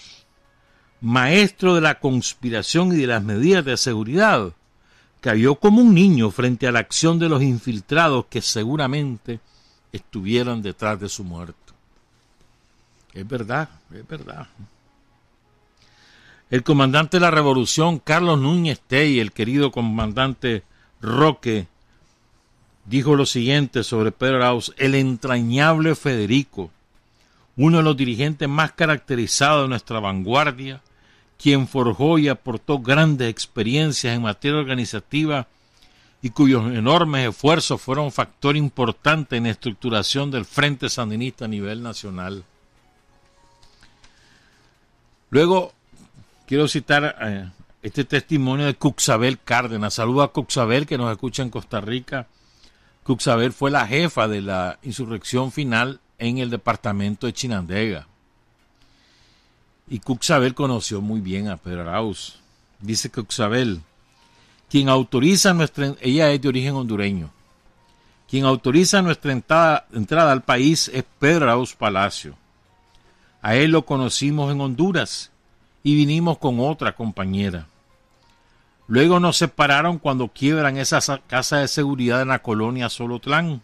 maestro 1.02 1.76
de 1.76 1.82
la 1.82 2.00
conspiración 2.00 2.94
y 2.94 2.98
de 2.98 3.08
las 3.08 3.24
medidas 3.24 3.66
de 3.66 3.78
seguridad, 3.78 4.54
cayó 5.22 5.56
como 5.56 5.82
un 5.82 5.94
niño 5.94 6.32
frente 6.32 6.68
a 6.68 6.72
la 6.72 6.80
acción 6.80 7.20
de 7.20 7.30
los 7.30 7.42
infiltrados 7.42 8.26
que 8.30 8.42
seguramente 8.42 9.40
estuvieron 9.92 10.62
detrás 10.62 11.00
de 11.00 11.10
su 11.10 11.24
muerte. 11.24 11.56
Es 13.14 13.28
verdad, 13.28 13.70
es 13.94 14.08
verdad. 14.08 14.48
El 16.50 16.64
comandante 16.64 17.18
de 17.18 17.22
la 17.22 17.32
revolución, 17.32 18.00
Carlos 18.00 18.40
Núñez 18.40 18.80
Tey, 18.80 19.20
el 19.20 19.32
querido 19.32 19.72
comandante 19.72 20.64
Roque, 21.02 21.68
dijo 22.86 23.16
lo 23.16 23.26
siguiente 23.26 23.84
sobre 23.84 24.12
Pedro 24.12 24.38
Arauz, 24.38 24.74
el 24.78 24.96
entrañable 24.96 25.96
Federico, 25.96 26.72
uno 27.62 27.80
de 27.80 27.84
los 27.84 27.98
dirigentes 27.98 28.48
más 28.48 28.72
caracterizados 28.72 29.64
de 29.64 29.68
nuestra 29.68 30.00
vanguardia, 30.00 30.82
quien 31.38 31.68
forjó 31.68 32.18
y 32.18 32.30
aportó 32.30 32.80
grandes 32.80 33.30
experiencias 33.30 34.16
en 34.16 34.22
materia 34.22 34.60
organizativa 34.60 35.46
y 36.22 36.30
cuyos 36.30 36.72
enormes 36.72 37.28
esfuerzos 37.28 37.82
fueron 37.82 38.14
factor 38.14 38.56
importante 38.56 39.36
en 39.36 39.44
la 39.44 39.50
estructuración 39.50 40.32
del 40.32 40.46
Frente 40.46 40.90
Sandinista 40.90 41.46
a 41.46 41.48
nivel 41.50 41.84
nacional. 41.84 42.46
Luego, 45.30 45.74
quiero 46.48 46.70
citar 46.70 47.18
eh, 47.22 47.50
este 47.84 48.06
testimonio 48.06 48.68
de 48.68 48.76
Cuxabel 48.76 49.38
Cárdenas. 49.38 49.96
Saludo 49.96 50.22
a 50.22 50.32
Cuxabel 50.32 50.86
que 50.86 50.98
nos 50.98 51.12
escucha 51.12 51.44
en 51.44 51.50
Costa 51.50 51.82
Rica. 51.82 52.26
Cuxabel 53.04 53.52
fue 53.52 53.70
la 53.70 53.86
jefa 53.86 54.30
de 54.30 54.44
la 54.44 54.80
insurrección 54.82 55.52
final 55.52 56.00
en 56.20 56.38
el 56.38 56.50
departamento 56.50 57.26
de 57.26 57.34
Chinandega. 57.34 58.08
Y 59.88 60.00
Cuxabel 60.00 60.54
conoció 60.54 61.02
muy 61.02 61.20
bien 61.20 61.48
a 61.48 61.58
Pedro 61.58 61.82
Arauz. 61.82 62.40
Dice 62.80 63.10
Cuxabel, 63.10 63.82
quien 64.70 64.88
autoriza 64.88 65.54
nuestra, 65.54 65.96
ella 66.02 66.32
es 66.32 66.42
de 66.42 66.48
origen 66.48 66.76
hondureño, 66.76 67.32
quien 68.30 68.46
autoriza 68.46 69.02
nuestra 69.02 69.32
entrada, 69.32 69.88
entrada 69.92 70.32
al 70.32 70.44
país 70.44 70.92
es 70.94 71.04
Pedro 71.18 71.46
Arauz 71.46 71.74
Palacio. 71.76 72.36
A 73.42 73.56
él 73.56 73.72
lo 73.72 73.86
conocimos 73.86 74.52
en 74.52 74.62
Honduras 74.62 75.32
y 75.82 75.96
vinimos 75.96 76.38
con 76.38 76.60
otra 76.60 76.96
compañera. 76.96 77.68
Luego 78.88 79.20
nos 79.20 79.38
separaron 79.38 79.98
cuando 80.00 80.28
quiebran 80.28 80.78
esa 80.78 81.00
casa 81.28 81.58
de 81.58 81.68
seguridad 81.68 82.22
en 82.22 82.30
la 82.30 82.40
colonia 82.40 82.90
Solotlán. 82.90 83.62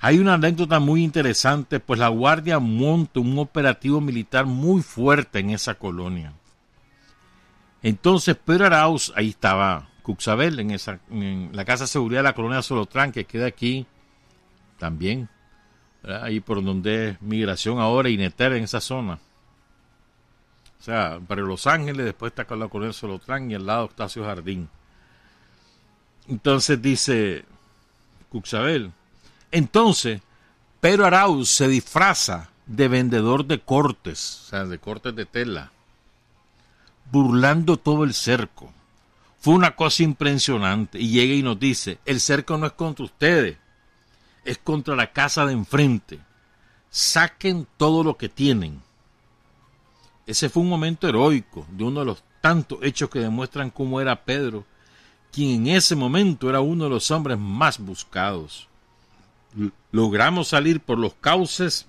Hay 0.00 0.18
una 0.18 0.34
anécdota 0.34 0.78
muy 0.78 1.02
interesante, 1.02 1.80
pues 1.80 1.98
la 1.98 2.08
Guardia 2.08 2.60
monta 2.60 3.20
un 3.20 3.38
operativo 3.38 4.00
militar 4.00 4.46
muy 4.46 4.82
fuerte 4.82 5.40
en 5.40 5.50
esa 5.50 5.74
colonia. 5.74 6.34
Entonces 7.82 8.36
Pedro 8.36 8.66
Arauz, 8.66 9.12
ahí 9.16 9.30
estaba 9.30 9.88
Cuxabel, 10.02 10.60
en, 10.60 10.70
esa, 10.70 11.00
en 11.10 11.50
la 11.52 11.64
Casa 11.64 11.84
de 11.84 11.88
Seguridad 11.88 12.20
de 12.20 12.24
la 12.24 12.34
colonia 12.34 12.62
Solotlán, 12.62 13.12
que 13.12 13.24
queda 13.24 13.46
aquí 13.46 13.86
también, 14.78 15.28
ahí 16.22 16.40
por 16.40 16.64
donde 16.64 17.10
es 17.10 17.22
migración 17.22 17.80
ahora 17.80 18.08
y 18.08 18.16
Neter 18.16 18.52
en 18.52 18.64
esa 18.64 18.80
zona. 18.80 19.18
O 20.78 20.82
sea, 20.82 21.20
para 21.26 21.42
Los 21.42 21.66
Ángeles, 21.66 22.04
después 22.04 22.30
está 22.30 22.44
con 22.44 22.60
la 22.60 22.68
colonia 22.68 22.92
Solotlán 22.92 23.50
y 23.50 23.54
al 23.54 23.66
lado 23.66 23.86
Octavio 23.86 24.24
Jardín. 24.24 24.68
Entonces 26.28 26.80
dice 26.80 27.44
Cuxabel, 28.28 28.92
entonces, 29.50 30.20
Pedro 30.80 31.06
Arauz 31.06 31.48
se 31.48 31.68
disfraza 31.68 32.50
de 32.66 32.88
vendedor 32.88 33.46
de 33.46 33.60
cortes, 33.60 34.42
o 34.44 34.50
sea, 34.50 34.64
de 34.64 34.78
cortes 34.78 35.16
de 35.16 35.26
tela, 35.26 35.72
burlando 37.10 37.78
todo 37.78 38.04
el 38.04 38.14
cerco. 38.14 38.70
Fue 39.40 39.54
una 39.54 39.74
cosa 39.74 40.02
impresionante. 40.02 41.00
Y 41.00 41.10
llega 41.10 41.34
y 41.34 41.42
nos 41.42 41.58
dice, 41.58 41.98
el 42.04 42.20
cerco 42.20 42.58
no 42.58 42.66
es 42.66 42.72
contra 42.72 43.04
ustedes, 43.04 43.56
es 44.44 44.58
contra 44.58 44.94
la 44.94 45.12
casa 45.12 45.46
de 45.46 45.52
enfrente. 45.52 46.20
Saquen 46.90 47.66
todo 47.76 48.04
lo 48.04 48.16
que 48.16 48.28
tienen. 48.28 48.82
Ese 50.26 50.48
fue 50.48 50.62
un 50.62 50.68
momento 50.68 51.08
heroico 51.08 51.66
de 51.70 51.84
uno 51.84 52.00
de 52.00 52.06
los 52.06 52.22
tantos 52.40 52.80
hechos 52.82 53.08
que 53.08 53.20
demuestran 53.20 53.70
cómo 53.70 54.00
era 54.00 54.24
Pedro, 54.24 54.66
quien 55.32 55.66
en 55.66 55.76
ese 55.76 55.96
momento 55.96 56.50
era 56.50 56.60
uno 56.60 56.84
de 56.84 56.90
los 56.90 57.10
hombres 57.10 57.38
más 57.38 57.78
buscados 57.78 58.68
logramos 59.90 60.48
salir 60.48 60.80
por 60.80 60.98
los 60.98 61.14
cauces 61.14 61.86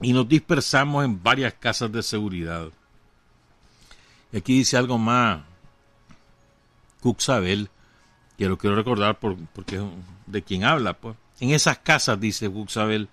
y 0.00 0.12
nos 0.12 0.28
dispersamos 0.28 1.04
en 1.04 1.22
varias 1.22 1.54
casas 1.54 1.90
de 1.92 2.02
seguridad. 2.02 2.68
Y 4.32 4.38
aquí 4.38 4.58
dice 4.58 4.76
algo 4.76 4.98
más 4.98 5.42
Cuxabel, 7.00 7.70
que 8.36 8.48
lo 8.48 8.58
quiero 8.58 8.76
recordar 8.76 9.18
porque 9.18 9.76
es 9.76 9.82
de 10.26 10.42
quien 10.42 10.64
habla. 10.64 10.94
Pues. 10.94 11.16
En 11.40 11.50
esas 11.50 11.78
casas, 11.78 12.20
dice 12.20 12.50
Cuxabel, 12.50 13.08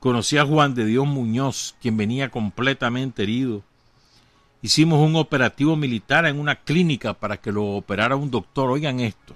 conocí 0.00 0.38
a 0.38 0.46
Juan 0.46 0.74
de 0.74 0.86
Dios 0.86 1.06
Muñoz, 1.06 1.74
quien 1.80 1.96
venía 1.96 2.30
completamente 2.30 3.24
herido. 3.24 3.62
Hicimos 4.62 5.00
un 5.00 5.16
operativo 5.16 5.76
militar 5.76 6.26
en 6.26 6.40
una 6.40 6.56
clínica 6.56 7.12
para 7.14 7.36
que 7.36 7.52
lo 7.52 7.64
operara 7.64 8.16
un 8.16 8.30
doctor. 8.30 8.70
Oigan 8.70 9.00
esto 9.00 9.34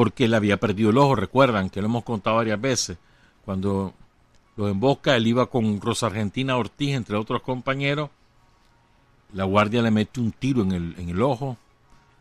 porque 0.00 0.24
él 0.24 0.32
había 0.32 0.56
perdido 0.56 0.88
el 0.88 0.96
ojo, 0.96 1.14
recuerdan 1.14 1.68
que 1.68 1.82
lo 1.82 1.86
hemos 1.86 2.04
contado 2.04 2.36
varias 2.36 2.58
veces, 2.58 2.96
cuando 3.44 3.92
lo 4.56 4.66
embosca, 4.70 5.14
él 5.14 5.26
iba 5.26 5.44
con 5.44 5.78
Rosa 5.78 6.06
Argentina 6.06 6.56
Ortiz, 6.56 6.94
entre 6.94 7.18
otros 7.18 7.42
compañeros, 7.42 8.08
la 9.34 9.44
guardia 9.44 9.82
le 9.82 9.90
mete 9.90 10.18
un 10.18 10.32
tiro 10.32 10.62
en 10.62 10.72
el, 10.72 10.94
en 10.96 11.10
el 11.10 11.20
ojo, 11.20 11.58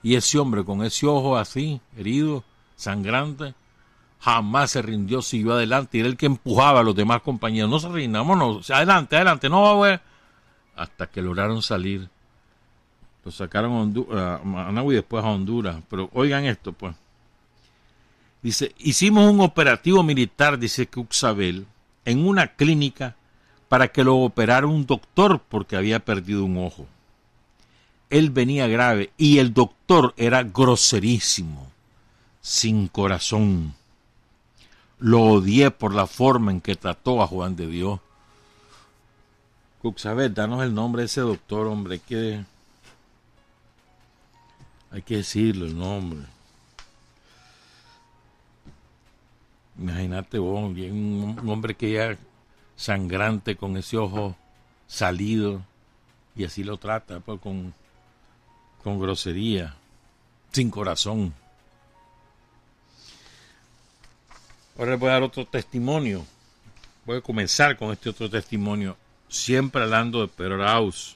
y 0.03 0.15
ese 0.15 0.37
hombre 0.39 0.65
con 0.65 0.83
ese 0.83 1.07
ojo 1.07 1.37
así, 1.37 1.79
herido, 1.95 2.43
sangrante, 2.75 3.53
jamás 4.19 4.71
se 4.71 4.81
rindió, 4.81 5.21
siguió 5.21 5.53
adelante, 5.53 6.01
era 6.01 6.09
el 6.09 6.17
que 6.17 6.25
empujaba 6.25 6.81
a 6.81 6.83
los 6.83 6.97
demás 6.97 7.21
compañeros, 7.21 7.69
no 7.69 7.79
se 7.79 7.87
rindan, 7.87 8.27
vámonos, 8.27 8.69
adelante, 8.71 9.15
adelante, 9.15 9.47
no, 9.47 9.77
güey, 9.77 9.97
hasta 10.75 11.07
que 11.07 11.21
lograron 11.21 11.61
salir. 11.61 12.09
Lo 13.23 13.31
sacaron 13.31 14.05
a, 14.11 14.35
a 14.35 14.43
Managua 14.43 14.91
y 14.91 14.95
después 14.97 15.23
a 15.23 15.29
Honduras. 15.29 15.81
Pero 15.89 16.09
oigan 16.13 16.43
esto, 16.43 16.73
pues. 16.73 16.93
Dice, 18.41 18.73
hicimos 18.77 19.29
un 19.29 19.41
operativo 19.41 20.01
militar, 20.01 20.57
dice 20.57 20.87
Cuxabel, 20.87 21.65
en 22.05 22.25
una 22.25 22.55
clínica 22.55 23.15
para 23.67 23.89
que 23.89 24.03
lo 24.03 24.17
operara 24.17 24.65
un 24.65 24.85
doctor 24.85 25.41
porque 25.47 25.75
había 25.75 25.99
perdido 25.99 26.45
un 26.45 26.57
ojo. 26.57 26.87
Él 28.09 28.31
venía 28.31 28.67
grave 28.67 29.11
y 29.17 29.37
el 29.37 29.53
doctor 29.53 30.13
era 30.17 30.43
groserísimo, 30.43 31.71
sin 32.41 32.87
corazón. 32.87 33.75
Lo 34.97 35.21
odié 35.21 35.69
por 35.69 35.93
la 35.93 36.07
forma 36.07 36.51
en 36.51 36.61
que 36.61 36.75
trató 36.75 37.21
a 37.21 37.27
Juan 37.27 37.55
de 37.55 37.67
Dios. 37.67 37.99
Cuxabel, 39.81 40.33
danos 40.33 40.63
el 40.63 40.73
nombre 40.73 41.03
de 41.03 41.05
ese 41.05 41.21
doctor, 41.21 41.67
hombre, 41.67 41.99
que, 41.99 42.43
hay 44.91 45.01
que 45.03 45.17
decirlo 45.17 45.65
el 45.65 45.77
nombre. 45.77 46.21
Imagínate 49.79 50.37
vos, 50.39 50.61
un, 50.61 51.41
hombre 51.47 51.73
que 51.73 51.93
ya 51.93 52.17
sangrante 52.75 53.55
con 53.55 53.77
ese 53.77 53.97
ojo 53.97 54.35
salido 54.87 55.63
y 56.35 56.43
así 56.43 56.63
lo 56.63 56.77
trata 56.77 57.21
pues, 57.21 57.39
con, 57.39 57.73
grosería, 58.83 59.75
sin 60.51 60.69
corazón. 60.69 61.33
Ahora 64.77 64.97
voy 64.97 65.09
a 65.09 65.13
dar 65.13 65.23
otro 65.23 65.45
testimonio. 65.45 66.25
Voy 67.05 67.17
a 67.17 67.21
comenzar 67.21 67.77
con 67.77 67.91
este 67.91 68.09
otro 68.09 68.29
testimonio. 68.29 68.97
siempre 69.29 69.83
hablando 69.83 70.21
de 70.21 70.27
Pedro 70.27 70.55
Arauz. 70.55 71.15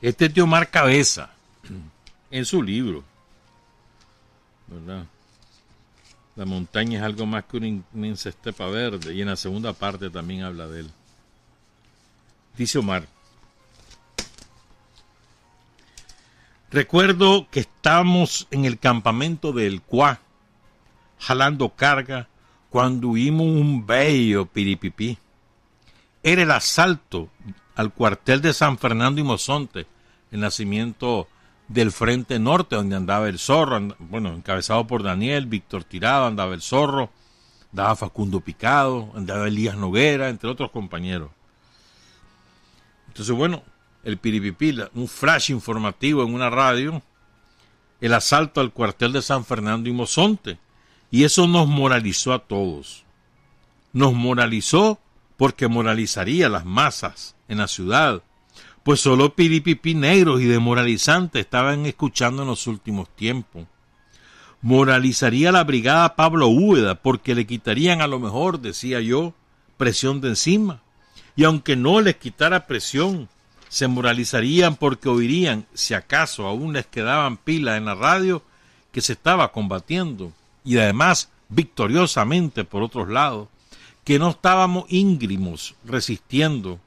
Este 0.00 0.28
tío 0.28 0.46
Mar 0.46 0.70
Cabeza, 0.70 1.30
en 2.30 2.44
su 2.44 2.62
libro, 2.62 3.04
¿verdad? 4.66 5.06
La 6.36 6.44
montaña 6.44 6.98
es 6.98 7.04
algo 7.04 7.26
más 7.26 7.44
que 7.44 7.58
una 7.58 7.68
inmensa 7.68 8.28
estepa 8.28 8.66
verde, 8.66 9.14
y 9.14 9.22
en 9.22 9.28
la 9.28 9.36
segunda 9.36 9.72
parte 9.72 10.10
también 10.10 10.42
habla 10.42 10.66
de 10.66 10.80
él. 10.80 10.90
Dice 12.56 12.78
Omar, 12.78 13.06
recuerdo 16.70 17.48
que 17.50 17.60
estamos 17.60 18.48
en 18.50 18.64
el 18.64 18.78
campamento 18.78 19.52
del 19.52 19.80
Cuá, 19.80 20.20
jalando 21.18 21.70
carga, 21.70 22.28
cuando 22.68 23.08
huimos 23.08 23.46
un 23.46 23.86
bello 23.86 24.46
piripipí. 24.46 25.16
Era 26.24 26.42
el 26.42 26.50
asalto 26.50 27.28
al 27.76 27.92
cuartel 27.92 28.40
de 28.40 28.52
San 28.52 28.78
Fernando 28.78 29.20
y 29.20 29.24
Mozonte, 29.24 29.86
el 30.32 30.40
nacimiento 30.40 31.28
del 31.68 31.92
Frente 31.92 32.38
Norte, 32.38 32.76
donde 32.76 32.96
andaba 32.96 33.28
el 33.28 33.38
zorro, 33.38 33.96
bueno, 33.98 34.34
encabezado 34.34 34.86
por 34.86 35.02
Daniel, 35.02 35.46
Víctor 35.46 35.84
Tirado, 35.84 36.26
andaba 36.26 36.54
el 36.54 36.62
zorro, 36.62 37.10
andaba 37.72 37.96
Facundo 37.96 38.40
Picado, 38.40 39.10
andaba 39.14 39.48
Elías 39.48 39.76
Noguera, 39.76 40.28
entre 40.28 40.50
otros 40.50 40.70
compañeros. 40.70 41.30
Entonces, 43.08 43.34
bueno, 43.34 43.62
el 44.02 44.18
Piripipí, 44.18 44.76
un 44.94 45.08
flash 45.08 45.50
informativo 45.50 46.22
en 46.22 46.34
una 46.34 46.50
radio, 46.50 47.02
el 48.00 48.12
asalto 48.12 48.60
al 48.60 48.72
cuartel 48.72 49.12
de 49.12 49.22
San 49.22 49.44
Fernando 49.44 49.88
y 49.88 49.92
Mozonte. 49.92 50.58
Y 51.10 51.24
eso 51.24 51.46
nos 51.46 51.68
moralizó 51.68 52.32
a 52.32 52.40
todos. 52.40 53.04
Nos 53.92 54.12
moralizó 54.12 54.98
porque 55.36 55.68
moralizaría 55.68 56.48
las 56.48 56.64
masas 56.64 57.36
en 57.48 57.58
la 57.58 57.68
ciudad, 57.68 58.22
pues 58.84 59.00
solo 59.00 59.34
piripipí 59.34 59.94
negros 59.94 60.42
y 60.42 60.44
demoralizantes 60.44 61.40
estaban 61.40 61.86
escuchando 61.86 62.42
en 62.42 62.48
los 62.48 62.66
últimos 62.66 63.08
tiempos. 63.16 63.66
Moralizaría 64.60 65.50
la 65.52 65.64
brigada 65.64 66.16
Pablo 66.16 66.48
Úbeda 66.48 66.94
porque 66.94 67.34
le 67.34 67.46
quitarían 67.46 68.02
a 68.02 68.06
lo 68.06 68.20
mejor, 68.20 68.60
decía 68.60 69.00
yo, 69.00 69.32
presión 69.78 70.20
de 70.20 70.28
encima. 70.28 70.82
Y 71.34 71.44
aunque 71.44 71.76
no 71.76 72.00
les 72.00 72.16
quitara 72.16 72.66
presión, 72.66 73.28
se 73.68 73.88
moralizarían 73.88 74.76
porque 74.76 75.08
oirían, 75.08 75.66
si 75.74 75.94
acaso 75.94 76.46
aún 76.46 76.74
les 76.74 76.86
quedaban 76.86 77.38
pilas 77.38 77.78
en 77.78 77.86
la 77.86 77.94
radio, 77.94 78.42
que 78.92 79.00
se 79.00 79.14
estaba 79.14 79.50
combatiendo, 79.50 80.32
y 80.62 80.78
además 80.78 81.30
victoriosamente 81.48 82.64
por 82.64 82.82
otros 82.82 83.08
lados, 83.08 83.48
que 84.04 84.18
no 84.18 84.30
estábamos 84.30 84.84
íngrimos 84.88 85.74
resistiendo, 85.84 86.78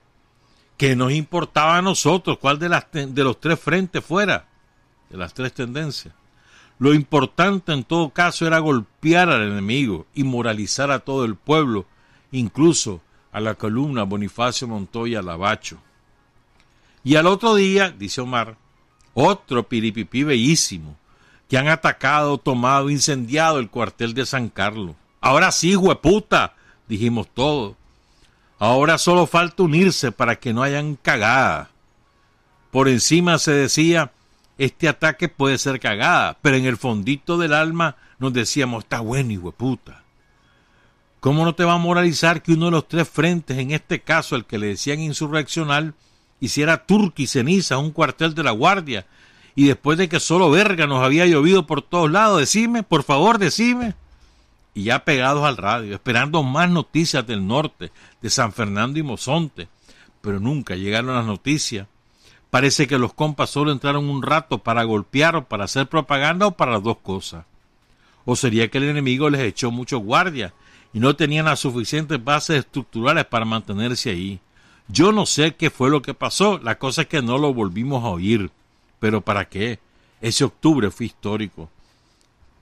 que 0.78 0.96
nos 0.96 1.12
importaba 1.12 1.78
a 1.78 1.82
nosotros 1.82 2.38
cuál 2.38 2.60
de, 2.60 2.70
las, 2.70 2.86
de 2.92 3.24
los 3.24 3.40
tres 3.40 3.60
frentes 3.60 4.06
fuera, 4.06 4.48
de 5.10 5.18
las 5.18 5.34
tres 5.34 5.54
tendencias. 5.54 6.14
Lo 6.80 6.94
importante 6.94 7.74
en 7.74 7.84
todo 7.84 8.12
caso 8.12 8.46
era 8.46 8.60
golpear 8.60 9.30
al 9.30 9.52
enemigo 9.52 10.06
y 10.14 10.24
moralizar 10.24 10.92
a 10.92 11.00
todo 11.00 11.26
el 11.26 11.36
pueblo, 11.36 11.86
incluso 12.32 13.02
a 13.32 13.40
la 13.40 13.56
columna 13.56 14.04
Bonifacio 14.04 14.68
Montoya 14.68 15.24
Lavacho. 15.24 15.80
Y 17.04 17.16
al 17.16 17.26
otro 17.26 17.56
día, 17.56 17.90
dice 17.90 18.22
Omar, 18.22 18.58
otro 19.14 19.68
piripipí 19.68 20.24
bellísimo, 20.24 20.96
que 21.50 21.58
han 21.58 21.70
atacado, 21.70 22.38
tomado, 22.38 22.90
incendiado 22.90 23.58
el 23.58 23.70
cuartel 23.70 24.14
de 24.14 24.26
San 24.26 24.50
Carlos. 24.50 24.96
Ahora 25.22 25.52
sí, 25.52 25.76
hueputa, 25.76 26.56
dijimos 26.88 27.28
todos. 27.34 27.76
Ahora 28.60 28.98
solo 28.98 29.28
falta 29.28 29.64
unirse 29.64 30.12
para 30.12 30.38
que 30.38 30.54
no 30.54 30.64
hayan 30.64 30.96
cagada. 30.96 31.70
Por 32.72 32.88
encima 32.88 33.38
se 33.38 33.52
decía, 33.52 34.12
este 34.58 34.90
ataque 34.90 35.30
puede 35.30 35.58
ser 35.58 35.80
cagada, 35.80 36.38
pero 36.42 36.58
en 36.58 36.66
el 36.66 36.78
fondito 36.78 37.38
del 37.38 37.54
alma 37.54 37.96
nos 38.18 38.34
decíamos, 38.34 38.84
está 38.84 39.00
bueno, 39.00 39.32
hijo 39.32 39.52
puta. 39.52 40.04
¿Cómo 41.20 41.46
no 41.46 41.54
te 41.54 41.66
va 41.66 41.74
a 41.74 41.80
moralizar 41.80 42.42
que 42.42 42.54
uno 42.54 42.66
de 42.66 42.72
los 42.72 42.88
tres 42.88 43.08
frentes, 43.08 43.58
en 43.58 43.72
este 43.72 44.02
caso 44.02 44.36
el 44.36 44.46
que 44.46 44.58
le 44.58 44.68
decían 44.68 45.00
insurreccional, 45.00 45.94
hiciera 46.40 46.86
turqui 46.86 47.28
ceniza 47.28 47.78
un 47.78 47.92
cuartel 47.92 48.34
de 48.34 48.44
la 48.44 48.52
guardia, 48.52 49.06
y 49.56 49.66
después 49.66 49.98
de 49.98 50.10
que 50.10 50.20
solo 50.20 50.50
verga 50.52 50.88
nos 50.88 51.04
había 51.04 51.26
llovido 51.26 51.68
por 51.68 51.82
todos 51.82 52.12
lados, 52.12 52.40
decime, 52.40 52.84
por 52.84 53.04
favor, 53.04 53.38
decime 53.40 53.96
y 54.78 54.84
ya 54.84 55.04
pegados 55.04 55.44
al 55.44 55.58
radio, 55.58 55.96
esperando 55.96 56.44
más 56.44 56.70
noticias 56.70 57.26
del 57.26 57.48
norte, 57.48 57.92
de 58.22 58.30
San 58.30 58.54
Fernando 58.54 59.00
y 59.00 59.02
Mozonte, 59.02 59.70
pero 60.22 60.40
nunca 60.40 60.76
llegaron 60.76 61.16
las 61.16 61.26
noticias. 61.26 61.88
Parece 62.52 62.86
que 62.86 63.00
los 63.00 63.12
compas 63.12 63.50
solo 63.50 63.72
entraron 63.72 64.08
un 64.08 64.22
rato 64.22 64.60
para 64.60 64.84
golpear 64.84 65.36
o 65.36 65.46
para 65.46 65.64
hacer 65.64 65.88
propaganda 65.88 66.46
o 66.46 66.52
para 66.52 66.80
dos 66.80 66.98
cosas. 67.00 67.44
O 68.24 68.36
sería 68.36 68.68
que 68.68 68.78
el 68.78 68.84
enemigo 68.84 69.32
les 69.32 69.42
echó 69.42 69.72
mucho 69.72 69.98
guardia 69.98 70.54
y 70.94 71.00
no 71.00 71.16
tenían 71.16 71.46
las 71.46 71.60
suficientes 71.60 72.24
bases 72.24 72.60
estructurales 72.60 73.26
para 73.26 73.46
mantenerse 73.46 74.12
ahí. 74.12 74.40
Yo 74.90 75.12
no 75.12 75.26
sé 75.26 75.56
qué 75.56 75.72
fue 75.72 75.90
lo 75.90 76.04
que 76.04 76.14
pasó, 76.14 76.60
la 76.60 76.78
cosa 76.78 77.02
es 77.02 77.08
que 77.08 77.24
no 77.24 77.40
lo 77.40 77.52
volvimos 77.52 78.04
a 78.04 78.10
oír. 78.10 78.52
Pero 79.00 79.22
¿para 79.22 79.50
qué? 79.50 79.80
Ese 80.22 80.44
octubre 80.44 80.92
fue 80.92 81.08
histórico 81.08 81.72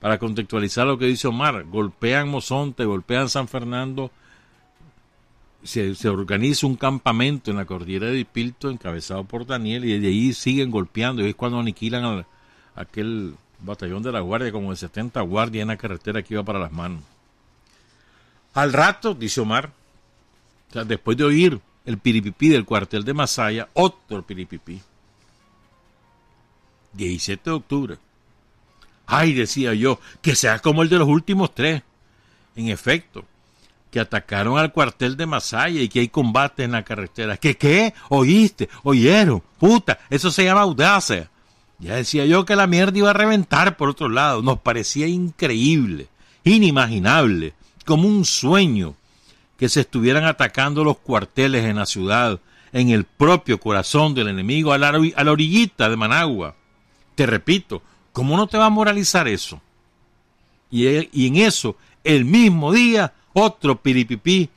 para 0.06 0.20
contextualizar 0.20 0.86
lo 0.86 1.00
que 1.00 1.08
dice 1.08 1.28
Omar, 1.28 1.64
golpean 1.64 2.30
Mozonte, 2.30 2.86
golpean 2.86 3.28
San 3.28 3.48
Fernando, 3.48 4.12
se, 5.64 5.96
organiza 6.08 6.68
un 6.68 6.76
campamento 6.76 7.50
en 7.50 7.58
la 7.58 7.66
cordillera 7.66 8.12
de 8.12 8.24
Pilto 8.24 8.70
encabezado 8.70 9.24
por 9.24 9.48
Daniel 9.48 9.84
y 9.84 9.98
de 9.98 10.08
ahí 10.08 10.32
siguen 10.34 10.70
golpeando 10.70 11.26
y 11.26 11.30
es 11.30 11.36
cuando 11.36 11.60
aniquilan 11.60 12.24
aquel 12.76 13.34
batallón 13.62 14.04
de 14.04 14.12
la 14.12 14.20
guardia 14.20 14.52
como 14.52 14.70
de 14.70 14.76
70 14.76 15.20
guardias 15.22 15.64
en 15.64 15.70
la 15.70 15.78
carretera 15.78 16.22
que 16.22 16.36
iba 16.36 16.44
para 16.44 16.60
las 16.60 16.72
manos. 16.72 17.02
Al 18.54 18.74
rato, 18.74 19.16
dice 19.16 19.42
Omar, 19.42 19.72
después 20.86 21.18
de 21.18 21.24
oír 21.24 21.60
el 21.84 21.98
piripipí 21.98 22.50
del 22.50 22.64
cuartel 22.64 23.04
de 23.04 23.16
Masaya, 23.16 23.70
otro 23.74 24.22
piripipí. 24.22 24.80
17 26.94 27.50
de 27.50 27.56
octubre. 27.56 28.05
Ay, 29.08 29.34
decía 29.34 29.74
yo, 29.74 30.00
que 30.22 30.36
sea 30.36 30.60
como 30.60 30.82
el 30.84 30.90
de 30.90 30.98
los 30.98 31.08
últimos 31.08 31.54
tres. 31.54 31.84
En 32.56 32.70
efecto, 32.70 33.26
que 33.92 34.00
atacaron 34.00 34.58
al 34.58 34.72
cuartel 34.72 35.16
de 35.16 35.26
Masaya 35.26 35.82
y 35.82 35.90
que 35.90 36.02
hay 36.02 36.08
combate 36.08 36.64
en 36.64 36.74
la 36.74 36.84
carretera. 36.84 37.38
¿Qué 37.38 37.56
qué? 37.56 37.94
¿Oíste? 38.10 38.70
¿Oyeron? 38.84 39.42
Puta, 39.60 40.00
eso 40.10 40.32
se 40.32 40.44
llama 40.44 40.62
audacia. 40.62 41.30
Ya 41.80 41.96
decía 41.96 42.26
yo 42.26 42.46
que 42.46 42.56
la 42.56 42.68
mierda 42.68 42.98
iba 42.98 43.10
a 43.10 43.14
reventar 43.14 43.78
por 43.78 43.90
otro 43.90 44.10
lado. 44.10 44.42
Nos 44.42 44.60
parecía 44.60 45.08
increíble, 45.08 46.08
inimaginable, 46.44 47.54
como 47.86 48.08
un 48.08 48.26
sueño 48.26 48.96
que 49.58 49.70
se 49.70 49.82
estuvieran 49.82 50.26
atacando 50.26 50.84
los 50.84 50.98
cuarteles 50.98 51.66
en 51.66 51.78
la 51.78 51.86
ciudad, 51.86 52.40
en 52.74 52.90
el 52.90 53.06
propio 53.06 53.60
corazón 53.60 54.14
del 54.14 54.28
enemigo, 54.28 54.74
a 54.74 54.78
la, 54.78 54.90
a 54.90 55.24
la 55.24 55.32
orillita 55.32 55.90
de 55.90 55.96
Managua. 55.96 56.56
Te 57.16 57.26
repito, 57.26 57.82
¿Cómo 58.16 58.38
no 58.38 58.48
te 58.48 58.58
va 58.58 58.68
a 58.68 58.70
moralizar 58.70 59.28
eso? 59.28 59.62
Y, 60.72 60.88
en 60.88 61.36
eso, 61.36 61.76
el 62.02 62.24
mismo 62.24 62.72
día, 62.72 63.14
otro 63.34 63.82
piripipí 63.82 64.50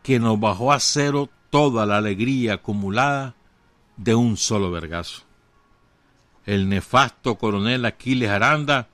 que 0.00 0.20
nos 0.20 0.38
bajó 0.38 0.72
a 0.72 0.78
cero 0.78 1.28
toda 1.50 1.86
la 1.86 1.96
alegría 1.96 2.54
acumulada 2.54 3.34
de 3.96 4.14
un 4.14 4.36
solo 4.36 4.70
vergazo. 4.70 5.22
El 6.46 6.68
nefasto 6.68 7.34
coronel 7.34 7.84
Aquiles 7.84 8.30
Aranda 8.30 8.86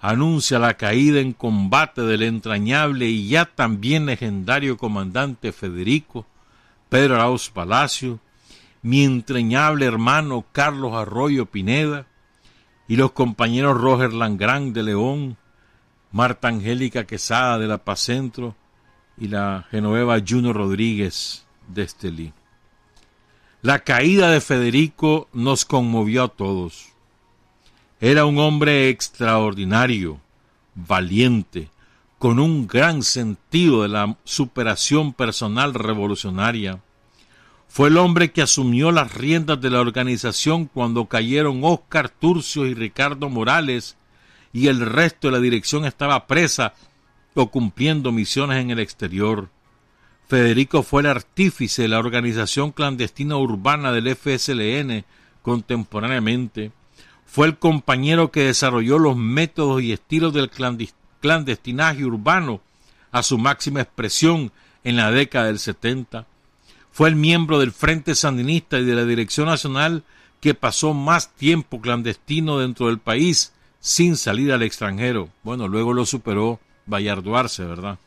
anuncia 0.00 0.58
la 0.58 0.78
caída 0.78 1.20
en 1.20 1.34
combate 1.34 2.00
del 2.00 2.22
entrañable 2.22 3.10
y 3.10 3.28
ya 3.28 3.44
también 3.44 4.06
legendario 4.06 4.78
comandante 4.78 5.52
Federico 5.52 6.24
Pedro 6.88 7.16
Arauz 7.16 7.50
Palacio, 7.50 8.20
mi 8.80 9.04
entrañable 9.04 9.84
hermano 9.84 10.46
Carlos 10.50 10.94
Arroyo 10.94 11.44
Pineda, 11.44 12.06
y 12.88 12.96
los 12.96 13.12
compañeros 13.12 13.80
Roger 13.80 14.12
Langrán 14.12 14.72
de 14.72 14.82
León, 14.82 15.36
Marta 16.12 16.48
Angélica 16.48 17.04
Quesada 17.04 17.58
de 17.58 17.66
La 17.66 17.78
Paz 17.78 18.00
Centro 18.00 18.54
y 19.18 19.28
la 19.28 19.66
Genoveva 19.70 20.18
Juno 20.26 20.52
Rodríguez 20.52 21.46
de 21.68 21.82
Estelí. 21.82 22.32
La 23.62 23.78
caída 23.78 24.30
de 24.30 24.40
Federico 24.40 25.28
nos 25.32 25.64
conmovió 25.64 26.24
a 26.24 26.28
todos. 26.28 26.90
Era 28.00 28.26
un 28.26 28.38
hombre 28.38 28.90
extraordinario, 28.90 30.20
valiente, 30.74 31.70
con 32.18 32.38
un 32.38 32.66
gran 32.66 33.02
sentido 33.02 33.82
de 33.82 33.88
la 33.88 34.16
superación 34.24 35.14
personal 35.14 35.72
revolucionaria, 35.72 36.80
fue 37.74 37.88
el 37.88 37.96
hombre 37.96 38.30
que 38.30 38.40
asumió 38.40 38.92
las 38.92 39.14
riendas 39.14 39.60
de 39.60 39.68
la 39.68 39.80
organización 39.80 40.66
cuando 40.66 41.06
cayeron 41.06 41.64
Óscar 41.64 42.08
Turcio 42.08 42.66
y 42.66 42.74
Ricardo 42.74 43.28
Morales 43.28 43.96
y 44.52 44.68
el 44.68 44.78
resto 44.78 45.26
de 45.26 45.32
la 45.32 45.40
dirección 45.40 45.84
estaba 45.84 46.28
presa 46.28 46.74
o 47.34 47.50
cumpliendo 47.50 48.12
misiones 48.12 48.62
en 48.62 48.70
el 48.70 48.78
exterior. 48.78 49.48
Federico 50.28 50.84
fue 50.84 51.02
el 51.02 51.08
artífice 51.08 51.82
de 51.82 51.88
la 51.88 51.98
organización 51.98 52.70
clandestina 52.70 53.36
urbana 53.38 53.90
del 53.90 54.14
FSLN 54.14 55.04
contemporáneamente. 55.42 56.70
Fue 57.26 57.48
el 57.48 57.58
compañero 57.58 58.30
que 58.30 58.44
desarrolló 58.44 59.00
los 59.00 59.16
métodos 59.16 59.82
y 59.82 59.90
estilos 59.90 60.32
del 60.32 60.48
clandestinaje 61.20 62.04
urbano 62.04 62.60
a 63.10 63.24
su 63.24 63.36
máxima 63.36 63.80
expresión 63.80 64.52
en 64.84 64.94
la 64.94 65.10
década 65.10 65.46
del 65.46 65.58
70. 65.58 66.28
Fue 66.94 67.08
el 67.08 67.16
miembro 67.16 67.58
del 67.58 67.72
Frente 67.72 68.14
Sandinista 68.14 68.78
y 68.78 68.84
de 68.84 68.94
la 68.94 69.04
Dirección 69.04 69.46
Nacional 69.46 70.04
que 70.38 70.54
pasó 70.54 70.94
más 70.94 71.34
tiempo 71.34 71.80
clandestino 71.80 72.60
dentro 72.60 72.86
del 72.86 73.00
país 73.00 73.52
sin 73.80 74.16
salir 74.16 74.52
al 74.52 74.62
extranjero. 74.62 75.28
Bueno, 75.42 75.66
luego 75.66 75.92
lo 75.92 76.06
superó 76.06 76.60
Bayardo 76.86 77.36
Arce, 77.36 77.64
¿verdad? 77.64 77.98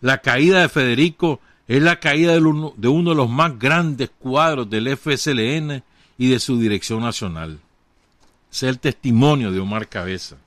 La 0.00 0.18
caída 0.18 0.62
de 0.62 0.68
Federico 0.68 1.38
es 1.68 1.80
la 1.80 2.00
caída 2.00 2.32
de 2.32 2.40
uno, 2.40 2.74
de 2.76 3.14
los 3.14 3.30
más 3.30 3.56
grandes 3.56 4.10
cuadros 4.18 4.68
del 4.68 4.96
FSLN 4.96 5.84
y 6.18 6.28
de 6.28 6.40
su 6.40 6.58
dirección 6.58 7.02
nacional. 7.02 7.60
Es 8.50 8.64
el 8.64 8.80
testimonio 8.80 9.52
de 9.52 9.60
Omar 9.60 9.88
Cabeza. 9.88 10.38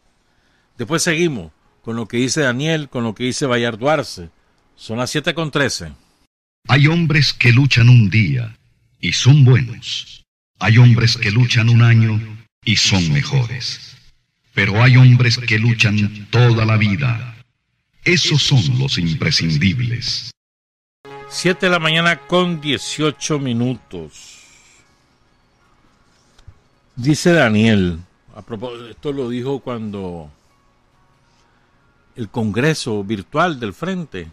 Después 0.77 1.03
seguimos 1.03 1.53
con 1.85 1.95
lo 1.95 2.05
que 2.05 2.17
dice 2.17 2.41
Daniel, 2.41 2.89
con 2.89 3.05
lo 3.05 3.15
que 3.15 3.23
dice 3.23 3.45
Bayardo 3.45 3.89
Arce. 3.89 4.29
Son 4.75 4.97
las 4.97 5.09
siete 5.09 5.33
con 5.33 5.51
trece. 5.51 5.93
Hay 6.67 6.87
hombres 6.87 7.33
que 7.33 7.51
luchan 7.51 7.89
un 7.89 8.09
día 8.09 8.57
y 8.99 9.13
son 9.13 9.45
buenos. 9.45 10.23
Hay 10.59 10.77
hombres 10.77 11.15
que 11.17 11.29
luchan 11.29 11.69
un 11.69 11.83
año 11.83 12.19
y 12.63 12.75
son 12.75 13.13
mejores. 13.13 13.95
Pero 14.53 14.81
hay 14.81 14.97
hombres 14.97 15.37
que 15.37 15.59
luchan 15.59 16.27
toda 16.31 16.65
la 16.65 16.77
vida. 16.77 17.35
Esos 18.03 18.41
son 18.41 18.79
los 18.79 18.97
imprescindibles. 18.97 20.31
Siete 21.29 21.67
de 21.67 21.71
la 21.71 21.79
mañana 21.79 22.19
con 22.19 22.61
dieciocho 22.61 23.39
minutos. 23.39 24.41
Dice 26.95 27.33
Daniel, 27.33 27.99
a 28.35 28.41
propósito, 28.41 28.89
esto 28.89 29.11
lo 29.11 29.29
dijo 29.29 29.59
cuando 29.59 30.31
el 32.15 32.29
Congreso 32.29 33.03
virtual 33.03 33.59
del 33.59 33.73
Frente 33.73 34.29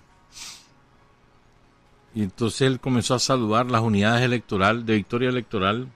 y 2.14 2.22
entonces 2.22 2.62
él 2.62 2.80
comenzó 2.80 3.14
a 3.14 3.18
saludar 3.18 3.70
las 3.70 3.80
unidades 3.80 4.22
electorales 4.22 4.84
de 4.84 4.94
victoria 4.94 5.30
electoral 5.30 5.88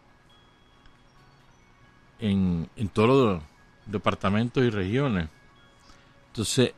en, 2.19 2.69
todos 2.93 3.35
los 3.35 3.43
departamentos 3.85 4.65
y 4.65 4.71
regiones. 4.71 5.29
Entonces, 6.29 6.73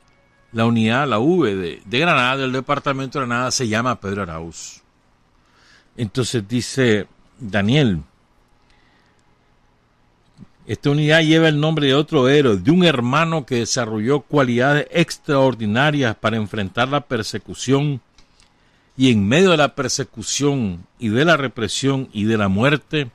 la 0.53 0.67
unidad, 0.67 1.07
la 1.07 1.21
V 1.21 1.55
de, 1.55 1.83
de, 1.85 1.99
Granada, 1.99 2.37
del 2.37 2.53
departamento 2.53 3.19
de 3.19 3.27
Granada, 3.27 3.51
se 3.51 3.69
llama 3.69 4.01
Pedro 4.01 4.23
Arauz. 4.23 4.83
Entonces 5.97 6.47
dice 6.47 7.07
Daniel, 7.39 8.03
esta 10.67 10.91
unidad 10.91 11.23
lleva 11.23 11.49
el 11.49 11.61
nombre 11.61 11.87
de 11.87 11.95
otro 11.95 12.29
héroe, 12.29 12.57
de 12.57 12.71
un 12.71 12.85
hermano 12.85 13.47
que 13.47 13.57
desarrolló 13.57 14.21
cualidades 14.21 14.87
extraordinarias 14.91 16.15
para 16.17 16.37
enfrentar 16.37 16.89
la 16.89 17.01
persecución 17.01 18.01
y 18.99 19.13
en 19.13 19.29
medio 19.29 19.53
de 19.53 19.57
la 19.57 19.77
persecución 19.77 20.85
y 20.99 21.09
de 21.09 21.25
la 21.25 21.37
represión 21.37 22.09
y 22.13 22.25
de 22.25 22.37
la 22.37 22.49
muerte, 22.49 23.09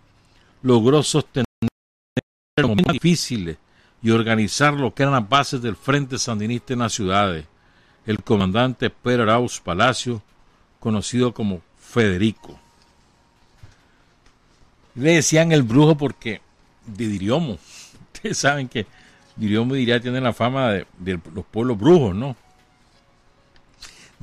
logró 0.62 1.04
sostener 1.04 1.46
momentos 2.58 2.94
difíciles 2.94 3.58
y 4.02 4.12
organizar 4.12 4.74
lo 4.76 4.94
que 4.94 5.04
eran 5.04 5.14
las 5.14 5.28
bases 5.28 5.62
del 5.62 5.76
Frente 5.76 6.18
Sandinista 6.18 6.72
en 6.72 6.80
las 6.80 6.94
ciudades. 6.94 7.46
El 8.06 8.24
comandante 8.24 8.90
Pedro 8.90 9.24
Arauz 9.24 9.60
Palacio, 9.60 10.22
conocido 10.80 11.34
como 11.34 11.62
Federico. 11.78 12.58
Le 14.96 15.16
decían 15.16 15.52
el 15.52 15.64
brujo 15.64 15.98
porque 15.98 16.40
de 16.86 17.10
Diriomo. 17.10 17.58
Ustedes 18.14 18.38
saben 18.38 18.70
que 18.70 18.88
Diriomo 19.36 19.74
diría 19.74 20.00
tiene 20.00 20.22
la 20.22 20.32
fama 20.32 20.72
de, 20.72 20.88
de 20.98 21.20
los 21.36 21.44
pueblos 21.44 21.78
brujos, 21.78 22.16
¿no? 22.16 22.38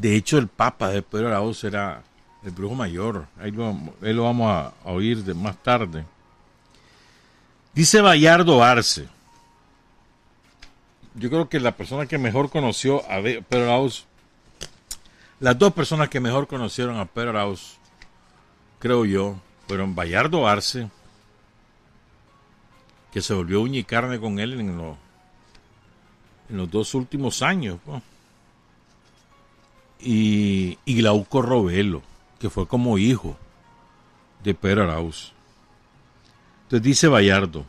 De 0.00 0.16
hecho, 0.16 0.38
el 0.38 0.48
Papa 0.48 0.88
de 0.88 1.02
Pedro 1.02 1.28
Arauz 1.28 1.62
era 1.62 2.02
el 2.42 2.52
brujo 2.52 2.74
mayor. 2.74 3.26
Ahí 3.38 3.50
lo, 3.50 4.22
vamos 4.22 4.50
a, 4.50 4.72
oír 4.84 5.22
de 5.22 5.34
más 5.34 5.62
tarde. 5.62 6.06
Dice 7.74 8.00
Bayardo 8.00 8.64
Arce. 8.64 9.06
Yo 11.16 11.28
creo 11.28 11.50
que 11.50 11.60
la 11.60 11.76
persona 11.76 12.06
que 12.06 12.16
mejor 12.16 12.48
conoció 12.48 13.04
a 13.10 13.20
Pedro 13.20 13.64
Arauz, 13.64 14.06
las 15.38 15.58
dos 15.58 15.74
personas 15.74 16.08
que 16.08 16.18
mejor 16.18 16.46
conocieron 16.46 16.98
a 16.98 17.04
Pedro 17.04 17.30
Arauz, 17.30 17.76
creo 18.78 19.04
yo, 19.04 19.36
fueron 19.68 19.94
Bayardo 19.94 20.48
Arce, 20.48 20.88
que 23.12 23.20
se 23.20 23.34
volvió 23.34 23.60
uña 23.60 23.80
y 23.80 23.84
carne 23.84 24.18
con 24.18 24.38
él 24.38 24.58
en 24.58 24.78
los 26.56 26.70
dos 26.70 26.94
últimos 26.94 27.42
años 27.42 27.78
y, 30.02 30.78
Glauco 30.86 31.42
Robelo, 31.42 32.02
que 32.38 32.50
fue 32.50 32.66
como 32.66 32.98
hijo 32.98 33.36
de 34.42 34.54
Pedro 34.54 34.84
Arauz. 34.84 35.32
Entonces 36.64 36.82
dice 36.82 37.08
Bayardo, 37.08 37.64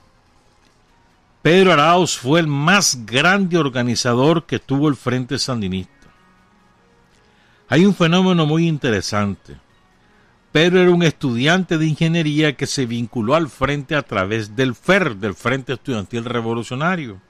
Pedro 1.42 1.74
Arauz 1.74 2.18
fue 2.18 2.40
el 2.40 2.48
más 2.48 3.06
grande 3.06 3.58
organizador 3.58 4.46
que 4.46 4.60
tuvo 4.60 4.90
el 4.90 4.96
Frente 4.96 5.40
Sandinista. 5.40 5.92
Hay 7.68 7.86
un 7.86 7.96
fenómeno 7.96 8.46
muy 8.46 8.68
interesante. 8.68 9.58
Pedro 10.52 10.82
era 10.82 10.92
un 10.92 11.04
estudiante 11.04 11.78
de 11.78 11.88
ingeniería 11.88 12.56
que 12.56 12.68
se 12.68 12.86
vinculó 12.86 13.36
al 13.36 13.50
frente 13.50 13.96
a 13.96 14.02
través 14.02 14.56
del 14.56 14.76
FER, 14.76 15.16
del 15.16 15.34
Frente 15.34 15.74
Estudiantil 15.74 16.26
Revolucionario 16.26 17.22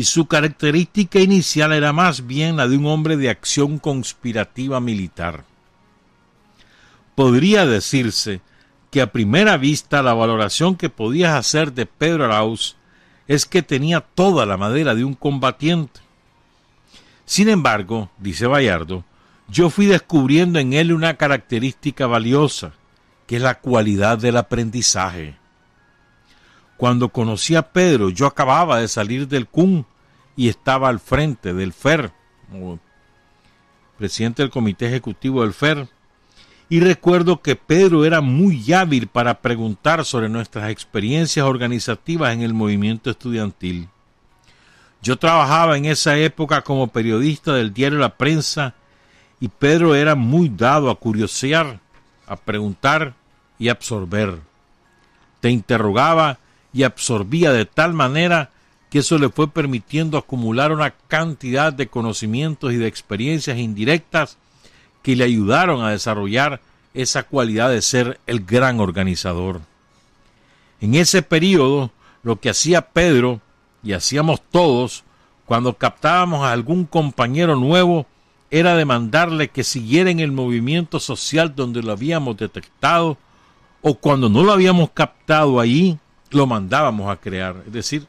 y 0.00 0.04
su 0.04 0.24
característica 0.24 1.20
inicial 1.20 1.74
era 1.74 1.92
más 1.92 2.26
bien 2.26 2.56
la 2.56 2.66
de 2.66 2.78
un 2.78 2.86
hombre 2.86 3.18
de 3.18 3.28
acción 3.28 3.78
conspirativa 3.78 4.80
militar. 4.80 5.44
Podría 7.14 7.66
decirse 7.66 8.40
que 8.90 9.02
a 9.02 9.12
primera 9.12 9.58
vista 9.58 10.02
la 10.02 10.14
valoración 10.14 10.76
que 10.76 10.88
podías 10.88 11.34
hacer 11.34 11.74
de 11.74 11.84
Pedro 11.84 12.24
Arauz 12.24 12.76
es 13.28 13.44
que 13.44 13.60
tenía 13.60 14.00
toda 14.00 14.46
la 14.46 14.56
madera 14.56 14.94
de 14.94 15.04
un 15.04 15.12
combatiente. 15.12 16.00
Sin 17.26 17.50
embargo, 17.50 18.08
dice 18.16 18.46
Bayardo, 18.46 19.04
yo 19.48 19.68
fui 19.68 19.84
descubriendo 19.84 20.58
en 20.58 20.72
él 20.72 20.94
una 20.94 21.18
característica 21.18 22.06
valiosa, 22.06 22.72
que 23.26 23.36
es 23.36 23.42
la 23.42 23.58
cualidad 23.58 24.16
del 24.16 24.38
aprendizaje. 24.38 25.36
Cuando 26.78 27.10
conocí 27.10 27.54
a 27.54 27.70
Pedro, 27.70 28.08
yo 28.08 28.24
acababa 28.24 28.80
de 28.80 28.88
salir 28.88 29.28
del 29.28 29.46
CUN 29.46 29.84
y 30.40 30.48
estaba 30.48 30.88
al 30.88 31.00
frente 31.00 31.52
del 31.52 31.74
FER, 31.74 32.12
presidente 33.98 34.40
del 34.40 34.50
comité 34.50 34.86
ejecutivo 34.86 35.42
del 35.42 35.52
FER. 35.52 35.86
Y 36.70 36.80
recuerdo 36.80 37.42
que 37.42 37.56
Pedro 37.56 38.06
era 38.06 38.22
muy 38.22 38.72
hábil 38.72 39.06
para 39.06 39.42
preguntar 39.42 40.02
sobre 40.06 40.30
nuestras 40.30 40.70
experiencias 40.70 41.44
organizativas 41.44 42.32
en 42.32 42.40
el 42.40 42.54
movimiento 42.54 43.10
estudiantil. 43.10 43.90
Yo 45.02 45.18
trabajaba 45.18 45.76
en 45.76 45.84
esa 45.84 46.16
época 46.16 46.62
como 46.62 46.86
periodista 46.86 47.52
del 47.52 47.74
diario 47.74 47.98
La 47.98 48.16
Prensa 48.16 48.72
y 49.40 49.48
Pedro 49.48 49.94
era 49.94 50.14
muy 50.14 50.48
dado 50.48 50.88
a 50.88 50.98
curiosear, 50.98 51.80
a 52.26 52.36
preguntar 52.36 53.12
y 53.58 53.68
absorber. 53.68 54.38
Te 55.40 55.50
interrogaba 55.50 56.38
y 56.72 56.84
absorbía 56.84 57.52
de 57.52 57.66
tal 57.66 57.92
manera 57.92 58.52
que 58.90 58.98
eso 58.98 59.18
le 59.18 59.28
fue 59.28 59.48
permitiendo 59.48 60.18
acumular 60.18 60.72
una 60.72 60.90
cantidad 60.90 61.72
de 61.72 61.86
conocimientos 61.86 62.72
y 62.72 62.76
de 62.76 62.88
experiencias 62.88 63.56
indirectas 63.56 64.36
que 65.02 65.16
le 65.16 65.24
ayudaron 65.24 65.82
a 65.82 65.90
desarrollar 65.90 66.60
esa 66.92 67.22
cualidad 67.22 67.70
de 67.70 67.82
ser 67.82 68.20
el 68.26 68.44
gran 68.44 68.80
organizador. 68.80 69.60
En 70.80 70.96
ese 70.96 71.22
periodo, 71.22 71.92
lo 72.24 72.40
que 72.40 72.50
hacía 72.50 72.88
Pedro 72.88 73.40
y 73.82 73.92
hacíamos 73.92 74.42
todos 74.50 75.04
cuando 75.46 75.74
captábamos 75.74 76.44
a 76.44 76.52
algún 76.52 76.84
compañero 76.84 77.56
nuevo 77.56 78.06
era 78.50 78.74
demandarle 78.74 79.48
que 79.48 79.62
siguiera 79.62 80.10
en 80.10 80.18
el 80.18 80.32
movimiento 80.32 80.98
social 80.98 81.54
donde 81.54 81.82
lo 81.82 81.92
habíamos 81.92 82.36
detectado 82.36 83.16
o 83.82 83.94
cuando 83.94 84.28
no 84.28 84.42
lo 84.42 84.52
habíamos 84.52 84.90
captado 84.90 85.60
allí, 85.60 85.98
lo 86.30 86.46
mandábamos 86.46 87.10
a 87.10 87.16
crear. 87.16 87.62
Es 87.66 87.72
decir, 87.72 88.06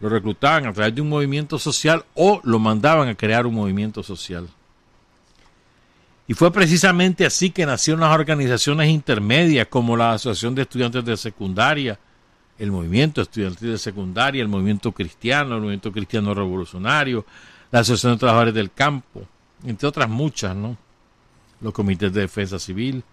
lo 0.00 0.08
reclutaban 0.08 0.66
a 0.66 0.72
través 0.72 0.94
de 0.94 1.00
un 1.00 1.08
movimiento 1.08 1.58
social 1.58 2.04
o 2.14 2.40
lo 2.44 2.58
mandaban 2.58 3.08
a 3.08 3.14
crear 3.14 3.46
un 3.46 3.54
movimiento 3.54 4.02
social. 4.02 4.48
Y 6.28 6.34
fue 6.34 6.52
precisamente 6.52 7.24
así 7.24 7.50
que 7.50 7.64
nacieron 7.64 8.00
las 8.00 8.12
organizaciones 8.14 8.88
intermedias 8.90 9.68
como 9.68 9.96
la 9.96 10.12
Asociación 10.12 10.54
de 10.54 10.62
Estudiantes 10.62 11.04
de 11.04 11.16
Secundaria, 11.16 11.98
el 12.58 12.72
Movimiento 12.72 13.22
Estudiantil 13.22 13.72
de 13.72 13.78
Secundaria, 13.78 14.42
el 14.42 14.48
Movimiento 14.48 14.92
Cristiano, 14.92 15.54
el 15.54 15.60
Movimiento 15.60 15.92
Cristiano 15.92 16.34
Revolucionario, 16.34 17.24
la 17.70 17.80
Asociación 17.80 18.14
de 18.14 18.18
Trabajadores 18.18 18.54
del 18.54 18.72
Campo, 18.72 19.22
entre 19.64 19.86
otras 19.88 20.08
muchas, 20.08 20.56
¿no? 20.56 20.76
los 21.60 21.72
comités 21.72 22.12
de 22.12 22.22
defensa 22.22 22.58
civil. 22.58 23.04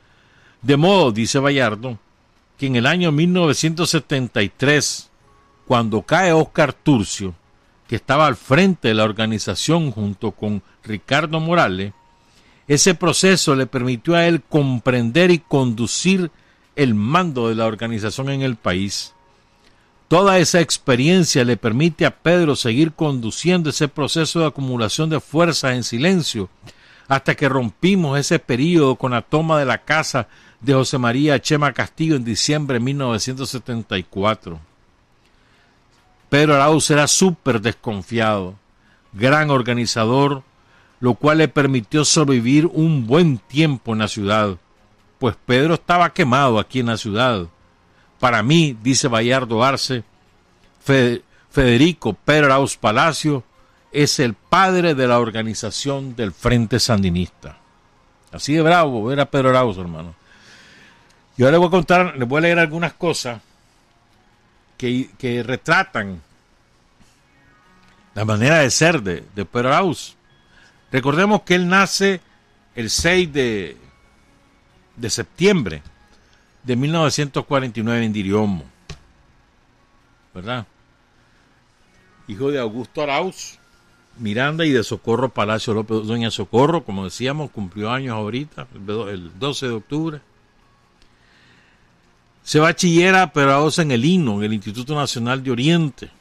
De 0.62 0.78
modo, 0.78 1.12
dice 1.12 1.40
Bayardo, 1.40 2.00
que 2.58 2.68
en 2.68 2.76
el 2.76 2.86
año 2.86 3.12
1973, 3.12 5.10
cuando 5.74 6.04
cae 6.04 6.32
Oscar 6.32 6.72
Turcio, 6.72 7.34
que 7.88 7.96
estaba 7.96 8.28
al 8.28 8.36
frente 8.36 8.90
de 8.90 8.94
la 8.94 9.06
organización 9.06 9.90
junto 9.90 10.30
con 10.30 10.62
Ricardo 10.84 11.40
Morales, 11.40 11.94
ese 12.68 12.94
proceso 12.94 13.56
le 13.56 13.66
permitió 13.66 14.14
a 14.14 14.28
él 14.28 14.44
comprender 14.44 15.32
y 15.32 15.40
conducir 15.40 16.30
el 16.76 16.94
mando 16.94 17.50
de 17.50 17.56
la 17.56 17.66
organización 17.66 18.30
en 18.30 18.44
el 18.44 18.56
país. 18.56 19.16
Toda 20.10 20.38
esa 20.38 20.62
experiencia 20.62 21.44
le 21.44 21.58
permite 21.58 22.06
a 22.06 22.18
Pedro 22.18 22.56
seguir 22.56 22.92
conduciendo 22.92 23.72
ese 23.72 23.88
proceso 23.88 24.42
de 24.42 24.46
acumulación 24.46 25.10
de 25.10 25.20
fuerzas 25.20 25.74
en 25.74 25.84
silencio 25.84 26.52
hasta 27.08 27.34
que 27.34 27.50
rompimos 27.50 28.20
ese 28.20 28.38
periodo 28.38 28.96
con 28.96 29.14
la 29.14 29.24
toma 29.24 29.58
de 29.58 29.66
la 29.66 29.80
casa 29.80 30.28
de 30.62 30.76
José 30.76 31.00
María 31.00 31.42
Chema 31.42 31.74
Castillo 31.74 32.16
en 32.16 32.24
diciembre 32.24 32.76
de 32.76 32.86
1974. 32.86 34.73
Pedro 36.34 36.56
Arauz 36.56 36.90
era 36.90 37.08
súper 37.08 37.62
desconfiado, 37.62 38.56
gran 39.12 39.52
organizador, 39.52 40.42
lo 41.00 41.14
cual 41.14 41.38
le 41.38 41.48
permitió 41.48 42.04
sobrevivir 42.06 42.66
un 42.66 43.06
buen 43.06 43.38
tiempo 43.38 43.94
en 43.94 44.00
la 44.00 44.08
ciudad, 44.08 44.58
pues 45.20 45.36
Pedro 45.46 45.76
estaba 45.76 46.12
quemado 46.12 46.58
aquí 46.58 46.80
en 46.80 46.88
la 46.88 46.98
ciudad. 46.98 47.46
Para 48.20 48.42
mí, 48.42 48.76
dice 48.82 49.08
Bayardo 49.08 49.64
Arce, 49.64 50.04
Federico 51.52 52.14
Pedro 52.14 52.48
Arauz 52.48 52.78
Palacio 52.78 53.44
es 53.92 54.18
el 54.18 54.34
padre 54.34 54.96
de 54.96 55.06
la 55.06 55.20
organización 55.20 56.16
del 56.16 56.32
Frente 56.32 56.80
Sandinista. 56.80 57.60
Así 58.32 58.54
de 58.54 58.64
bravo 58.64 59.12
era 59.12 59.30
Pedro 59.30 59.50
Arauz, 59.50 59.78
hermano. 59.78 60.16
Y 61.38 61.44
ahora 61.44 61.52
les 61.52 61.60
voy 61.60 61.68
a 61.68 61.78
contar, 61.78 62.18
les 62.18 62.28
voy 62.28 62.40
a 62.40 62.42
leer 62.42 62.58
algunas 62.58 62.94
cosas 62.94 63.40
que, 65.18 65.44
retratan 65.44 66.22
la 68.14 68.26
manera 68.26 68.60
de 68.60 68.70
ser 68.70 69.02
de, 69.02 69.24
de 69.36 69.46
Pedro 69.46 69.70
Arauz. 69.70 70.16
Recordemos 70.92 71.42
que 71.42 71.56
él 71.56 71.68
nace 71.68 72.22
el 72.76 72.90
6 72.90 73.34
de, 73.34 73.78
de 74.96 75.10
septiembre 75.10 75.82
de 76.64 76.76
1949 76.76 78.06
en 78.06 78.14
Diriomo, 78.14 78.66
¿verdad? 80.34 80.66
Hijo 82.28 82.52
de 82.52 82.60
Augusto 82.60 83.02
Arauz 83.02 83.60
Miranda 84.18 84.66
y 84.66 84.72
de 84.72 84.84
Socorro 84.84 85.30
Palacio 85.30 85.74
López. 85.74 86.06
Doña 86.06 86.30
Socorro, 86.30 86.84
como 86.84 87.06
decíamos, 87.06 87.52
cumplió 87.52 87.92
años 87.92 88.14
ahorita, 88.14 88.68
el 89.10 89.32
12 89.40 89.68
de 89.68 89.74
octubre. 89.74 90.22
Se 92.44 92.60
bachillera 92.60 93.32
Arauz 93.34 93.80
en 93.80 93.92
el 93.92 94.04
INO, 94.04 94.40
en 94.40 94.44
el 94.44 94.54
Instituto 94.54 94.96
Nacional 94.96 95.44
de 95.44 95.52
Oriente. 95.52 96.12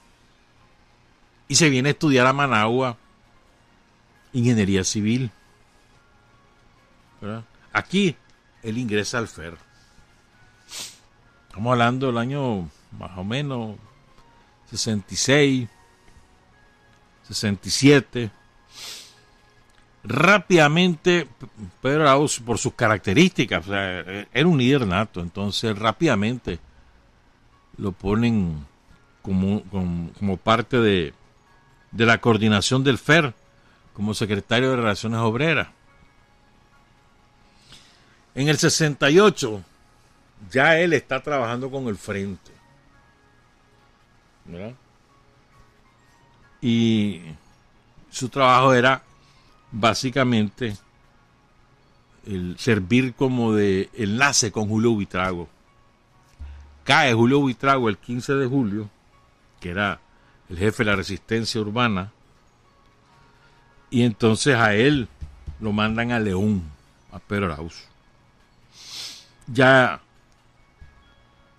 Y 1.49 1.57
se 1.57 1.68
viene 1.68 1.91
a 1.91 1.93
estudiar 1.93 2.27
a 2.27 2.33
Managua 2.33 2.97
ingeniería 4.33 4.85
civil. 4.85 5.31
Aquí 7.73 8.16
él 8.62 8.79
ingresa 8.79 9.18
al 9.18 9.29
FER. 9.29 9.57
Estamos 11.49 11.73
hablando 11.73 12.07
del 12.07 12.18
año 12.18 12.68
más 12.93 13.16
o 13.16 13.25
menos 13.25 13.77
66, 14.70 15.68
67. 17.29 18.31
Rápidamente, 20.05 21.28
Pedro 21.80 22.03
Arauz, 22.03 22.40
por 22.40 22.59
sus 22.59 22.74
características, 22.74 23.64
era 23.68 24.48
un 24.48 24.59
líder 24.59 24.86
nato, 24.86 25.20
entonces 25.20 25.78
rápidamente 25.78 26.59
lo 27.76 27.92
ponen 27.92 28.66
como, 29.22 29.62
como, 30.18 30.36
parte 30.36 30.78
de, 30.78 31.14
de 31.92 32.07
la 32.07 32.18
coordinación 32.18 32.82
del 32.82 32.98
FER 32.98 33.32
como 33.94 34.14
secretario 34.14 34.70
de 34.70 34.76
Relaciones 34.76 35.20
Obreras. 35.20 35.68
En 38.34 38.48
el 38.48 38.59
68 38.59 39.62
ya 40.50 40.78
él 40.78 40.92
está 40.94 41.22
trabajando 41.22 41.70
con 41.70 41.86
el 41.86 41.96
frente. 41.96 42.50
Y 46.61 47.22
su 48.11 48.28
trabajo 48.28 48.74
era 48.74 49.03
básicamente 49.73 50.77
el 52.27 52.57
servir 52.59 53.14
como 53.14 53.53
de 53.55 53.91
enlace 53.95 54.53
con 54.53 54.68
Julio 54.68 54.93
Buitrago. 54.93 55.49
Cae 56.85 57.14
Julio 57.14 57.41
Buitrago 57.41 57.89
el 57.89 57.99
15 57.99 58.35
de 58.35 58.47
julio, 58.47 58.91
que 59.61 59.70
era 59.70 60.01
el 60.49 60.59
jefe 60.59 60.85
de 60.85 60.91
la 60.91 60.97
resistencia 60.97 61.61
urbana, 61.61 62.12
y 63.91 64.03
entonces 64.03 64.57
a 64.57 64.75
él 64.75 65.09
lo 65.61 65.73
mandan 65.73 66.12
a 66.12 66.18
León, 66.18 66.62
a 67.12 67.18
Pedro 67.18 67.47
Arauz. 67.47 67.85
Ya, 69.47 70.01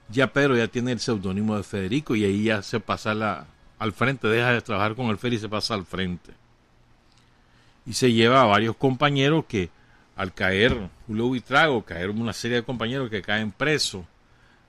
ya 0.09 0.33
Pedro 0.33 0.57
ya 0.57 0.67
tiene 0.67 0.91
el 0.91 0.99
seudónimo 0.99 1.55
de 1.55 1.63
Federico 1.63 2.15
y 2.15 2.25
ahí 2.25 2.43
ya 2.43 2.61
se 2.63 2.79
pasa 2.79 3.13
la, 3.13 3.45
al 3.79 3.93
frente, 3.93 4.27
deja 4.27 4.51
de 4.51 4.61
trabajar 4.61 4.95
con 4.95 5.07
el 5.07 5.17
Fer 5.17 5.33
y 5.33 5.39
se 5.39 5.47
pasa 5.47 5.73
al 5.73 5.85
frente. 5.85 6.42
Y 7.85 7.93
se 7.93 8.13
lleva 8.13 8.41
a 8.41 8.45
varios 8.45 8.75
compañeros 8.75 9.45
que 9.47 9.69
al 10.15 10.33
caer 10.33 10.89
Julio 11.07 11.31
Vitrago, 11.31 11.83
caer 11.83 12.09
una 12.09 12.33
serie 12.33 12.57
de 12.57 12.63
compañeros 12.63 13.09
que 13.09 13.21
caen 13.21 13.51
presos, 13.51 14.05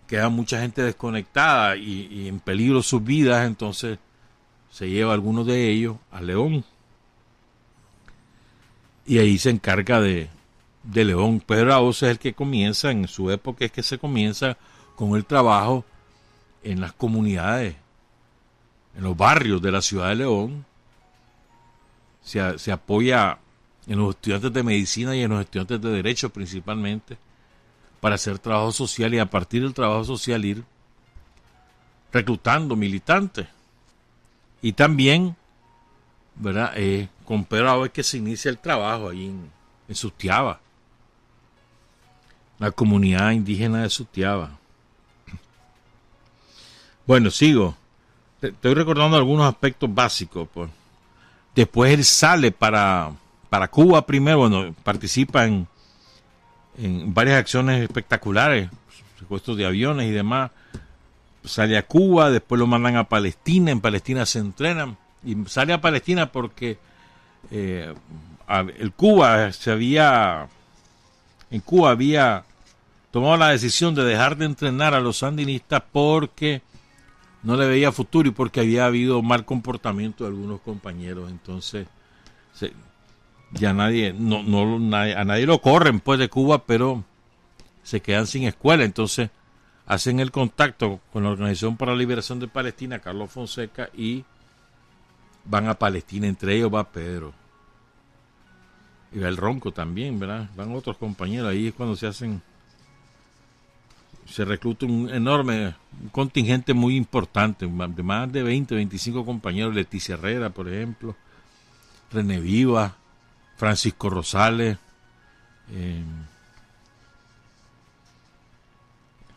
queda 0.06 0.28
mucha 0.28 0.60
gente 0.60 0.82
desconectada 0.82 1.76
y, 1.76 2.28
en 2.28 2.40
peligro 2.40 2.82
sus 2.82 3.02
vidas, 3.02 3.46
entonces 3.46 3.98
se 4.70 4.88
lleva 4.88 5.12
a 5.12 5.14
algunos 5.14 5.46
de 5.46 5.70
ellos 5.70 5.96
a 6.10 6.20
León 6.20 6.64
y 9.06 9.18
ahí 9.18 9.38
se 9.38 9.50
encarga 9.50 10.00
de, 10.00 10.28
de 10.82 11.04
León. 11.04 11.40
Pedro 11.40 11.72
Arauz 11.72 12.02
es 12.02 12.10
el 12.10 12.18
que 12.18 12.34
comienza, 12.34 12.90
en 12.90 13.06
su 13.06 13.30
época 13.30 13.64
es 13.64 13.72
que 13.72 13.82
se 13.82 13.98
comienza 13.98 14.56
con 14.96 15.14
el 15.16 15.24
trabajo 15.24 15.84
en 16.62 16.80
las 16.80 16.92
comunidades, 16.92 17.76
en 18.96 19.04
los 19.04 19.16
barrios 19.16 19.60
de 19.60 19.72
la 19.72 19.82
ciudad 19.82 20.08
de 20.08 20.16
León. 20.16 20.64
Se, 22.24 22.72
apoya 22.72 23.38
en 23.86 23.98
los 23.98 24.14
estudiantes 24.14 24.52
de 24.52 24.62
medicina 24.62 25.14
y 25.14 25.22
en 25.22 25.30
los 25.30 25.40
estudiantes 25.40 25.80
de 25.80 25.90
derecho 25.90 26.30
principalmente 26.30 27.18
para 28.00 28.14
hacer 28.14 28.38
trabajo 28.38 28.72
social 28.72 29.14
y 29.14 29.18
a 29.18 29.28
partir 29.28 29.62
del 29.62 29.74
trabajo 29.74 30.04
social 30.04 30.44
ir 30.44 30.64
reclutando 32.12 32.76
militantes. 32.76 33.46
Y 34.62 34.72
también, 34.72 35.36
¿verdad? 36.34 36.72
Eh, 36.76 37.08
con 37.24 37.44
Pedro 37.44 37.84
es 37.84 37.92
que 37.92 38.02
se 38.02 38.16
inicia 38.16 38.50
el 38.50 38.58
trabajo 38.58 39.10
ahí 39.10 39.26
en, 39.26 39.50
en 39.88 39.94
Sustiaba, 39.94 40.60
la 42.58 42.70
comunidad 42.70 43.32
indígena 43.32 43.82
de 43.82 43.90
Sustiaba. 43.90 44.58
Bueno, 47.06 47.30
sigo. 47.30 47.76
Estoy 48.40 48.74
recordando 48.74 49.16
algunos 49.16 49.46
aspectos 49.46 49.92
básicos. 49.92 50.48
Pues. 50.52 50.70
Después 51.54 51.92
él 51.92 52.04
sale 52.04 52.50
para, 52.50 53.12
para 53.48 53.68
Cuba 53.68 54.06
primero, 54.06 54.38
bueno, 54.38 54.74
participa 54.82 55.44
en, 55.44 55.66
en 56.78 57.14
varias 57.14 57.38
acciones 57.38 57.82
espectaculares, 57.82 58.68
secuestros 59.18 59.56
de 59.56 59.66
aviones 59.66 60.08
y 60.08 60.12
demás. 60.12 60.50
Sale 61.44 61.76
a 61.76 61.86
Cuba, 61.86 62.30
después 62.30 62.58
lo 62.58 62.66
mandan 62.66 62.96
a 62.96 63.04
Palestina, 63.04 63.70
en 63.70 63.80
Palestina 63.80 64.26
se 64.26 64.38
entrenan 64.38 64.96
y 65.24 65.36
sale 65.46 65.72
a 65.72 65.80
Palestina 65.80 66.30
porque 66.30 66.78
eh, 67.50 67.92
el 68.78 68.92
Cuba 68.92 69.52
se 69.52 69.70
había, 69.70 70.48
en 71.50 71.60
Cuba 71.60 71.90
había 71.90 72.44
tomado 73.10 73.36
la 73.36 73.50
decisión 73.50 73.94
de 73.94 74.04
dejar 74.04 74.36
de 74.36 74.46
entrenar 74.46 74.94
a 74.94 75.00
los 75.00 75.18
sandinistas 75.18 75.82
porque 75.92 76.62
no 77.44 77.56
le 77.56 77.68
veía 77.68 77.92
futuro 77.92 78.28
y 78.28 78.32
porque 78.32 78.60
había 78.60 78.86
habido 78.86 79.22
mal 79.22 79.44
comportamiento 79.44 80.24
de 80.24 80.30
algunos 80.30 80.60
compañeros. 80.60 81.30
Entonces, 81.30 81.86
ya 83.52 83.72
nadie, 83.72 84.12
no, 84.12 84.42
no, 84.42 84.96
a 84.96 85.24
nadie 85.24 85.46
lo 85.46 85.60
corren 85.60 86.00
pues 86.00 86.18
de 86.18 86.28
Cuba, 86.28 86.64
pero 86.64 87.04
se 87.82 88.00
quedan 88.00 88.26
sin 88.26 88.44
escuela. 88.44 88.84
Entonces, 88.84 89.30
hacen 89.86 90.20
el 90.20 90.30
contacto 90.30 91.00
con 91.12 91.24
la 91.24 91.30
Organización 91.30 91.76
para 91.76 91.92
la 91.92 91.98
Liberación 91.98 92.40
de 92.40 92.48
Palestina, 92.48 92.98
Carlos 92.98 93.30
Fonseca, 93.30 93.90
y 93.94 94.24
van 95.44 95.68
a 95.68 95.74
Palestina, 95.74 96.26
entre 96.26 96.56
ellos 96.56 96.72
va 96.72 96.90
Pedro. 96.90 97.32
Y 99.12 99.18
va 99.18 99.28
el 99.28 99.36
Ronco 99.36 99.70
también, 99.72 100.18
¿verdad? 100.18 100.48
Van 100.56 100.74
otros 100.74 100.96
compañeros, 100.96 101.50
ahí 101.50 101.68
es 101.68 101.74
cuando 101.74 101.94
se 101.94 102.06
hacen, 102.06 102.42
se 104.26 104.44
recluta 104.44 104.86
un 104.86 105.10
enorme, 105.10 105.74
un 106.02 106.08
contingente 106.08 106.74
muy 106.74 106.96
importante, 106.96 107.66
de 107.66 108.02
más 108.02 108.32
de 108.32 108.42
20, 108.42 108.74
25 108.74 109.24
compañeros, 109.24 109.74
Leticia 109.74 110.14
Herrera, 110.14 110.50
por 110.50 110.68
ejemplo, 110.68 111.14
René 112.10 112.40
Viva, 112.40 112.96
Francisco 113.56 114.10
Rosales, 114.10 114.78
eh, 115.72 116.02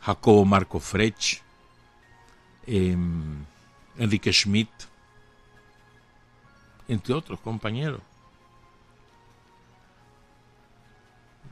Jacobo 0.01 0.45
Marco 0.45 0.79
Frech, 0.79 1.41
eh, 2.65 2.97
Enrique 3.97 4.31
Schmidt, 4.31 4.69
entre 6.87 7.13
otros 7.13 7.39
compañeros. 7.39 8.01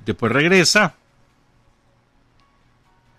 Después 0.06 0.32
regresa. 0.32 0.96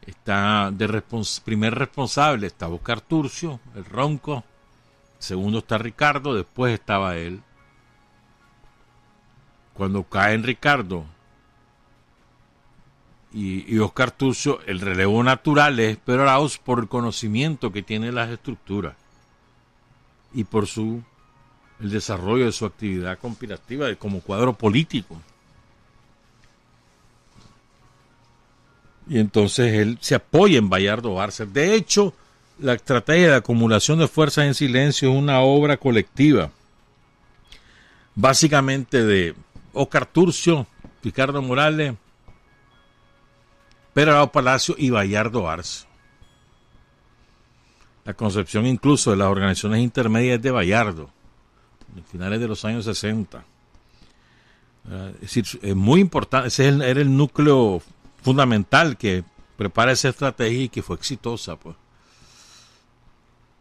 Está 0.07 0.71
de 0.71 1.03
primer 1.45 1.75
responsable 1.75 2.47
está 2.47 2.69
Oscar 2.69 3.01
Turcio, 3.01 3.59
el 3.75 3.85
ronco. 3.85 4.45
Segundo 5.19 5.59
está 5.59 5.79
Ricardo, 5.79 6.35
después 6.35 6.75
estaba 6.75 7.17
él. 7.17 7.43
Cuando 9.75 10.05
cae 10.05 10.35
en 10.35 10.45
Ricardo 10.45 11.05
y, 13.33 13.79
Oscar 13.79 14.13
Turcio, 14.13 14.61
el 14.67 14.81
relevo 14.81 15.23
natural 15.23 15.79
es 15.81 15.97
Pedro 15.99 16.25
por 16.65 16.79
el 16.79 16.89
conocimiento 16.89 17.73
que 17.73 17.83
tiene 17.83 18.13
las 18.13 18.31
estructuras 18.31 18.97
y 20.33 20.45
por 20.45 20.67
su 20.67 21.03
el 21.81 21.91
desarrollo 21.91 22.47
de 22.47 22.53
su 22.53 22.65
actividad 22.65 23.19
conspirativa 23.19 23.95
como 23.97 24.21
cuadro 24.21 24.55
político. 24.55 25.21
Y 29.09 29.19
entonces 29.19 29.75
él 29.75 29.99
se 30.01 30.17
apoya 30.17 30.59
en 30.59 30.69
Bayardo 30.69 31.15
Barça. 31.15 31.47
De 31.47 31.75
hecho, 31.75 32.13
la 32.59 32.75
estrategia 32.75 33.29
de 33.29 33.37
acumulación 33.37 33.99
de 33.99 34.09
fuerzas 34.09 34.47
en 34.47 34.55
silencio 34.55 35.11
es 35.11 35.17
una 35.17 35.41
obra 35.41 35.77
colectiva. 35.77 36.51
Básicamente 38.15 39.05
de 39.05 39.35
Oscar 39.73 40.07
Turcio, 40.07 40.67
Ricardo 41.03 41.43
Morales, 41.43 41.95
Pedro 43.93 44.31
Palacio 44.33 44.75
y 44.77 44.91
Bayardo 44.91 45.49
Arce. 45.49 45.87
La 48.05 48.15
concepción 48.15 48.67
incluso 48.67 49.11
de 49.11 49.17
las 49.17 49.29
organizaciones 49.29 49.81
intermedias 49.81 50.41
de 50.41 50.51
Bayardo, 50.51 51.11
en 51.97 52.05
finales 52.05 52.41
de 52.41 52.49
los 52.49 52.65
años 52.65 52.85
60. 52.85 53.45
Es 55.15 55.21
decir, 55.21 55.45
es 55.63 55.75
muy 55.75 56.01
importante, 56.01 56.49
ese 56.49 56.69
era 56.69 57.01
el 57.01 57.17
núcleo 57.17 57.83
fundamental 58.27 58.97
que 58.97 59.23
prepara 59.57 59.93
esa 59.93 60.09
estrategia 60.09 60.65
y 60.65 60.69
que 60.69 60.83
fue 60.83 60.97
exitosa, 60.97 61.55
pues. 61.55 61.77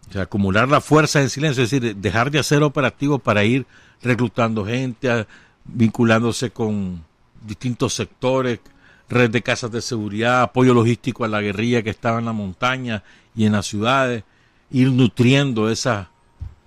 O 0.09 0.11
sea, 0.11 0.23
acumular 0.23 0.67
la 0.67 0.81
fuerza 0.81 1.21
en 1.21 1.29
silencio, 1.29 1.63
es 1.63 1.69
decir, 1.69 1.95
dejar 1.97 2.31
de 2.31 2.39
hacer 2.39 2.63
operativos 2.63 3.21
para 3.21 3.43
ir 3.43 3.67
reclutando 4.01 4.65
gente, 4.65 5.27
vinculándose 5.65 6.49
con 6.49 7.03
distintos 7.45 7.93
sectores, 7.93 8.59
red 9.07 9.29
de 9.29 9.43
casas 9.43 9.69
de 9.69 9.83
seguridad, 9.83 10.41
apoyo 10.41 10.73
logístico 10.73 11.25
a 11.25 11.27
la 11.27 11.41
guerrilla 11.41 11.83
que 11.83 11.91
estaba 11.91 12.17
en 12.17 12.25
la 12.25 12.33
montaña 12.33 13.03
y 13.35 13.45
en 13.45 13.51
las 13.51 13.67
ciudades, 13.67 14.23
ir 14.71 14.91
nutriendo 14.91 15.69
esa 15.69 16.09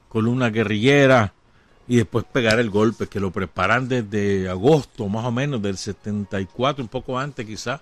columna 0.08 0.50
guerrillera 0.50 1.34
y 1.88 1.96
después 1.96 2.24
pegar 2.30 2.58
el 2.58 2.68
golpe, 2.68 3.06
que 3.06 3.18
lo 3.18 3.30
preparan 3.30 3.88
desde 3.88 4.48
agosto 4.48 5.08
más 5.08 5.24
o 5.24 5.32
menos 5.32 5.62
del 5.62 5.78
74, 5.78 6.84
un 6.84 6.88
poco 6.88 7.18
antes 7.18 7.46
quizá, 7.46 7.80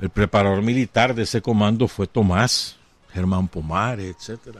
el 0.00 0.08
preparador 0.08 0.62
militar 0.62 1.14
de 1.14 1.24
ese 1.24 1.42
comando 1.42 1.86
fue 1.86 2.06
Tomás, 2.06 2.76
Germán 3.12 3.48
Pomares, 3.48 4.16
etc. 4.18 4.58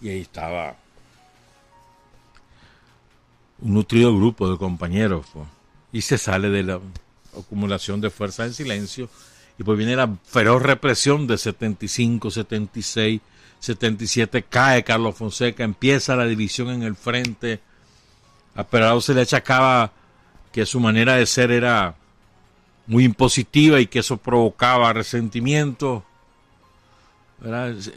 Y 0.00 0.08
ahí 0.08 0.20
estaba 0.20 0.76
un 3.60 3.74
nutrido 3.74 4.14
grupo 4.14 4.50
de 4.50 4.58
compañeros. 4.58 5.26
Pues. 5.32 5.46
y 5.92 6.02
se 6.02 6.18
sale 6.18 6.50
de 6.50 6.64
la 6.64 6.80
acumulación 7.38 8.00
de 8.00 8.10
fuerza 8.10 8.44
en 8.44 8.54
silencio. 8.54 9.08
Y 9.58 9.62
pues 9.62 9.78
viene 9.78 9.94
la 9.94 10.16
feroz 10.24 10.62
represión 10.62 11.26
de 11.26 11.38
75, 11.38 12.30
76, 12.30 13.20
77. 13.62 14.42
Cae 14.42 14.82
Carlos 14.82 15.14
Fonseca, 15.14 15.62
empieza 15.62 16.16
la 16.16 16.24
división 16.24 16.70
en 16.70 16.82
el 16.82 16.96
frente. 16.96 17.60
A 18.56 18.64
Peralado 18.64 19.00
se 19.00 19.14
le 19.14 19.20
achacaba 19.20 19.92
que 20.50 20.66
su 20.66 20.80
manera 20.80 21.14
de 21.14 21.26
ser 21.26 21.52
era 21.52 21.94
muy 22.88 23.04
impositiva 23.04 23.78
y 23.78 23.86
que 23.86 24.00
eso 24.00 24.16
provocaba 24.16 24.92
resentimiento, 24.92 26.04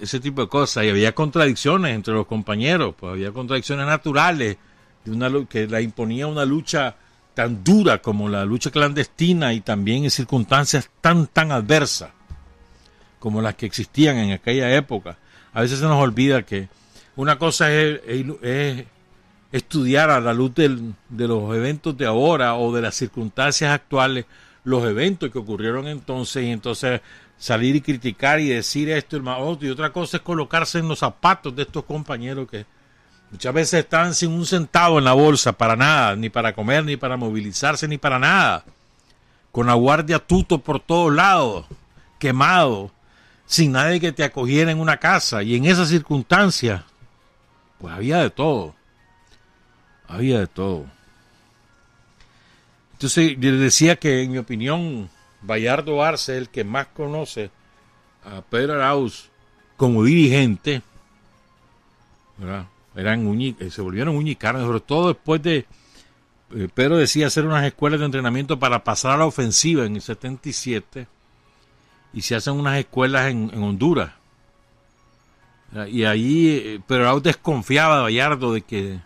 ese 0.01 0.19
tipo 0.19 0.41
de 0.41 0.47
cosas. 0.47 0.85
Y 0.85 0.89
había 0.89 1.15
contradicciones 1.15 1.95
entre 1.95 2.13
los 2.13 2.27
compañeros, 2.27 2.93
pues 2.95 3.13
había 3.13 3.31
contradicciones 3.31 3.87
naturales 3.87 4.57
de 5.03 5.11
una, 5.11 5.31
que 5.47 5.65
la 5.65 5.81
imponía 5.81 6.27
una 6.27 6.45
lucha 6.45 6.95
tan 7.33 7.63
dura 7.63 8.03
como 8.03 8.29
la 8.29 8.45
lucha 8.45 8.69
clandestina 8.69 9.51
y 9.51 9.61
también 9.61 10.03
en 10.03 10.11
circunstancias 10.11 10.91
tan, 11.01 11.25
tan 11.25 11.51
adversas 11.51 12.11
como 13.17 13.41
las 13.41 13.55
que 13.55 13.65
existían 13.65 14.17
en 14.17 14.31
aquella 14.31 14.71
época. 14.75 15.17
A 15.55 15.61
veces 15.61 15.79
se 15.79 15.85
nos 15.85 15.99
olvida 15.99 16.43
que 16.43 16.67
una 17.15 17.39
cosa 17.39 17.73
es, 17.73 18.01
es 18.41 18.85
estudiar 19.51 20.09
a 20.11 20.19
la 20.19 20.33
luz 20.33 20.53
de 20.53 20.67
los 21.09 21.55
eventos 21.55 21.97
de 21.97 22.05
ahora 22.05 22.55
o 22.55 22.71
de 22.75 22.81
las 22.81 22.93
circunstancias 22.93 23.71
actuales 23.71 24.25
los 24.65 24.83
eventos 24.83 25.31
que 25.31 25.37
ocurrieron 25.37 25.87
entonces 25.87 26.43
y 26.43 26.49
entonces 26.49 26.99
salir 27.37 27.75
y 27.75 27.81
criticar 27.81 28.39
y 28.41 28.49
decir 28.49 28.89
esto 28.89 29.17
otro 29.17 29.67
y 29.67 29.71
otra 29.71 29.93
cosa 29.93 30.17
es 30.17 30.23
colocarse 30.23 30.79
en 30.79 30.89
los 30.89 30.99
zapatos 30.99 31.55
de 31.55 31.61
estos 31.61 31.85
compañeros 31.85 32.49
que 32.49 32.65
muchas 33.31 33.53
veces 33.53 33.79
están 33.85 34.13
sin 34.13 34.31
un 34.31 34.45
centavo 34.45 34.97
en 34.97 35.05
la 35.05 35.13
bolsa 35.13 35.53
para 35.53 35.75
nada, 35.75 36.15
ni 36.15 36.29
para 36.29 36.53
comer, 36.53 36.83
ni 36.83 36.97
para 36.97 37.15
movilizarse, 37.15 37.87
ni 37.87 37.97
para 37.97 38.19
nada, 38.19 38.65
con 39.51 39.67
la 39.67 39.73
guardia 39.75 40.19
tuto 40.19 40.57
por 40.57 40.79
todos 40.79 41.13
lados, 41.13 41.65
quemado, 42.19 42.91
sin 43.45 43.71
nadie 43.71 43.99
que 43.99 44.11
te 44.11 44.23
acogiera 44.23 44.71
en 44.71 44.79
una 44.79 44.97
casa 44.97 45.43
y 45.43 45.55
en 45.55 45.65
esas 45.65 45.89
circunstancias, 45.89 46.83
pues 47.79 47.93
había 47.93 48.17
de 48.17 48.29
todo, 48.29 48.75
había 50.07 50.39
de 50.39 50.47
todo. 50.47 50.85
Entonces, 52.93 53.35
yo 53.39 53.57
decía 53.57 53.97
que, 53.97 54.23
en 54.23 54.31
mi 54.31 54.37
opinión, 54.37 55.09
Bayardo 55.41 56.03
Arce 56.03 56.37
el 56.37 56.49
que 56.49 56.63
más 56.63 56.87
conoce 56.87 57.51
a 58.23 58.41
Pedro 58.41 58.73
Arauz 58.73 59.29
como 59.77 60.03
dirigente. 60.03 60.81
Eran 62.95 63.41
eh, 63.41 63.69
se 63.69 63.81
volvieron 63.81 64.15
uñicarnes, 64.15 64.63
sobre 64.63 64.79
todo 64.79 65.09
después 65.09 65.41
de. 65.43 65.65
Eh, 66.55 66.69
Pedro 66.73 66.97
decía 66.97 67.27
hacer 67.27 67.45
unas 67.45 67.65
escuelas 67.65 67.99
de 67.99 68.05
entrenamiento 68.05 68.57
para 68.57 68.83
pasar 68.83 69.11
a 69.11 69.17
la 69.17 69.25
ofensiva 69.25 69.85
en 69.85 69.95
el 69.95 70.01
77 70.01 71.07
y 72.15 72.21
se 72.21 72.33
hacen 72.33 72.53
unas 72.53 72.79
escuelas 72.79 73.29
en, 73.29 73.51
Honduras. 73.61 74.11
Y 75.91 76.05
ahí 76.05 76.81
eh, 76.87 76.93
Arauz 76.95 77.21
desconfiaba 77.21 77.97
de 77.97 78.03
Bayardo 78.03 78.53
de 78.53 78.61
que 78.61 79.01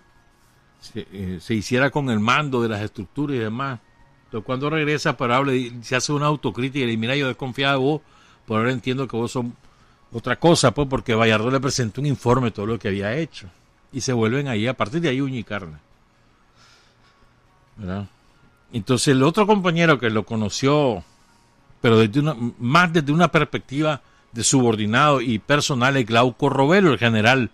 se, 0.79 1.53
hiciera 1.55 1.89
con 1.89 2.11
el 2.11 2.19
mando 2.19 2.61
de 2.61 2.69
las 2.69 2.81
estructuras 2.81 3.35
y 3.35 3.39
demás. 3.39 3.79
Entonces, 4.25 4.45
cuando 4.45 4.69
regresa, 4.69 5.17
pero 5.17 5.33
habla, 5.33 5.53
se 5.81 5.95
hace 5.95 6.13
una 6.13 6.27
autocrítica 6.27 6.79
y 6.79 6.81
le 6.81 6.91
dice, 6.91 6.99
mira, 6.99 7.15
yo 7.15 7.27
desconfiaba 7.27 7.73
de 7.73 7.79
vos, 7.79 8.01
por 8.45 8.59
ahora 8.59 8.71
entiendo 8.71 9.07
que 9.07 9.17
vos 9.17 9.31
son 9.31 9.55
otra 10.11 10.35
cosa, 10.35 10.71
pues, 10.71 10.87
porque 10.87 11.15
Vallardo 11.15 11.49
le 11.49 11.59
presentó 11.59 12.01
un 12.01 12.07
informe 12.07 12.47
de 12.47 12.51
todo 12.51 12.67
lo 12.67 12.77
que 12.77 12.89
había 12.89 13.15
hecho. 13.17 13.49
Y 13.91 14.01
se 14.01 14.13
vuelven 14.13 14.47
ahí, 14.47 14.67
a 14.67 14.75
partir 14.75 15.01
de 15.01 15.09
ahí, 15.09 15.19
uña 15.19 15.39
y 15.39 15.43
carne. 15.43 15.77
¿Verdad? 17.75 18.07
Entonces, 18.71 19.07
el 19.07 19.23
otro 19.23 19.47
compañero 19.47 19.97
que 19.97 20.11
lo 20.11 20.27
conoció, 20.27 21.03
pero 21.81 21.97
desde 21.97 22.19
una, 22.19 22.35
más 22.59 22.91
desde 22.91 23.11
una 23.11 23.29
perspectiva 23.29 24.01
de 24.31 24.43
subordinado 24.43 25.21
y 25.21 25.39
personal, 25.39 25.97
es 25.97 26.05
Glauco 26.05 26.49
Robelo, 26.49 26.91
el 26.91 26.99
general 26.99 27.49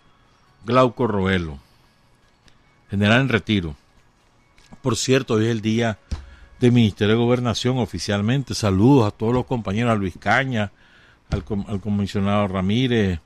Glauco 0.66 1.08
Robelo, 1.08 1.60
general 2.90 3.22
en 3.22 3.30
retiro. 3.30 3.76
Por 4.82 4.98
cierto, 4.98 5.36
hoy 5.36 5.46
es 5.46 5.52
el 5.52 5.62
día 5.62 5.98
del 6.60 6.72
Ministerio 6.72 7.16
de 7.16 7.22
Gobernación 7.22 7.78
oficialmente. 7.78 8.54
Saludos 8.56 9.08
a 9.08 9.12
todos 9.12 9.34
los 9.34 9.46
compañeros, 9.46 9.92
a 9.92 9.96
Luis 9.96 10.16
Caña, 10.20 10.72
al, 11.30 11.44
comisionado 11.44 12.48
Ramírez, 12.48 13.20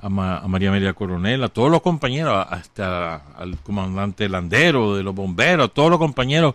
a, 0.00 0.08
María 0.08 0.70
María 0.70 0.92
Coronel, 0.92 1.44
a 1.44 1.48
todos 1.48 1.70
los 1.70 1.82
compañeros, 1.82 2.46
hasta 2.48 3.16
al 3.36 3.58
comandante 3.58 4.28
Landero 4.28 4.96
de 4.96 5.02
los 5.02 5.14
bomberos, 5.14 5.66
a 5.66 5.72
todos 5.72 5.90
los 5.90 5.98
compañeros 5.98 6.54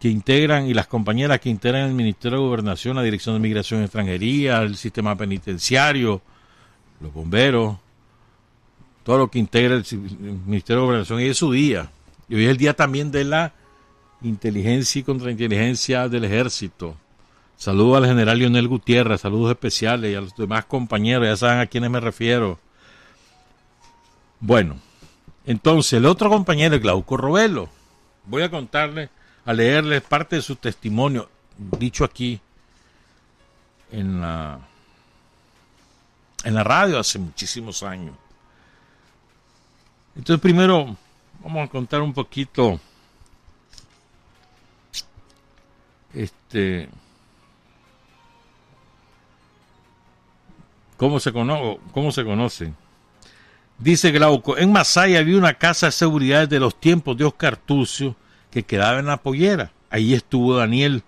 que 0.00 0.08
integran 0.08 0.66
y 0.66 0.74
las 0.74 0.86
compañeras 0.86 1.40
que 1.40 1.48
integran 1.48 1.88
el 1.88 1.94
Ministerio 1.94 2.38
de 2.38 2.44
Gobernación, 2.44 2.96
la 2.96 3.02
Dirección 3.02 3.34
de 3.34 3.40
Migración 3.40 3.80
y 3.80 3.84
Extranjería, 3.84 4.62
el 4.62 4.76
sistema 4.76 5.16
penitenciario, 5.16 6.20
los 7.00 7.12
bomberos, 7.12 7.76
todo 9.02 9.18
lo 9.18 9.30
que 9.30 9.38
integra 9.38 9.76
el 9.76 9.84
Ministerio 10.46 10.82
de 10.82 10.86
Gobernación. 10.86 11.20
Y 11.20 11.24
es 11.24 11.38
su 11.38 11.52
día. 11.52 11.90
Y 12.28 12.34
hoy 12.34 12.44
es 12.44 12.50
el 12.50 12.56
día 12.56 12.74
también 12.74 13.10
de 13.10 13.24
la 13.24 13.52
inteligencia 14.22 15.00
y 15.00 15.04
contrainteligencia 15.04 16.08
del 16.08 16.24
ejército. 16.24 16.96
Saludo 17.56 17.96
al 17.96 18.06
general 18.06 18.38
Lionel 18.38 18.68
Gutiérrez, 18.68 19.22
saludos 19.22 19.50
especiales 19.50 20.12
y 20.12 20.14
a 20.14 20.20
los 20.20 20.36
demás 20.36 20.66
compañeros, 20.66 21.26
ya 21.26 21.36
saben 21.36 21.60
a 21.60 21.66
quiénes 21.66 21.90
me 21.90 22.00
refiero. 22.00 22.58
Bueno, 24.40 24.76
entonces 25.46 25.94
el 25.94 26.04
otro 26.04 26.28
compañero 26.28 26.78
Glauco 26.78 27.16
Robelo. 27.16 27.70
Voy 28.26 28.42
a 28.42 28.50
contarle 28.50 29.08
a 29.46 29.52
leerles 29.52 30.02
parte 30.02 30.36
de 30.36 30.42
su 30.42 30.56
testimonio, 30.56 31.30
dicho 31.56 32.04
aquí 32.04 32.40
en 33.92 34.20
la, 34.20 34.58
en 36.42 36.54
la 36.54 36.64
radio 36.64 36.98
hace 36.98 37.20
muchísimos 37.20 37.84
años. 37.84 38.16
Entonces 40.16 40.42
primero 40.42 40.96
vamos 41.44 41.68
a 41.68 41.70
contar 41.70 42.02
un 42.02 42.12
poquito 42.12 42.80
este 46.12 46.88
cómo 50.96 51.20
se 51.20 51.32
conoce, 51.32 51.80
cómo 51.92 52.10
se 52.10 52.24
conoce. 52.24 52.72
Dice 53.78 54.10
Glauco, 54.10 54.58
en 54.58 54.72
Masaya 54.72 55.20
había 55.20 55.36
una 55.36 55.54
casa 55.54 55.86
de 55.86 55.92
seguridad 55.92 56.48
de 56.48 56.58
los 56.58 56.80
tiempos 56.80 57.16
de 57.16 57.24
Oscar 57.26 57.56
Turcio 57.56 58.16
que 58.56 58.62
quedaba 58.62 59.00
en 59.00 59.04
la 59.04 59.18
pollera. 59.18 59.70
Ahí 59.90 60.14
estuvo 60.14 60.56
Daniel. 60.56 61.02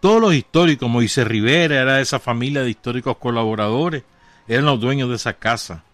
Todos 0.00 0.20
los 0.20 0.34
históricos, 0.34 0.90
Moisés 0.90 1.28
Rivera 1.28 1.80
era 1.80 1.94
de 1.94 2.02
esa 2.02 2.18
familia 2.18 2.64
de 2.64 2.70
históricos 2.70 3.18
colaboradores, 3.18 4.02
eran 4.48 4.64
los 4.64 4.80
dueños 4.80 5.08
de 5.08 5.14
esa 5.14 5.34
casa. 5.34 5.84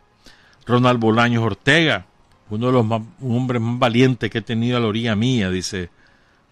Ronald 0.65 0.99
Bolaños 0.99 1.45
Ortega, 1.45 2.07
uno 2.49 2.69
de 2.69 2.73
los 2.73 2.87
hombres 3.21 3.61
más 3.61 3.79
valientes 3.79 4.31
que 4.31 4.39
he 4.39 4.41
tenido 4.41 4.79
a 4.79 4.81
la 4.81 4.87
orilla 4.87 5.15
mía, 5.15 5.51
dice 5.51 5.91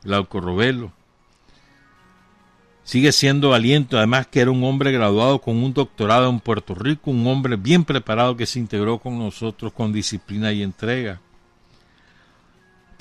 Glauco 0.04 0.38
Robelo. 0.38 0.92
Sigue 2.84 3.10
siendo 3.12 3.48
valiente, 3.48 3.96
además 3.96 4.26
que 4.26 4.40
era 4.40 4.50
un 4.50 4.62
hombre 4.64 4.92
graduado 4.92 5.38
con 5.38 5.56
un 5.64 5.72
doctorado 5.72 6.28
en 6.28 6.40
Puerto 6.40 6.74
Rico, 6.74 7.10
un 7.10 7.26
hombre 7.26 7.56
bien 7.56 7.86
preparado 7.86 8.36
que 8.36 8.44
se 8.44 8.58
integró 8.58 8.98
con 8.98 9.18
nosotros 9.18 9.72
con 9.72 9.94
disciplina 9.94 10.52
y 10.52 10.62
entrega. 10.62 11.22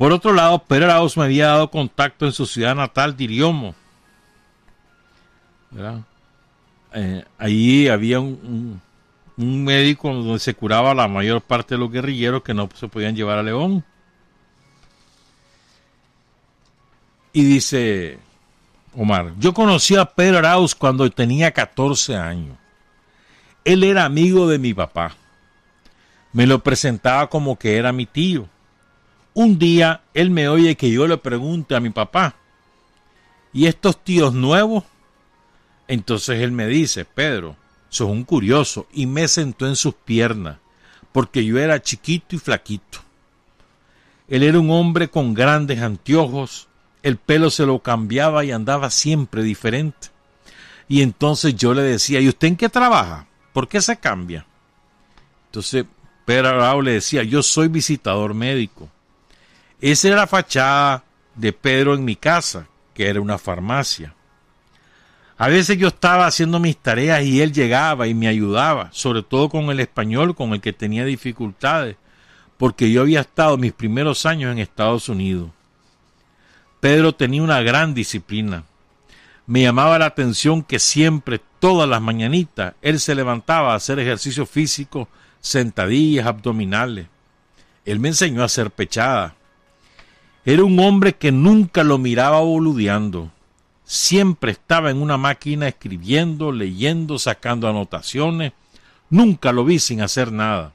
Por 0.01 0.13
otro 0.13 0.33
lado, 0.33 0.57
Pedro 0.63 0.85
Arauz 0.85 1.15
me 1.15 1.25
había 1.25 1.49
dado 1.49 1.69
contacto 1.69 2.25
en 2.25 2.31
su 2.31 2.47
ciudad 2.47 2.73
natal, 2.73 3.15
Diriomo. 3.15 3.75
Eh, 6.95 7.23
allí 7.37 7.87
había 7.87 8.19
un, 8.19 8.81
un, 9.37 9.63
médico 9.63 10.11
donde 10.11 10.39
se 10.39 10.55
curaba 10.55 10.95
la 10.95 11.07
mayor 11.07 11.41
parte 11.41 11.75
de 11.75 11.79
los 11.81 11.91
guerrilleros 11.91 12.41
que 12.41 12.55
no 12.55 12.67
se 12.73 12.87
podían 12.87 13.15
llevar 13.15 13.37
a 13.37 13.43
León. 13.43 13.85
Y 17.31 17.43
dice 17.43 18.17
Omar, 18.95 19.33
yo 19.37 19.53
conocí 19.53 19.95
a 19.97 20.05
Pedro 20.05 20.39
Arauz 20.39 20.73
cuando 20.73 21.07
tenía 21.11 21.51
14 21.51 22.15
años. 22.15 22.57
Él 23.63 23.83
era 23.83 24.05
amigo 24.05 24.47
de 24.47 24.57
mi 24.57 24.73
papá. 24.73 25.15
Me 26.33 26.47
lo 26.47 26.57
presentaba 26.63 27.29
como 27.29 27.59
que 27.59 27.77
era 27.77 27.91
mi 27.91 28.07
tío. 28.07 28.49
Un 29.33 29.57
día 29.57 30.01
él 30.13 30.29
me 30.29 30.49
oye 30.49 30.75
que 30.75 30.91
yo 30.91 31.07
le 31.07 31.17
pregunte 31.17 31.75
a 31.75 31.79
mi 31.79 31.89
papá, 31.89 32.35
¿y 33.53 33.67
estos 33.67 34.03
tíos 34.03 34.33
nuevos? 34.33 34.83
Entonces 35.87 36.41
él 36.41 36.51
me 36.51 36.67
dice, 36.67 37.05
Pedro, 37.05 37.55
sos 37.89 38.09
un 38.09 38.23
curioso, 38.23 38.87
y 38.93 39.05
me 39.05 39.27
sentó 39.27 39.67
en 39.67 39.75
sus 39.75 39.93
piernas, 39.93 40.57
porque 41.11 41.45
yo 41.45 41.59
era 41.59 41.81
chiquito 41.81 42.35
y 42.35 42.39
flaquito. 42.39 42.99
Él 44.27 44.43
era 44.43 44.59
un 44.59 44.69
hombre 44.71 45.09
con 45.09 45.33
grandes 45.33 45.81
anteojos, 45.81 46.67
el 47.03 47.17
pelo 47.17 47.49
se 47.49 47.65
lo 47.65 47.79
cambiaba 47.79 48.45
y 48.45 48.51
andaba 48.51 48.89
siempre 48.89 49.43
diferente. 49.43 50.07
Y 50.87 51.01
entonces 51.01 51.55
yo 51.55 51.73
le 51.73 51.83
decía, 51.83 52.19
¿y 52.19 52.29
usted 52.29 52.49
en 52.49 52.57
qué 52.57 52.69
trabaja? 52.69 53.27
¿Por 53.53 53.67
qué 53.67 53.81
se 53.81 53.97
cambia? 53.97 54.45
Entonces 55.47 55.85
Pedro 56.25 56.49
Arau 56.49 56.81
le 56.81 56.93
decía, 56.93 57.23
yo 57.23 57.43
soy 57.43 57.67
visitador 57.67 58.33
médico. 58.33 58.89
Esa 59.81 60.09
era 60.09 60.17
la 60.17 60.27
fachada 60.27 61.03
de 61.35 61.51
Pedro 61.53 61.95
en 61.95 62.05
mi 62.05 62.15
casa, 62.15 62.67
que 62.93 63.07
era 63.07 63.19
una 63.19 63.39
farmacia. 63.39 64.13
A 65.37 65.47
veces 65.47 65.79
yo 65.79 65.87
estaba 65.87 66.27
haciendo 66.27 66.59
mis 66.59 66.77
tareas 66.77 67.23
y 67.23 67.41
él 67.41 67.51
llegaba 67.51 68.05
y 68.05 68.13
me 68.13 68.27
ayudaba, 68.27 68.89
sobre 68.91 69.23
todo 69.23 69.49
con 69.49 69.71
el 69.71 69.79
español 69.79 70.35
con 70.35 70.53
el 70.53 70.61
que 70.61 70.71
tenía 70.71 71.03
dificultades, 71.03 71.95
porque 72.57 72.91
yo 72.91 73.01
había 73.01 73.21
estado 73.21 73.57
mis 73.57 73.73
primeros 73.73 74.27
años 74.27 74.51
en 74.51 74.59
Estados 74.59 75.09
Unidos. 75.09 75.49
Pedro 76.79 77.15
tenía 77.15 77.41
una 77.41 77.61
gran 77.61 77.95
disciplina. 77.95 78.65
Me 79.47 79.63
llamaba 79.63 79.97
la 79.97 80.05
atención 80.05 80.61
que 80.61 80.77
siempre, 80.77 81.41
todas 81.59 81.89
las 81.89 82.01
mañanitas, 82.01 82.75
él 82.83 82.99
se 82.99 83.15
levantaba 83.15 83.73
a 83.73 83.77
hacer 83.77 83.97
ejercicio 83.97 84.45
físico, 84.45 85.09
sentadillas, 85.39 86.27
abdominales. 86.27 87.07
Él 87.83 87.99
me 87.99 88.09
enseñó 88.09 88.43
a 88.43 88.45
hacer 88.45 88.69
pechada. 88.69 89.33
Era 90.43 90.63
un 90.63 90.79
hombre 90.79 91.13
que 91.13 91.31
nunca 91.31 91.83
lo 91.83 91.97
miraba 91.97 92.39
boludeando. 92.39 93.31
Siempre 93.83 94.51
estaba 94.51 94.89
en 94.89 95.01
una 95.01 95.17
máquina 95.17 95.67
escribiendo, 95.67 96.51
leyendo, 96.51 97.19
sacando 97.19 97.67
anotaciones. 97.67 98.53
Nunca 99.09 99.51
lo 99.51 99.65
vi 99.65 99.77
sin 99.77 100.01
hacer 100.01 100.31
nada. 100.31 100.73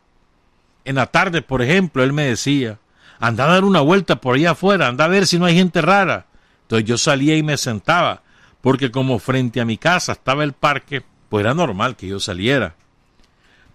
En 0.84 0.96
la 0.96 1.06
tarde, 1.06 1.42
por 1.42 1.62
ejemplo, 1.62 2.04
él 2.04 2.12
me 2.12 2.26
decía, 2.26 2.78
anda 3.18 3.44
a 3.44 3.54
dar 3.54 3.64
una 3.64 3.80
vuelta 3.80 4.20
por 4.20 4.36
allá 4.36 4.52
afuera, 4.52 4.86
anda 4.86 5.06
a 5.06 5.08
ver 5.08 5.26
si 5.26 5.38
no 5.38 5.46
hay 5.46 5.56
gente 5.56 5.82
rara. 5.82 6.26
Entonces 6.62 6.88
yo 6.88 6.96
salía 6.96 7.36
y 7.36 7.42
me 7.42 7.56
sentaba, 7.56 8.22
porque 8.60 8.92
como 8.92 9.18
frente 9.18 9.60
a 9.60 9.64
mi 9.64 9.78
casa 9.78 10.12
estaba 10.12 10.44
el 10.44 10.52
parque, 10.52 11.02
pues 11.28 11.44
era 11.44 11.54
normal 11.54 11.96
que 11.96 12.06
yo 12.06 12.20
saliera. 12.20 12.76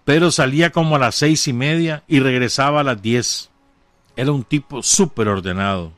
Pero 0.04 0.30
salía 0.30 0.70
como 0.70 0.96
a 0.96 0.98
las 0.98 1.16
seis 1.16 1.46
y 1.48 1.52
media 1.52 2.02
y 2.08 2.20
regresaba 2.20 2.80
a 2.80 2.84
las 2.84 3.02
diez. 3.02 3.50
Era 4.16 4.32
un 4.32 4.44
tipo 4.44 4.82
súper 4.82 5.28
ordenado. 5.28 5.92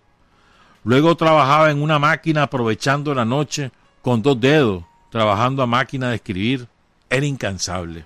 Luego 0.85 1.17
trabajaba 1.17 1.71
en 1.71 1.83
una 1.83 1.99
máquina 1.99 2.43
aprovechando 2.43 3.15
la 3.15 3.25
noche 3.25 3.71
con 4.03 4.23
dos 4.23 4.39
dedos, 4.39 4.85
trabajando 5.11 5.63
a 5.63 5.67
máquina 5.67 6.11
de 6.11 6.17
escribir. 6.17 6.69
Era 7.09 7.25
incansable. 7.27 8.05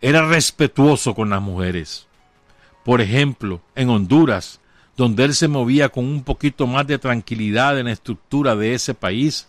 Era 0.00 0.26
respetuoso 0.26 1.14
con 1.14 1.30
las 1.30 1.42
mujeres. 1.42 2.06
Por 2.84 3.00
ejemplo, 3.00 3.60
en 3.74 3.90
Honduras, 3.90 4.60
donde 4.96 5.24
él 5.24 5.34
se 5.34 5.48
movía 5.48 5.90
con 5.90 6.04
un 6.04 6.22
poquito 6.22 6.66
más 6.66 6.86
de 6.86 6.98
tranquilidad 6.98 7.78
en 7.78 7.86
la 7.86 7.92
estructura 7.92 8.56
de 8.56 8.74
ese 8.74 8.94
país, 8.94 9.46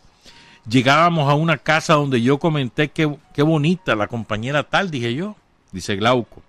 llegábamos 0.67 1.29
a 1.29 1.35
una 1.35 1.57
casa 1.57 1.93
donde 1.93 2.21
yo 2.21 2.37
comenté 2.37 2.89
que 2.89 3.15
qué 3.33 3.41
bonita 3.43 3.95
la 3.95 4.07
compañera 4.07 4.63
tal, 4.63 4.91
dije 4.91 5.15
yo, 5.15 5.35
dice 5.71 5.95
Glauco. 5.95 6.41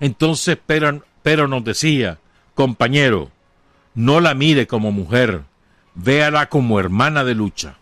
Entonces 0.00 0.58
pero 0.66 1.02
pero 1.26 1.48
nos 1.48 1.64
decía, 1.64 2.20
compañero, 2.54 3.32
no 3.96 4.20
la 4.20 4.32
mire 4.34 4.68
como 4.68 4.92
mujer, 4.92 5.42
véala 5.96 6.48
como 6.48 6.78
hermana 6.78 7.24
de 7.24 7.34
lucha, 7.34 7.78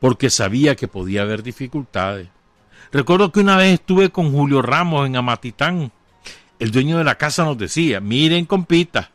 porque 0.00 0.30
sabía 0.30 0.74
que 0.74 0.88
podía 0.88 1.20
haber 1.20 1.42
dificultades. 1.42 2.28
Recuerdo 2.90 3.30
que 3.30 3.40
una 3.40 3.58
vez 3.58 3.74
estuve 3.74 4.08
con 4.08 4.32
Julio 4.32 4.62
Ramos 4.62 5.06
en 5.06 5.16
Amatitán. 5.16 5.92
El 6.58 6.70
dueño 6.70 6.96
de 6.96 7.04
la 7.04 7.16
casa 7.16 7.44
nos 7.44 7.58
decía, 7.58 8.00
miren 8.00 8.46
compita, 8.46 9.10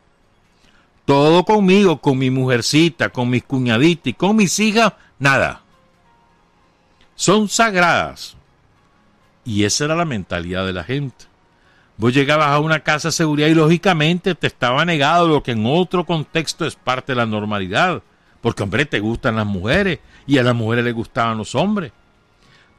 todo 1.03 1.45
conmigo, 1.45 2.01
con 2.01 2.19
mi 2.19 2.29
mujercita, 2.29 3.09
con 3.09 3.31
mis 3.31 3.43
cuñaditas 3.43 4.05
y 4.05 4.13
con 4.13 4.35
mis 4.35 4.59
hijas, 4.59 4.93
nada. 5.17 5.63
Son 7.15 7.49
sagradas. 7.49 8.37
Y 9.45 9.63
esa 9.63 9.85
era 9.85 9.95
la 9.95 10.05
mentalidad 10.05 10.63
de 10.67 10.73
la 10.73 10.83
gente. 10.83 11.28
Vos 11.99 12.13
llegabas 12.13 12.47
a 12.47 12.59
una 12.59 12.79
casa 12.79 13.09
de 13.09 13.11
seguridad 13.11 13.49
y 13.49 13.53
lógicamente 13.53 14.33
te 14.33 14.47
estaba 14.47 14.85
negado 14.85 15.27
lo 15.27 15.43
que 15.43 15.51
en 15.51 15.65
otro 15.65 16.05
contexto 16.05 16.65
es 16.65 16.75
parte 16.75 17.11
de 17.11 17.17
la 17.17 17.25
normalidad. 17.25 18.01
Porque, 18.39 18.63
hombre, 18.63 18.85
te 18.85 19.01
gustan 19.01 19.35
las 19.35 19.45
mujeres 19.45 19.99
y 20.25 20.37
a 20.37 20.43
las 20.43 20.55
mujeres 20.55 20.85
les 20.85 20.93
gustaban 20.93 21.37
los 21.37 21.55
hombres. 21.55 21.91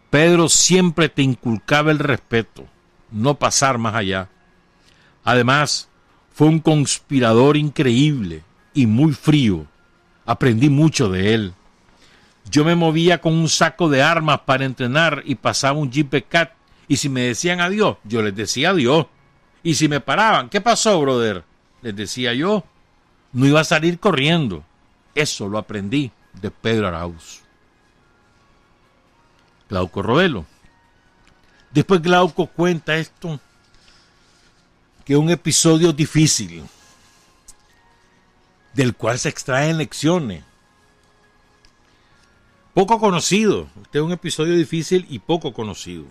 Pedro 0.08 0.48
siempre 0.48 1.10
te 1.10 1.20
inculcaba 1.20 1.90
el 1.90 1.98
respeto, 1.98 2.66
no 3.10 3.34
pasar 3.34 3.76
más 3.76 3.94
allá. 3.94 4.30
Además, 5.22 5.90
fue 6.32 6.48
un 6.48 6.58
conspirador 6.58 7.58
increíble 7.58 8.42
y 8.72 8.86
muy 8.86 9.12
frío. 9.12 9.66
Aprendí 10.24 10.70
mucho 10.70 11.10
de 11.10 11.34
él. 11.34 11.54
Yo 12.50 12.64
me 12.64 12.74
movía 12.74 13.20
con 13.20 13.34
un 13.34 13.50
saco 13.50 13.90
de 13.90 14.02
armas 14.02 14.40
para 14.46 14.64
entrenar 14.64 15.22
y 15.26 15.34
pasaba 15.34 15.78
un 15.78 15.90
Jeep 15.90 16.26
Cat 16.26 16.52
y 16.90 16.96
si 16.96 17.08
me 17.08 17.20
decían 17.20 17.60
adiós, 17.60 17.98
yo 18.02 18.20
les 18.20 18.34
decía 18.34 18.70
adiós. 18.70 19.06
Y 19.62 19.76
si 19.76 19.86
me 19.86 20.00
paraban, 20.00 20.48
¿qué 20.48 20.60
pasó, 20.60 21.00
brother? 21.00 21.44
Les 21.82 21.94
decía 21.94 22.34
yo, 22.34 22.64
no 23.32 23.46
iba 23.46 23.60
a 23.60 23.64
salir 23.64 24.00
corriendo. 24.00 24.64
Eso 25.14 25.48
lo 25.48 25.58
aprendí 25.58 26.10
de 26.32 26.50
Pedro 26.50 26.88
Arauz. 26.88 27.42
Glauco 29.68 30.02
Robelo. 30.02 30.46
Después 31.70 32.02
Glauco 32.02 32.48
cuenta 32.48 32.96
esto, 32.96 33.38
que 35.04 35.12
es 35.12 35.18
un 35.20 35.30
episodio 35.30 35.92
difícil, 35.92 36.64
del 38.74 38.96
cual 38.96 39.16
se 39.20 39.28
extraen 39.28 39.78
lecciones. 39.78 40.42
Poco 42.74 42.98
conocido, 42.98 43.68
este 43.80 43.98
es 43.98 44.04
un 44.04 44.10
episodio 44.10 44.56
difícil 44.56 45.06
y 45.08 45.20
poco 45.20 45.52
conocido. 45.52 46.06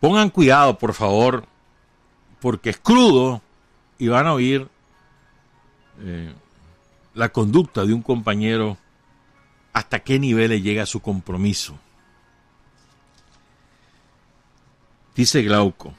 Pongan 0.00 0.30
cuidado, 0.30 0.78
por 0.78 0.94
favor, 0.94 1.44
porque 2.40 2.70
es 2.70 2.78
crudo 2.78 3.42
y 3.98 4.08
van 4.08 4.26
a 4.26 4.32
oír 4.32 4.66
eh, 6.00 6.32
la 7.14 7.28
conducta 7.28 7.84
de 7.84 7.92
un 7.92 8.02
compañero, 8.02 8.78
hasta 9.74 10.00
qué 10.00 10.18
niveles 10.18 10.62
llega 10.62 10.86
su 10.86 11.00
compromiso. 11.00 11.78
Dice 15.14 15.42
Glauco, 15.42 15.92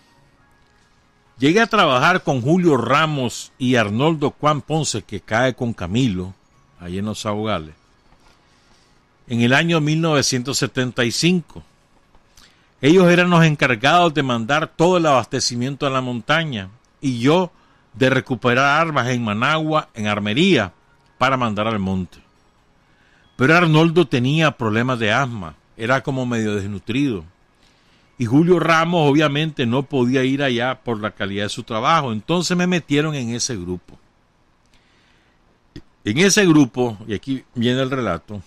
llegué 1.38 1.62
a 1.62 1.68
trabajar 1.68 2.24
con 2.24 2.41
Julio 2.41 2.78
Ramos 2.78 3.52
y 3.60 3.76
Arnoldo 3.76 4.34
Juan 4.39 4.62
Ponce, 4.62 5.04
que 5.04 5.22
cae 5.22 5.54
con 5.54 5.74
Camilo, 5.74 6.34
ahí 6.80 6.97
en 6.97 7.06
los 7.06 7.28
Ahogales, 7.28 7.76
en 9.28 9.41
el 9.41 9.54
año 9.54 9.80
1975. 9.80 11.64
Ellos 12.82 13.09
eran 13.09 13.29
los 13.29 13.45
encargados 13.45 14.13
de 14.13 14.23
mandar 14.23 14.67
todo 14.67 14.97
el 14.97 15.05
abastecimiento 15.05 15.86
a 15.86 15.91
la 15.91 16.01
montaña 16.01 16.69
y 16.99 17.19
yo 17.19 17.51
de 17.93 18.09
recuperar 18.09 18.82
armas 18.82 19.07
en 19.09 19.23
Managua, 19.23 19.89
en 19.93 20.07
Armería, 20.07 20.73
para 21.19 21.38
mandar 21.38 21.67
al 21.67 21.77
monte. 21.77 22.17
Pero 23.36 23.55
Arnoldo 23.55 24.07
tenía 24.07 24.51
problemas 24.57 24.97
de 24.97 25.11
asma, 25.11 25.55
era 25.77 26.01
como 26.01 26.25
medio 26.25 26.55
desnutrido. 26.55 27.23
Y 28.17 28.25
Julio 28.25 28.59
Ramos 28.59 29.09
obviamente 29.09 29.65
no 29.65 29.84
podía 29.84 30.23
ir 30.23 30.43
allá 30.43 30.79
por 30.84 30.99
la 30.99 31.11
calidad 31.11 31.45
de 31.45 31.49
su 31.49 31.63
trabajo, 31.63 32.11
entonces 32.11 32.55
me 32.57 32.67
metieron 32.67 33.13
en 33.15 33.29
ese 33.29 33.55
grupo. 33.55 33.97
En 36.03 36.17
ese 36.17 36.45
grupo, 36.47 36.97
y 37.07 37.13
aquí 37.13 37.43
viene 37.53 37.82
el 37.82 37.91
relato, 37.91 38.41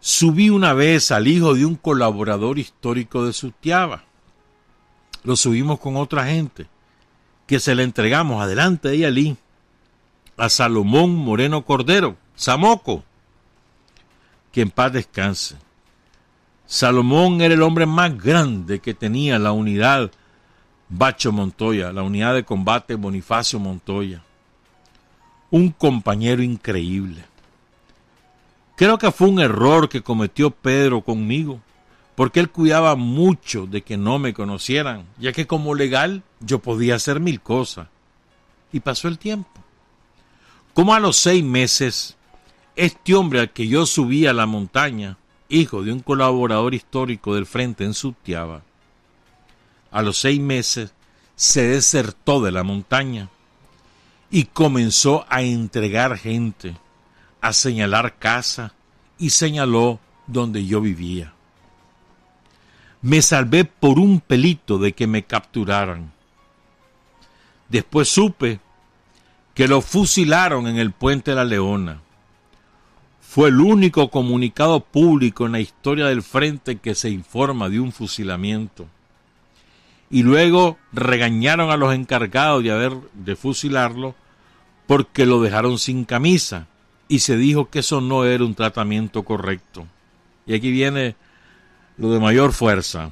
subí 0.00 0.50
una 0.50 0.72
vez 0.72 1.10
al 1.10 1.28
hijo 1.28 1.54
de 1.54 1.64
un 1.64 1.74
colaborador 1.74 2.58
histórico 2.58 3.24
de 3.24 3.32
Sutiaba. 3.32 4.04
Lo 5.24 5.36
subimos 5.36 5.80
con 5.80 5.96
otra 5.96 6.26
gente, 6.26 6.66
que 7.46 7.60
se 7.60 7.74
le 7.74 7.82
entregamos 7.82 8.42
adelante 8.42 8.88
de 8.88 8.98
Yalí 8.98 9.36
a 10.36 10.48
Salomón 10.48 11.14
Moreno 11.14 11.64
Cordero, 11.64 12.16
Samoco, 12.36 13.02
que 14.52 14.62
en 14.62 14.70
paz 14.70 14.92
descanse. 14.92 15.56
Salomón 16.66 17.40
era 17.40 17.54
el 17.54 17.62
hombre 17.62 17.86
más 17.86 18.16
grande 18.16 18.78
que 18.78 18.94
tenía 18.94 19.38
la 19.38 19.52
unidad 19.52 20.10
Bacho 20.88 21.32
Montoya, 21.32 21.92
la 21.92 22.02
unidad 22.02 22.34
de 22.34 22.44
combate 22.44 22.94
Bonifacio 22.94 23.58
Montoya. 23.58 24.22
Un 25.50 25.70
compañero 25.70 26.42
increíble. 26.42 27.24
Creo 28.78 28.96
que 28.96 29.10
fue 29.10 29.26
un 29.26 29.40
error 29.40 29.88
que 29.88 30.02
cometió 30.02 30.52
Pedro 30.52 31.00
conmigo, 31.00 31.60
porque 32.14 32.38
él 32.38 32.48
cuidaba 32.48 32.94
mucho 32.94 33.66
de 33.66 33.82
que 33.82 33.96
no 33.96 34.20
me 34.20 34.32
conocieran, 34.32 35.04
ya 35.18 35.32
que 35.32 35.48
como 35.48 35.74
legal 35.74 36.22
yo 36.38 36.60
podía 36.60 36.94
hacer 36.94 37.18
mil 37.18 37.40
cosas. 37.40 37.88
Y 38.72 38.78
pasó 38.78 39.08
el 39.08 39.18
tiempo. 39.18 39.50
Como 40.74 40.94
a 40.94 41.00
los 41.00 41.16
seis 41.16 41.42
meses, 41.42 42.16
este 42.76 43.16
hombre 43.16 43.40
al 43.40 43.50
que 43.50 43.66
yo 43.66 43.84
subí 43.84 44.28
a 44.28 44.32
la 44.32 44.46
montaña, 44.46 45.18
hijo 45.48 45.82
de 45.82 45.92
un 45.92 45.98
colaborador 45.98 46.72
histórico 46.72 47.34
del 47.34 47.46
frente 47.46 47.82
en 47.82 47.94
Sutiaba, 47.94 48.62
a 49.90 50.02
los 50.02 50.18
seis 50.18 50.38
meses 50.38 50.94
se 51.34 51.66
desertó 51.66 52.40
de 52.40 52.52
la 52.52 52.62
montaña 52.62 53.28
y 54.30 54.44
comenzó 54.44 55.26
a 55.28 55.42
entregar 55.42 56.16
gente, 56.16 56.76
a 57.40 57.52
señalar 57.52 58.18
casa 58.18 58.74
y 59.18 59.30
señaló 59.30 60.00
donde 60.26 60.64
yo 60.66 60.80
vivía. 60.80 61.32
Me 63.00 63.22
salvé 63.22 63.64
por 63.64 63.98
un 63.98 64.20
pelito 64.20 64.78
de 64.78 64.92
que 64.92 65.06
me 65.06 65.24
capturaran. 65.24 66.12
Después 67.68 68.08
supe 68.08 68.60
que 69.54 69.68
lo 69.68 69.80
fusilaron 69.80 70.66
en 70.66 70.78
el 70.78 70.92
puente 70.92 71.32
de 71.32 71.36
la 71.36 71.44
Leona. 71.44 72.00
Fue 73.20 73.50
el 73.50 73.60
único 73.60 74.10
comunicado 74.10 74.80
público 74.80 75.46
en 75.46 75.52
la 75.52 75.60
historia 75.60 76.06
del 76.06 76.22
frente 76.22 76.78
que 76.78 76.94
se 76.94 77.10
informa 77.10 77.68
de 77.68 77.78
un 77.78 77.92
fusilamiento. 77.92 78.86
Y 80.10 80.22
luego 80.22 80.78
regañaron 80.92 81.70
a 81.70 81.76
los 81.76 81.94
encargados 81.94 82.62
de 82.62 82.72
haber 82.72 82.92
de 83.12 83.36
fusilarlo 83.36 84.14
porque 84.86 85.26
lo 85.26 85.42
dejaron 85.42 85.78
sin 85.78 86.04
camisa 86.04 86.66
y 87.08 87.20
se 87.20 87.36
dijo 87.36 87.70
que 87.70 87.80
eso 87.80 88.00
no 88.00 88.24
era 88.24 88.44
un 88.44 88.54
tratamiento 88.54 89.24
correcto. 89.24 89.86
Y 90.46 90.54
aquí 90.54 90.70
viene 90.70 91.16
lo 91.96 92.10
de 92.12 92.20
mayor 92.20 92.52
fuerza. 92.52 93.10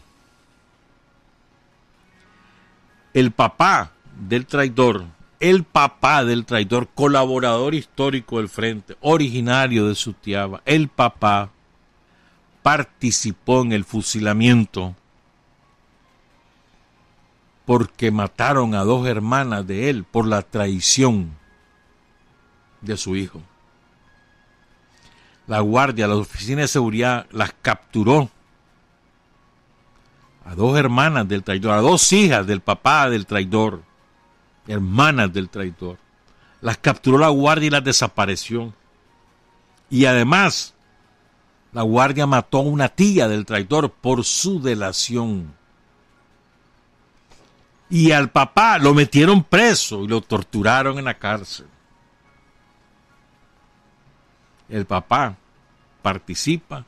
El 3.15 3.33
papá 3.33 3.93
del 4.29 4.47
traidor 4.47 5.05
el 5.41 5.65
papá 5.65 6.25
del 6.25 6.47
traidor, 6.47 6.89
colaborador 6.95 7.75
histórico 7.75 8.39
del 8.39 8.49
frente, 8.49 8.97
originario 9.01 9.87
de 9.87 9.95
Sutiaba, 9.95 10.63
el 10.65 10.89
papá 10.89 11.51
participó 12.63 13.63
en 13.63 13.73
el 13.73 13.85
fusilamiento 13.85 14.95
porque 17.67 18.11
mataron 18.11 18.75
a 18.75 18.85
dos 18.85 19.07
hermanas 19.07 19.67
de 19.67 19.91
él 19.91 20.05
por 20.05 20.27
la 20.27 20.43
traición 20.43 21.33
de 22.81 22.97
su 22.97 23.17
hijo. 23.17 23.43
La 25.47 25.61
guardia, 25.61 26.09
la 26.09 26.17
oficina 26.17 26.63
de 26.63 26.69
seguridad 26.69 27.27
las 27.31 27.55
capturó 27.63 28.31
a 30.45 30.55
dos 30.55 30.79
hermanas 30.79 31.29
del 31.29 31.43
traidor, 31.43 31.73
a 31.73 31.81
dos 31.81 32.13
hijas 32.13 32.47
del 32.47 32.61
papá 32.61 33.09
del 33.11 33.27
traidor 33.27 33.83
hermanas 34.67 35.33
del 35.33 35.49
traidor. 35.49 35.99
Las 36.61 36.79
capturó 36.79 37.19
la 37.19 37.29
guardia 37.29 37.67
y 37.67 37.71
las 37.71 37.85
desapareció. 37.85 38.73
Y 39.91 40.07
además, 40.07 40.75
la 41.73 41.83
guardia 41.83 42.27
mató 42.27 42.59
a 42.59 42.63
una 42.63 42.89
tía 42.89 43.29
del 43.29 43.47
traidor 43.47 43.91
por 43.91 44.25
su 44.25 44.61
delación. 44.61 45.55
Y 47.89 48.11
al 48.11 48.31
papá 48.31 48.79
lo 48.79 48.95
metieron 48.95 49.45
preso 49.45 50.03
y 50.03 50.09
lo 50.09 50.21
torturaron 50.21 50.99
en 50.99 51.05
la 51.05 51.15
cárcel. 51.15 51.67
El 54.69 54.87
papá 54.87 55.37
participa 56.03 56.85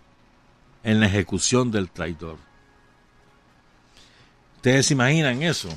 en 0.83 1.01
la 1.01 1.07
ejecución 1.07 1.70
del 1.70 1.91
traidor. 1.91 2.39
¿Ustedes 4.57 4.87
se 4.87 4.95
imaginan 4.95 5.43
eso? 5.43 5.68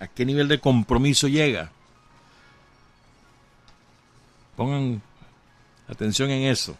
¿A 0.00 0.06
qué 0.06 0.24
nivel 0.24 0.48
de 0.48 0.58
compromiso 0.58 1.28
llega? 1.28 1.70
Pongan 4.56 5.00
atención 5.88 6.30
en 6.30 6.50
eso. 6.50 6.76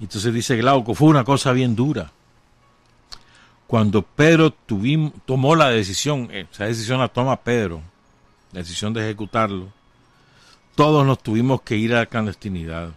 Entonces 0.00 0.32
dice 0.32 0.56
Glauco, 0.56 0.94
fue 0.94 1.08
una 1.08 1.24
cosa 1.24 1.52
bien 1.52 1.74
dura. 1.74 2.12
Cuando 3.66 4.02
Pedro 4.02 4.50
tomó 5.26 5.54
la 5.54 5.68
decisión, 5.68 6.28
eh, 6.32 6.46
esa 6.50 6.64
decisión 6.64 7.00
la 7.00 7.08
toma 7.08 7.36
Pedro, 7.36 7.82
la 8.52 8.60
decisión 8.60 8.94
de 8.94 9.04
ejecutarlo, 9.04 9.72
todos 10.78 11.04
nos 11.04 11.20
tuvimos 11.20 11.62
que 11.62 11.76
ir 11.76 11.92
a 11.92 11.98
la 11.98 12.06
clandestinidad. 12.06 12.90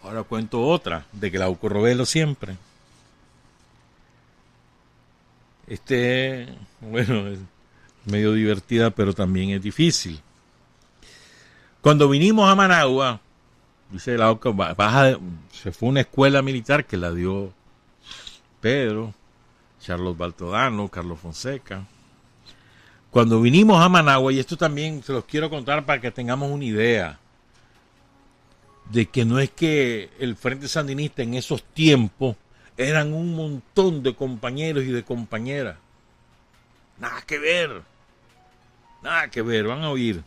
Ahora 0.00 0.22
cuento 0.22 0.62
otra, 0.62 1.06
de 1.10 1.28
Glauco 1.28 1.68
Robelo 1.68 2.06
siempre. 2.06 2.56
Este, 5.66 6.46
bueno, 6.80 7.26
es 7.26 7.40
medio 8.04 8.32
divertida, 8.32 8.90
pero 8.90 9.12
también 9.12 9.50
es 9.50 9.60
difícil. 9.60 10.20
Cuando 11.80 12.08
vinimos 12.08 12.48
a 12.48 12.54
Managua, 12.54 13.18
dice 13.90 14.16
la 14.16 14.30
OCA, 14.30 15.18
se 15.50 15.72
fue 15.72 15.88
una 15.88 16.02
escuela 16.02 16.42
militar 16.42 16.84
que 16.84 16.96
la 16.96 17.10
dio 17.10 17.52
Pedro, 18.60 19.12
Charlos 19.80 20.16
Baltodano, 20.16 20.86
Carlos 20.86 21.18
Fonseca. 21.18 21.84
Cuando 23.16 23.40
vinimos 23.40 23.82
a 23.82 23.88
Managua, 23.88 24.30
y 24.30 24.38
esto 24.38 24.58
también 24.58 25.02
se 25.02 25.10
los 25.10 25.24
quiero 25.24 25.48
contar 25.48 25.86
para 25.86 26.02
que 26.02 26.10
tengamos 26.10 26.50
una 26.50 26.66
idea 26.66 27.18
de 28.90 29.06
que 29.06 29.24
no 29.24 29.38
es 29.38 29.48
que 29.52 30.10
el 30.18 30.36
Frente 30.36 30.68
Sandinista 30.68 31.22
en 31.22 31.32
esos 31.32 31.62
tiempos 31.62 32.36
eran 32.76 33.14
un 33.14 33.34
montón 33.34 34.02
de 34.02 34.14
compañeros 34.14 34.84
y 34.84 34.88
de 34.88 35.02
compañeras. 35.02 35.78
Nada 36.98 37.22
que 37.26 37.38
ver. 37.38 37.80
Nada 39.02 39.30
que 39.30 39.40
ver, 39.40 39.66
van 39.66 39.82
a 39.82 39.88
oír. 39.88 40.22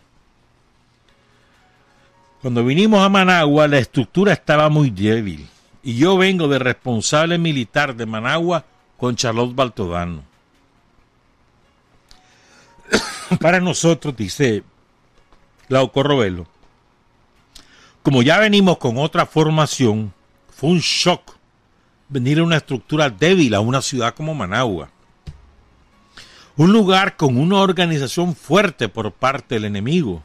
Cuando 2.42 2.66
vinimos 2.66 3.06
a 3.06 3.10
Managua, 3.10 3.68
la 3.68 3.78
estructura 3.78 4.34
estaba 4.34 4.68
muy 4.68 4.90
débil. 4.90 5.48
Y 5.84 5.96
yo 5.96 6.18
vengo 6.18 6.48
de 6.48 6.58
responsable 6.58 7.38
militar 7.38 7.96
de 7.96 8.08
Managua 8.08 8.66
con 8.98 9.16
Charlotte 9.16 9.54
Baltodano. 9.54 10.29
Para 13.40 13.60
nosotros, 13.60 14.16
dice 14.16 14.64
Glauco 15.68 16.04
Robelo, 16.04 16.48
como 18.02 18.22
ya 18.22 18.40
venimos 18.40 18.78
con 18.78 18.98
otra 18.98 19.26
formación, 19.26 20.14
fue 20.50 20.70
un 20.70 20.80
shock 20.80 21.36
venir 22.08 22.40
a 22.40 22.44
una 22.44 22.58
estructura 22.58 23.10
débil 23.10 23.54
a 23.54 23.60
una 23.60 23.82
ciudad 23.82 24.16
como 24.16 24.34
Managua. 24.34 24.90
Un 26.58 26.74
lugar 26.74 27.16
con 27.16 27.38
una 27.38 27.58
organización 27.58 28.36
fuerte 28.36 28.90
por 28.90 29.12
parte 29.12 29.56
del 29.56 29.66
enemigo, 29.66 30.24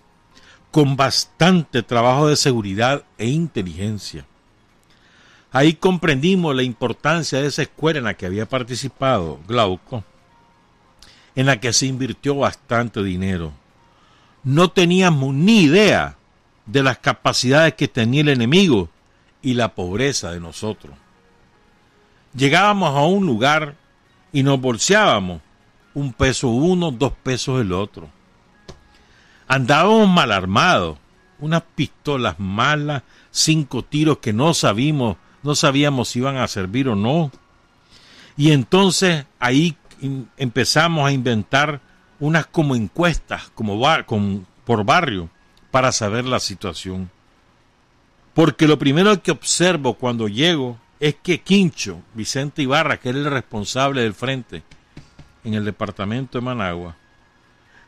con 0.71 0.97
bastante 0.97 1.83
trabajo 1.83 2.27
de 2.27 2.37
seguridad 2.37 3.05
e 3.19 3.29
inteligencia. 3.29 4.27
Ahí 5.53 5.75
comprendimos 5.75 6.57
la 6.57 6.65
importancia 6.65 7.41
de 7.41 7.47
esa 7.47 7.63
escuela 7.63 8.01
en 8.01 8.07
la 8.07 8.15
que 8.15 8.27
había 8.27 8.49
participado 8.49 9.39
Glauco, 9.47 10.03
en 11.35 11.47
la 11.47 11.61
que 11.61 11.73
se 11.73 11.87
invirtió 11.87 12.37
bastante 12.37 13.03
dinero. 13.03 13.53
No 14.43 14.71
teníamos 14.71 15.35
ni 15.35 15.63
idea 15.63 16.17
de 16.67 16.83
las 16.83 16.99
capacidades 16.99 17.75
que 17.75 17.89
tenía 17.89 18.23
el 18.23 18.29
enemigo 18.29 18.89
y 19.43 19.55
la 19.55 19.75
pobreza 19.75 20.31
de 20.31 20.41
nosotros. 20.41 20.95
Llegábamos 22.35 22.97
a 22.97 23.03
un 23.03 23.27
lugar 23.27 23.77
y 24.33 24.43
nos 24.43 24.61
bolseábamos 24.61 25.41
un 25.95 26.13
peso 26.13 26.49
uno, 26.49 26.91
dos 26.91 27.13
pesos 27.23 27.61
el 27.61 27.73
otro. 27.73 28.09
Andábamos 29.47 30.09
mal 30.09 30.33
armados, 30.33 30.99
unas 31.39 31.63
pistolas 31.75 32.39
malas, 32.39 33.03
cinco 33.31 33.85
tiros 33.85 34.19
que 34.19 34.33
no 34.33 34.55
sabíamos 34.55 35.17
no 35.45 35.55
sabíamos 35.55 36.09
si 36.09 36.21
iban 36.21 36.39
a 36.39 36.49
servir 36.49 36.89
o 36.89 36.97
no. 36.97 37.31
Y 38.37 38.51
entonces 38.51 39.27
ahí 39.39 39.77
empezamos 40.37 41.09
a 41.09 41.13
inventar 41.13 41.81
unas 42.21 42.47
como 42.47 42.77
encuestas 42.77 43.51
como 43.55 43.81
por 44.65 44.85
barrio 44.85 45.29
para 45.71 45.93
saber 45.93 46.25
la 46.25 46.41
situación. 46.41 47.11
Porque 48.35 48.67
lo 48.67 48.79
primero 48.79 49.23
que 49.23 49.31
observo 49.31 49.95
cuando 49.95 50.29
llego 50.29 50.79
es 51.01 51.17
que 51.23 51.41
Quincho, 51.41 52.03
Vicente 52.15 52.63
Ibarra, 52.63 52.99
que 52.99 53.11
era 53.11 53.19
el 53.19 53.31
responsable 53.31 54.03
del 54.03 54.15
frente 54.15 54.63
en 55.45 55.55
el 55.55 55.65
departamento 55.65 56.39
de 56.39 56.45
Managua, 56.45 56.97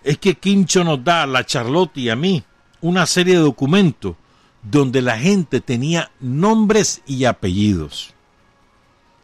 es 0.04 0.18
que 0.18 0.34
Quincho 0.36 0.84
nos 0.84 1.02
da 1.02 1.22
a 1.22 1.26
la 1.26 1.44
Charlotte 1.44 1.96
y 1.98 2.10
a 2.10 2.16
mí 2.16 2.44
una 2.80 3.06
serie 3.06 3.34
de 3.34 3.40
documentos 3.40 4.16
donde 4.62 5.02
la 5.02 5.18
gente 5.18 5.60
tenía 5.60 6.10
nombres 6.20 7.02
y 7.06 7.24
apellidos. 7.24 8.14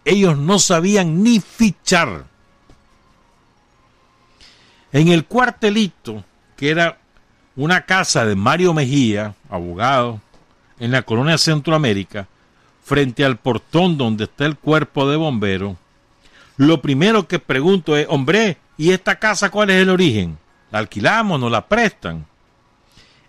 Ellos 0.04 0.36
no 0.36 0.58
sabían 0.58 1.22
ni 1.22 1.40
fichar. 1.40 2.26
En 4.93 5.09
el 5.09 5.24
cuartelito, 5.24 6.22
que 6.57 6.70
era 6.70 6.99
una 7.57 7.82
casa 7.82 8.24
de 8.26 8.36
Mario 8.36 8.74
Mejía, 8.74 9.34
abogado, 9.49 10.20
en 10.78 10.90
la 10.90 11.03
colonia 11.03 11.38
Centroamérica, 11.38 12.28
frente 12.84 13.24
al 13.24 13.38
portón 13.38 13.97
donde 13.97 14.24
está 14.24 14.47
el 14.47 14.57
cuerpo 14.57 15.09
de 15.09 15.16
bombero, 15.16 15.76
lo 16.57 16.82
primero 16.82 17.26
que 17.26 17.38
pregunto 17.38 17.97
es, 17.97 18.07
hombre, 18.09 18.59
¿y 18.76 18.90
esta 18.90 19.18
casa 19.18 19.51
cuál 19.51 19.70
es 19.70 19.82
el 19.82 19.90
origen? 19.90 20.38
¿La 20.70 20.80
alquilamos? 20.80 21.40
¿Nos 21.40 21.51
la 21.51 21.66
prestan? 21.66 22.26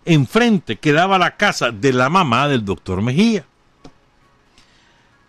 enfrente 0.06 0.78
quedaba 0.78 1.18
la 1.18 1.36
casa 1.36 1.72
de 1.72 1.94
la 1.94 2.10
mamá 2.10 2.48
del 2.48 2.66
doctor 2.66 3.02
Mejía, 3.02 3.46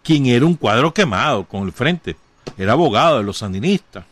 quien 0.02 0.26
era 0.26 0.44
un 0.44 0.54
cuadro 0.54 0.92
quemado 0.92 1.44
con 1.44 1.62
el 1.62 1.72
frente, 1.72 2.16
era 2.58 2.72
abogado 2.72 3.18
de 3.18 3.24
los 3.24 3.38
sandinistas. 3.38 4.04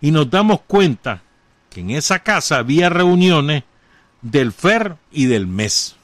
Y 0.00 0.10
nos 0.10 0.30
damos 0.30 0.60
cuenta 0.66 1.22
que 1.70 1.80
en 1.80 1.90
esa 1.90 2.20
casa 2.20 2.58
había 2.58 2.88
reuniones 2.88 3.64
del 4.22 4.52
FER 4.52 4.96
y 5.10 5.26
del 5.26 5.46
MES. 5.46 5.96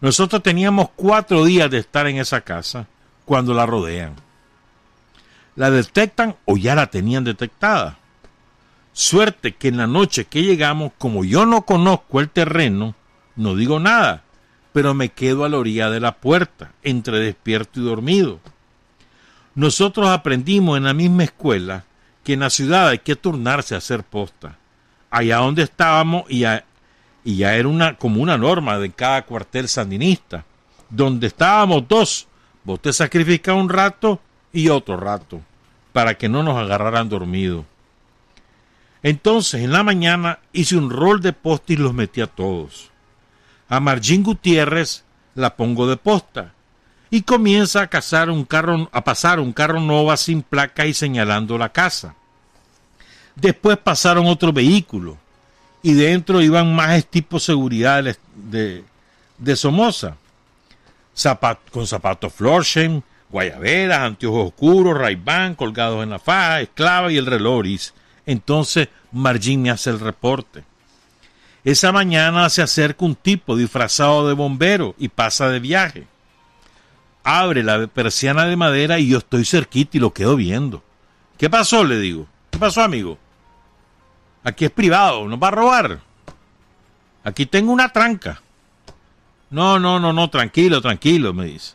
Nosotros 0.00 0.42
teníamos 0.42 0.90
cuatro 0.94 1.44
días 1.44 1.70
de 1.70 1.78
estar 1.78 2.06
en 2.06 2.18
esa 2.18 2.40
casa 2.42 2.86
cuando 3.24 3.52
la 3.52 3.66
rodean. 3.66 4.14
La 5.56 5.70
detectan 5.70 6.36
o 6.44 6.56
ya 6.56 6.74
la 6.74 6.86
tenían 6.86 7.24
detectada. 7.24 7.98
Suerte 8.92 9.54
que 9.54 9.68
en 9.68 9.76
la 9.76 9.86
noche 9.86 10.26
que 10.26 10.42
llegamos, 10.42 10.92
como 10.98 11.24
yo 11.24 11.46
no 11.46 11.62
conozco 11.62 12.20
el 12.20 12.30
terreno, 12.30 12.94
no 13.34 13.56
digo 13.56 13.80
nada, 13.80 14.22
pero 14.72 14.94
me 14.94 15.08
quedo 15.08 15.44
a 15.44 15.48
la 15.48 15.58
orilla 15.58 15.90
de 15.90 16.00
la 16.00 16.16
puerta, 16.16 16.72
entre 16.82 17.18
despierto 17.18 17.80
y 17.80 17.84
dormido. 17.84 18.40
Nosotros 19.56 20.08
aprendimos 20.08 20.76
en 20.76 20.84
la 20.84 20.94
misma 20.94 21.24
escuela 21.24 21.84
que 22.28 22.34
en 22.34 22.40
la 22.40 22.50
ciudad 22.50 22.88
hay 22.88 22.98
que 22.98 23.16
turnarse 23.16 23.74
a 23.74 23.78
hacer 23.78 24.04
posta. 24.04 24.58
Allá 25.08 25.38
donde 25.38 25.62
estábamos, 25.62 26.24
y 26.28 26.40
ya, 26.40 26.62
era 27.24 27.66
una, 27.66 27.96
como 27.96 28.20
una 28.20 28.36
norma 28.36 28.78
de 28.78 28.90
cada 28.90 29.22
cuartel 29.22 29.66
sandinista, 29.66 30.44
donde 30.90 31.28
estábamos 31.28 31.88
dos, 31.88 32.28
vos 32.64 32.82
te 32.82 32.92
sacrificabas 32.92 33.62
un 33.62 33.70
rato 33.70 34.20
y 34.52 34.68
otro 34.68 34.98
rato, 34.98 35.40
para 35.94 36.18
que 36.18 36.28
no 36.28 36.42
nos 36.42 36.58
agarraran 36.58 37.08
dormidos. 37.08 37.64
Entonces, 39.02 39.62
en 39.62 39.72
la 39.72 39.82
mañana 39.82 40.40
hice 40.52 40.76
un 40.76 40.90
rol 40.90 41.22
de 41.22 41.32
posta 41.32 41.72
y 41.72 41.76
los 41.76 41.94
metí 41.94 42.20
a 42.20 42.26
todos. 42.26 42.90
A 43.70 43.80
Margin 43.80 44.22
Gutiérrez 44.22 45.02
la 45.34 45.56
pongo 45.56 45.86
de 45.86 45.96
posta 45.96 46.52
y 47.08 47.22
comienza 47.22 47.80
a, 47.80 47.86
cazar 47.86 48.28
un 48.28 48.44
carro, 48.44 48.90
a 48.92 49.02
pasar 49.02 49.40
un 49.40 49.54
carro 49.54 49.80
nova 49.80 50.18
sin 50.18 50.42
placa 50.42 50.84
y 50.84 50.92
señalando 50.92 51.56
la 51.56 51.70
casa. 51.70 52.16
Después 53.40 53.78
pasaron 53.78 54.26
otro 54.26 54.52
vehículo 54.52 55.16
y 55.82 55.92
dentro 55.92 56.40
iban 56.40 56.74
más 56.74 57.04
tipos 57.06 57.42
de 57.42 57.46
seguridad 57.46 58.04
de, 58.34 58.84
de 59.38 59.56
Somoza, 59.56 60.16
con 61.70 61.86
zapatos 61.86 62.32
Florsheim, 62.32 63.02
guayaberas, 63.30 64.00
anteojos 64.00 64.48
oscuros, 64.48 64.98
Ray-Ban 64.98 65.54
colgados 65.54 66.02
en 66.02 66.10
la 66.10 66.18
faja, 66.18 66.60
esclava 66.60 67.12
y 67.12 67.16
el 67.16 67.26
reloris 67.26 67.92
entonces 68.28 68.88
Margin 69.10 69.62
me 69.62 69.70
hace 69.70 69.88
el 69.88 69.98
reporte. 69.98 70.62
Esa 71.64 71.92
mañana 71.92 72.50
se 72.50 72.60
acerca 72.60 73.06
un 73.06 73.14
tipo 73.14 73.56
disfrazado 73.56 74.28
de 74.28 74.34
bombero 74.34 74.94
y 74.98 75.08
pasa 75.08 75.48
de 75.48 75.60
viaje. 75.60 76.06
Abre 77.24 77.62
la 77.62 77.86
persiana 77.86 78.44
de 78.44 78.54
madera 78.54 78.98
y 78.98 79.08
yo 79.08 79.18
estoy 79.18 79.46
cerquita 79.46 79.96
y 79.96 80.00
lo 80.00 80.12
quedo 80.12 80.36
viendo. 80.36 80.82
¿Qué 81.38 81.48
pasó? 81.48 81.84
le 81.84 81.98
digo. 81.98 82.26
¿Qué 82.50 82.58
pasó, 82.58 82.82
amigo? 82.82 83.16
Aquí 84.44 84.64
es 84.64 84.70
privado, 84.70 85.26
nos 85.26 85.40
va 85.40 85.48
a 85.48 85.52
robar. 85.52 86.00
Aquí 87.24 87.46
tengo 87.46 87.72
una 87.72 87.90
tranca. 87.90 88.40
No, 89.50 89.78
no, 89.78 89.98
no, 89.98 90.12
no, 90.12 90.30
tranquilo, 90.30 90.80
tranquilo, 90.80 91.32
me 91.32 91.46
dice. 91.46 91.74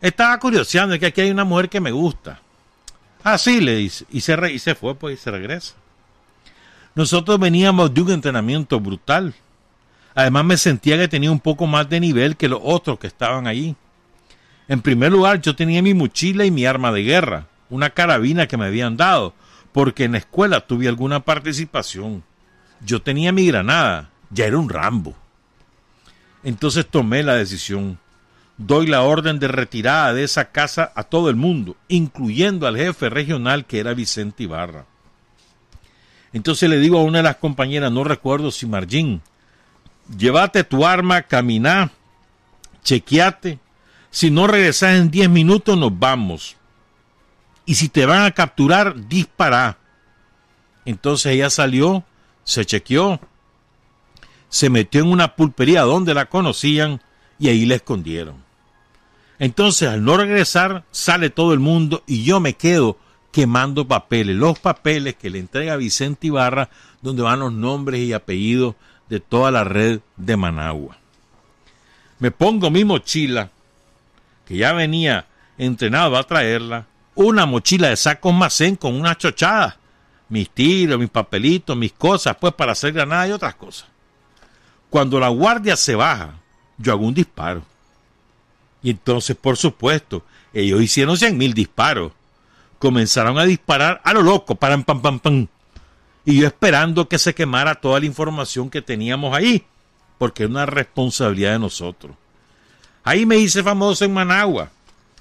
Estaba 0.00 0.38
curioseando, 0.38 0.94
es 0.94 1.00
que 1.00 1.06
aquí 1.06 1.20
hay 1.20 1.30
una 1.30 1.44
mujer 1.44 1.68
que 1.68 1.80
me 1.80 1.90
gusta. 1.90 2.40
Ah, 3.22 3.36
sí, 3.36 3.60
le 3.60 3.76
dice. 3.76 4.06
Y 4.10 4.20
se, 4.20 4.52
y 4.52 4.58
se 4.58 4.74
fue, 4.74 4.94
pues, 4.94 5.18
y 5.18 5.22
se 5.22 5.30
regresa. 5.30 5.74
Nosotros 6.94 7.38
veníamos 7.38 7.92
de 7.92 8.00
un 8.00 8.10
entrenamiento 8.10 8.80
brutal. 8.80 9.34
Además 10.14 10.44
me 10.44 10.56
sentía 10.56 10.96
que 10.98 11.08
tenía 11.08 11.30
un 11.30 11.40
poco 11.40 11.66
más 11.66 11.88
de 11.88 12.00
nivel 12.00 12.36
que 12.36 12.48
los 12.48 12.60
otros 12.62 12.98
que 12.98 13.06
estaban 13.06 13.46
allí. 13.46 13.76
En 14.68 14.80
primer 14.80 15.12
lugar, 15.12 15.40
yo 15.40 15.54
tenía 15.54 15.82
mi 15.82 15.94
mochila 15.94 16.44
y 16.44 16.50
mi 16.50 16.64
arma 16.64 16.92
de 16.92 17.02
guerra, 17.02 17.46
una 17.68 17.90
carabina 17.90 18.46
que 18.46 18.56
me 18.56 18.66
habían 18.66 18.96
dado, 18.96 19.34
porque 19.72 20.04
en 20.04 20.12
la 20.12 20.18
escuela 20.18 20.66
tuve 20.66 20.88
alguna 20.88 21.20
participación. 21.20 22.22
Yo 22.84 23.02
tenía 23.02 23.32
mi 23.32 23.46
granada, 23.46 24.10
ya 24.30 24.46
era 24.46 24.58
un 24.58 24.68
Rambo. 24.68 25.14
Entonces 26.42 26.86
tomé 26.86 27.22
la 27.22 27.34
decisión. 27.34 27.98
Doy 28.56 28.86
la 28.86 29.02
orden 29.02 29.38
de 29.38 29.48
retirada 29.48 30.12
de 30.12 30.24
esa 30.24 30.50
casa 30.50 30.92
a 30.94 31.04
todo 31.04 31.30
el 31.30 31.36
mundo, 31.36 31.76
incluyendo 31.88 32.66
al 32.66 32.76
jefe 32.76 33.08
regional 33.08 33.64
que 33.64 33.78
era 33.78 33.94
Vicente 33.94 34.42
Ibarra. 34.42 34.84
Entonces 36.32 36.68
le 36.68 36.78
digo 36.78 36.98
a 36.98 37.02
una 37.02 37.18
de 37.18 37.24
las 37.24 37.36
compañeras, 37.36 37.90
no 37.90 38.04
recuerdo 38.04 38.50
si 38.50 38.66
Margin, 38.66 39.20
llévate 40.16 40.62
tu 40.64 40.86
arma, 40.86 41.22
camina, 41.22 41.90
chequeate. 42.84 43.58
Si 44.10 44.30
no 44.30 44.46
regresas 44.46 44.96
en 44.96 45.10
10 45.10 45.30
minutos, 45.30 45.78
nos 45.78 45.96
vamos. 45.98 46.56
Y 47.70 47.76
si 47.76 47.88
te 47.88 48.04
van 48.04 48.24
a 48.24 48.32
capturar, 48.32 49.06
dispara. 49.06 49.78
Entonces 50.84 51.34
ella 51.34 51.50
salió, 51.50 52.02
se 52.42 52.64
chequeó, 52.64 53.20
se 54.48 54.68
metió 54.68 55.02
en 55.02 55.06
una 55.06 55.36
pulpería 55.36 55.82
donde 55.82 56.12
la 56.12 56.26
conocían 56.26 57.00
y 57.38 57.48
ahí 57.48 57.66
la 57.66 57.76
escondieron. 57.76 58.42
Entonces, 59.38 59.88
al 59.88 60.02
no 60.02 60.16
regresar, 60.16 60.82
sale 60.90 61.30
todo 61.30 61.52
el 61.52 61.60
mundo 61.60 62.02
y 62.08 62.24
yo 62.24 62.40
me 62.40 62.54
quedo 62.54 62.98
quemando 63.30 63.86
papeles, 63.86 64.34
los 64.34 64.58
papeles 64.58 65.14
que 65.14 65.30
le 65.30 65.38
entrega 65.38 65.76
Vicente 65.76 66.26
Ibarra, 66.26 66.70
donde 67.02 67.22
van 67.22 67.38
los 67.38 67.52
nombres 67.52 68.00
y 68.00 68.12
apellidos 68.12 68.74
de 69.08 69.20
toda 69.20 69.52
la 69.52 69.62
red 69.62 70.00
de 70.16 70.36
Managua. 70.36 70.98
Me 72.18 72.32
pongo 72.32 72.68
mi 72.68 72.84
mochila, 72.84 73.48
que 74.44 74.56
ya 74.56 74.72
venía 74.72 75.26
entrenado 75.56 76.16
a 76.16 76.24
traerla, 76.24 76.89
una 77.26 77.46
mochila 77.46 77.88
de 77.88 77.96
sacos 77.96 78.32
macén 78.34 78.76
con 78.76 78.94
una 78.94 79.16
chochada, 79.16 79.76
mis 80.28 80.48
tiros, 80.50 80.98
mis 80.98 81.10
papelitos, 81.10 81.76
mis 81.76 81.92
cosas, 81.92 82.36
pues 82.40 82.54
para 82.54 82.72
hacer 82.72 82.92
granada 82.92 83.28
y 83.28 83.32
otras 83.32 83.54
cosas. 83.54 83.88
Cuando 84.88 85.20
la 85.20 85.28
guardia 85.28 85.76
se 85.76 85.94
baja, 85.94 86.34
yo 86.78 86.92
hago 86.92 87.06
un 87.06 87.14
disparo. 87.14 87.62
Y 88.82 88.90
entonces, 88.90 89.36
por 89.36 89.56
supuesto, 89.56 90.24
ellos 90.52 90.80
hicieron 90.82 91.16
cien 91.16 91.36
mil 91.36 91.54
disparos 91.54 92.12
comenzaron 92.80 93.38
a 93.38 93.44
disparar 93.44 94.00
a 94.02 94.14
lo 94.14 94.22
loco, 94.22 94.54
pam, 94.56 94.82
pam, 94.82 95.02
pam, 95.02 95.20
pam. 95.20 95.46
Y 96.24 96.40
yo 96.40 96.46
esperando 96.46 97.08
que 97.08 97.18
se 97.18 97.34
quemara 97.34 97.74
toda 97.74 98.00
la 98.00 98.06
información 98.06 98.70
que 98.70 98.80
teníamos 98.80 99.36
ahí, 99.36 99.64
porque 100.16 100.44
es 100.44 100.50
una 100.50 100.64
responsabilidad 100.64 101.52
de 101.52 101.58
nosotros. 101.58 102.16
Ahí 103.04 103.26
me 103.26 103.36
hice 103.36 103.62
famoso 103.62 104.04
en 104.04 104.14
Managua, 104.14 104.70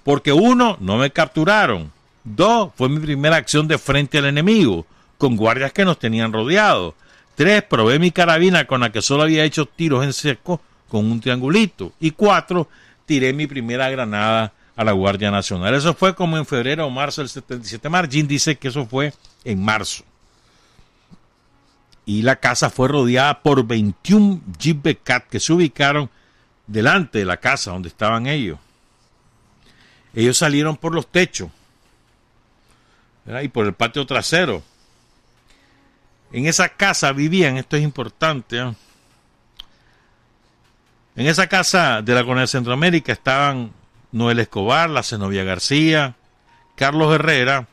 porque 0.10 0.34
uno, 0.34 0.76
no 0.80 0.98
me 0.98 1.12
capturaron. 1.12 1.92
Dos, 2.24 2.72
fue 2.76 2.90
mi 2.90 3.00
primera 3.00 3.36
acción 3.36 3.68
de 3.68 3.78
frente 3.78 4.18
al 4.18 4.26
enemigo, 4.26 4.88
con 5.20 5.36
guardias 5.36 5.72
que 5.72 5.86
nos 5.86 6.00
tenían 6.00 6.34
rodeados. 6.34 6.96
Tres, 7.36 7.62
probé 7.62 8.00
mi 8.00 8.10
carabina 8.10 8.66
con 8.66 8.82
la 8.82 8.92
que 8.92 9.04
solo 9.04 9.22
había 9.22 9.44
hecho 9.44 9.68
tiros 9.68 10.04
en 10.04 10.12
seco 10.14 10.62
con 10.88 11.06
un 11.12 11.22
triangulito. 11.22 11.94
Y 12.00 12.10
cuatro, 12.10 12.68
tiré 13.06 13.34
mi 13.34 13.46
primera 13.46 13.88
granada 13.92 14.52
a 14.76 14.84
la 14.84 14.94
Guardia 14.94 15.30
Nacional. 15.30 15.76
Eso 15.76 15.94
fue 15.94 16.16
como 16.16 16.40
en 16.40 16.46
febrero 16.48 16.88
o 16.88 16.90
marzo 16.90 17.22
del 17.22 17.30
77. 17.30 17.88
Margin 17.88 18.28
dice 18.28 18.56
que 18.56 18.70
eso 18.70 18.88
fue 18.88 19.14
en 19.44 19.64
marzo. 19.64 20.04
Y 22.08 22.24
la 22.24 22.38
casa 22.38 22.72
fue 22.72 22.88
rodeada 22.88 23.44
por 23.44 23.64
21 23.64 24.42
Jeep 24.58 24.82
Becat 24.82 25.28
que 25.30 25.40
se 25.40 25.54
ubicaron 25.54 26.10
delante 26.66 27.20
de 27.20 27.26
la 27.26 27.38
casa 27.38 27.70
donde 27.70 27.90
estaban 27.90 28.26
ellos. 28.26 28.58
Ellos 30.14 30.38
salieron 30.38 30.78
por 30.78 30.94
los 30.94 31.08
techos 31.08 31.50
y 33.44 33.48
por 33.50 33.66
el 33.66 33.74
patio 33.74 34.06
trasero. 34.06 34.64
En 36.32 36.46
esa 36.46 36.70
casa 36.70 37.12
vivían, 37.12 37.58
esto 37.58 37.76
es 37.76 37.84
importante, 37.84 38.60
¿eh? 38.60 38.74
en 41.16 41.28
esa 41.28 41.48
casa 41.48 42.02
de 42.02 42.14
la 42.14 42.22
Colonia 42.22 42.42
de 42.42 42.48
Centroamérica 42.48 43.12
estaban 43.12 43.72
Noel 44.12 44.40
Escobar, 44.40 44.90
la 44.90 45.04
Zenobia 45.04 45.44
García, 45.44 46.16
Carlos 46.76 47.14
Herrera 47.14 47.68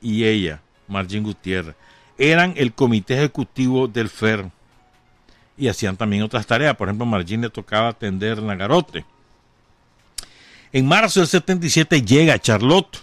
y 0.00 0.24
ella, 0.24 0.60
Margin 0.88 1.22
Gutiérrez. 1.22 1.74
Eran 2.18 2.54
el 2.56 2.72
comité 2.72 3.14
ejecutivo 3.14 3.86
del 3.88 4.08
FER 4.08 4.50
y 5.56 5.68
hacían 5.68 5.96
también 5.96 6.22
otras 6.22 6.46
tareas. 6.46 6.76
Por 6.76 6.88
ejemplo, 6.88 7.06
Margin 7.06 7.42
le 7.42 7.50
tocaba 7.50 7.88
atender 7.88 8.42
Nagarote. 8.42 9.04
En 10.72 10.86
marzo 10.86 11.20
del 11.20 11.28
77 11.28 12.02
llega 12.02 12.38
Charlotte, 12.38 12.98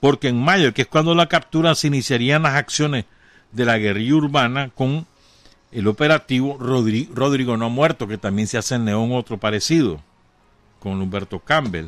porque 0.00 0.28
en 0.28 0.42
mayo, 0.42 0.74
que 0.74 0.82
es 0.82 0.88
cuando 0.88 1.14
la 1.14 1.28
captura, 1.28 1.74
se 1.74 1.86
iniciarían 1.86 2.42
las 2.42 2.54
acciones 2.54 3.04
de 3.52 3.64
la 3.64 3.78
guerrilla 3.78 4.14
urbana 4.14 4.70
con 4.70 5.06
el 5.72 5.86
operativo 5.86 6.58
Rodrigo, 6.58 7.56
no 7.56 7.66
ha 7.66 7.68
muerto, 7.68 8.08
que 8.08 8.18
también 8.18 8.48
se 8.48 8.58
hace 8.58 8.74
en 8.74 8.86
León 8.86 9.12
otro 9.12 9.38
parecido, 9.38 10.00
con 10.80 11.00
Humberto 11.00 11.38
Campbell. 11.38 11.86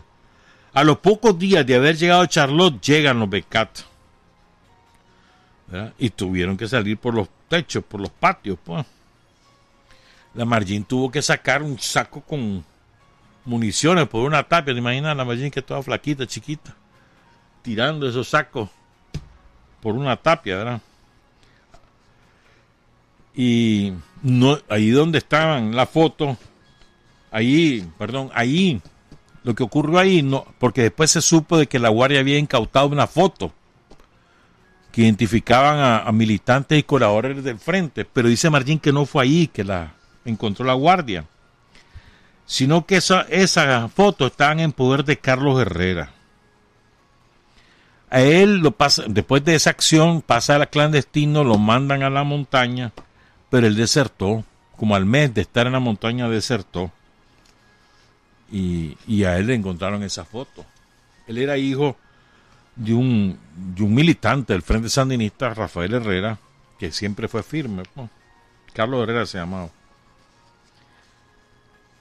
A 0.73 0.85
los 0.85 0.99
pocos 0.99 1.39
días 1.39 1.67
de 1.67 1.75
haber 1.75 1.97
llegado 1.97 2.23
a 2.23 2.29
Charlotte, 2.29 2.81
llegan 2.81 3.19
los 3.19 3.29
Becat. 3.29 3.81
Y 5.99 6.11
tuvieron 6.11 6.57
que 6.57 6.69
salir 6.69 6.99
por 6.99 7.15
los 7.15 7.29
techos, 7.49 7.83
por 7.83 8.01
los 8.01 8.11
patios. 8.11 8.59
Pues. 8.63 8.85
La 10.35 10.45
Margin 10.45 10.85
tuvo 10.85 11.11
que 11.11 11.23
sacar 11.23 11.63
un 11.63 11.79
saco 11.79 12.21
con 12.21 12.63
municiones 13.45 14.09
por 14.09 14.25
una 14.25 14.43
tapia. 14.43 14.75
¿Te 14.75 14.79
imaginas 14.79 15.17
la 15.17 15.51
que 15.51 15.63
toda 15.63 15.83
flaquita, 15.83 16.27
chiquita? 16.27 16.75
Tirando 17.63 18.09
esos 18.09 18.29
sacos 18.29 18.69
por 19.81 19.95
una 19.95 20.17
tapia, 20.17 20.57
¿verdad? 20.57 20.81
y 23.35 23.93
no 24.23 24.59
ahí 24.69 24.91
donde 24.91 25.19
estaban 25.19 25.75
la 25.75 25.87
foto 25.87 26.37
ahí 27.31 27.89
perdón 27.99 28.31
ahí 28.35 28.81
lo 29.43 29.55
que 29.55 29.63
ocurrió 29.63 29.99
ahí 29.99 30.23
no 30.23 30.47
porque 30.59 30.83
después 30.83 31.11
se 31.11 31.23
supo 31.23 31.59
de 31.59 31.67
que 31.67 31.79
la 31.79 31.89
guardia 31.89 32.21
había 32.21 32.39
incautado 32.39 32.89
una 32.89 33.07
foto 33.07 33.53
que 34.93 35.03
identificaban 35.03 36.05
a, 36.07 36.13
militantes 36.13 36.79
y 36.79 36.83
colaboradores 36.83 37.43
del 37.43 37.59
frente 37.59 38.05
pero 38.05 38.29
dice 38.29 38.51
Martín 38.51 38.79
que 38.79 38.93
no 38.93 39.07
fue 39.07 39.25
ahí 39.25 39.47
que 39.49 39.65
la 39.65 39.95
encontró 40.25 40.67
la 40.67 40.75
guardia 40.75 41.25
sino 42.47 42.87
que 42.87 42.97
esa, 42.97 43.23
esa 43.23 43.89
foto 43.89 44.27
estaban 44.27 44.61
en 44.61 44.73
poder 44.73 45.05
de 45.05 45.19
Carlos 45.19 45.61
Herrera 45.61 46.11
a 48.11 48.21
él 48.21 48.59
lo 48.59 48.73
pasa 48.73 49.05
después 49.09 49.45
de 49.45 49.55
esa 49.55 49.71
acción 49.71 50.21
pasa 50.23 50.57
al 50.57 50.69
clandestino 50.69 51.45
lo 51.45 51.59
mandan 51.59 52.03
a 52.03 52.11
la 52.11 52.25
montaña 52.25 52.93
pero 53.53 53.67
él 53.67 53.77
desertó, 53.77 54.47
como 54.79 54.97
al 54.97 55.05
mes 55.05 55.35
de 55.35 55.43
estar 55.43 55.67
en 55.67 55.75
la 55.75 55.79
montaña 55.79 56.27
desertó. 56.27 56.91
Y, 58.51 59.25
a 59.25 59.37
él 59.37 59.49
le 59.49 59.55
encontraron 59.55 60.03
esa 60.03 60.25
foto. 60.25 60.65
Él 61.27 61.37
era 61.37 61.59
hijo 61.59 61.95
de 62.75 62.95
un, 62.95 63.39
de 63.55 63.83
un 63.83 63.93
militante 63.93 64.55
del 64.55 64.63
Frente 64.63 64.89
Sandinista, 64.89 65.53
Rafael 65.53 65.93
Herrera, 65.93 66.39
que 66.79 66.91
siempre 66.93 67.29
fue 67.29 67.43
firme. 67.43 67.83
Carlos 68.73 69.03
Herrera 69.03 69.27
se 69.27 69.37
llamaba. 69.37 69.69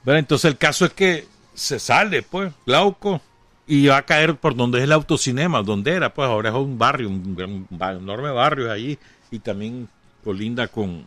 Entonces 0.04 0.50
el 0.50 0.58
caso 0.58 0.84
es 0.84 0.92
que 0.92 1.26
se 1.54 1.78
sale, 1.78 2.22
pues, 2.22 2.52
Glauco, 2.66 3.20
y 3.66 3.86
va 3.86 3.98
a 3.98 4.06
caer 4.06 4.36
por 4.36 4.56
donde 4.56 4.78
es 4.78 4.84
el 4.84 4.92
autocinema, 4.92 5.62
donde 5.62 5.92
era, 5.92 6.12
pues 6.12 6.28
ahora 6.28 6.50
es 6.50 6.54
un 6.54 6.78
barrio, 6.78 7.08
un, 7.08 7.66
un 7.70 7.82
enorme 7.82 8.30
barrio 8.30 8.70
allí, 8.70 8.98
y 9.30 9.38
también 9.38 9.88
colinda 10.24 10.68
con, 10.68 11.06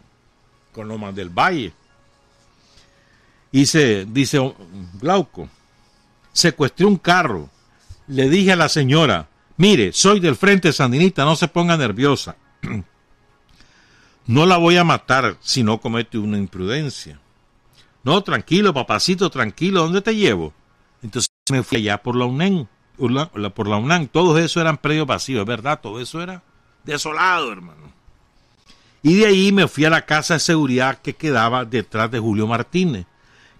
con 0.71 0.87
Lomas 0.87 1.15
del 1.15 1.29
Valle. 1.29 1.73
Y 3.51 3.65
se 3.65 4.05
dice 4.05 4.53
Glauco, 4.99 5.49
secuestré 6.33 6.85
un 6.85 6.97
carro. 6.97 7.49
Le 8.07 8.29
dije 8.29 8.51
a 8.51 8.57
la 8.57 8.69
señora, 8.69 9.29
mire, 9.57 9.93
soy 9.93 10.19
del 10.19 10.35
Frente 10.35 10.73
Sandinista, 10.73 11.23
no 11.23 11.35
se 11.35 11.47
ponga 11.47 11.77
nerviosa. 11.77 12.35
no 14.27 14.45
la 14.45 14.57
voy 14.57 14.77
a 14.77 14.83
matar 14.83 15.37
si 15.39 15.63
no 15.63 15.79
comete 15.79 16.17
una 16.17 16.37
imprudencia. 16.37 17.19
No, 18.05 18.21
tranquilo, 18.23 18.71
papacito, 18.71 19.31
tranquilo, 19.31 19.81
¿dónde 19.81 20.01
te 20.01 20.15
llevo? 20.15 20.53
Entonces 21.01 21.29
me 21.51 21.63
fui 21.63 21.79
allá 21.79 21.97
por 22.01 22.15
la 22.15 22.25
UNAM, 22.25 22.67
por 22.97 23.67
la 23.67 23.77
UNAM, 23.77 24.07
todos 24.07 24.39
eso 24.39 24.61
eran 24.61 24.77
predios 24.77 25.07
vacíos, 25.07 25.41
es 25.41 25.47
verdad, 25.47 25.81
todo 25.81 25.99
eso 25.99 26.21
era 26.21 26.43
desolado, 26.83 27.51
hermano. 27.51 27.91
Y 29.01 29.15
de 29.15 29.25
ahí 29.25 29.51
me 29.51 29.67
fui 29.67 29.85
a 29.85 29.89
la 29.89 30.05
casa 30.05 30.35
de 30.35 30.39
seguridad 30.39 30.99
que 31.01 31.15
quedaba 31.15 31.65
detrás 31.65 32.11
de 32.11 32.19
Julio 32.19 32.45
Martínez, 32.45 33.07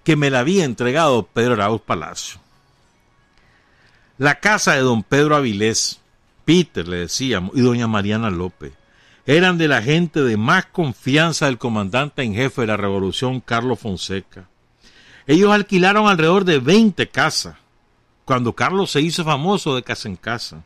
que 0.03 0.15
me 0.15 0.29
la 0.29 0.41
había 0.41 0.63
entregado 0.63 1.23
Pedro 1.23 1.53
Arauz 1.53 1.81
Palacio. 1.81 2.39
La 4.19 4.39
casa 4.39 4.73
de 4.73 4.81
don 4.81 5.01
Pedro 5.01 5.35
Avilés, 5.35 5.99
Peter 6.45 6.87
le 6.87 6.97
decíamos, 6.97 7.51
y 7.55 7.61
doña 7.61 7.87
Mariana 7.87 8.29
López, 8.29 8.73
eran 9.25 9.57
de 9.57 9.67
la 9.67 9.81
gente 9.81 10.21
de 10.21 10.37
más 10.37 10.65
confianza 10.67 11.45
del 11.45 11.57
comandante 11.57 12.23
en 12.23 12.35
jefe 12.35 12.61
de 12.61 12.67
la 12.67 12.77
revolución, 12.77 13.41
Carlos 13.41 13.79
Fonseca. 13.79 14.47
Ellos 15.27 15.51
alquilaron 15.51 16.07
alrededor 16.07 16.45
de 16.45 16.59
20 16.59 17.09
casas, 17.09 17.55
cuando 18.23 18.53
Carlos 18.53 18.91
se 18.91 19.01
hizo 19.01 19.23
famoso 19.23 19.75
de 19.75 19.83
casa 19.83 20.07
en 20.07 20.15
casa. 20.15 20.63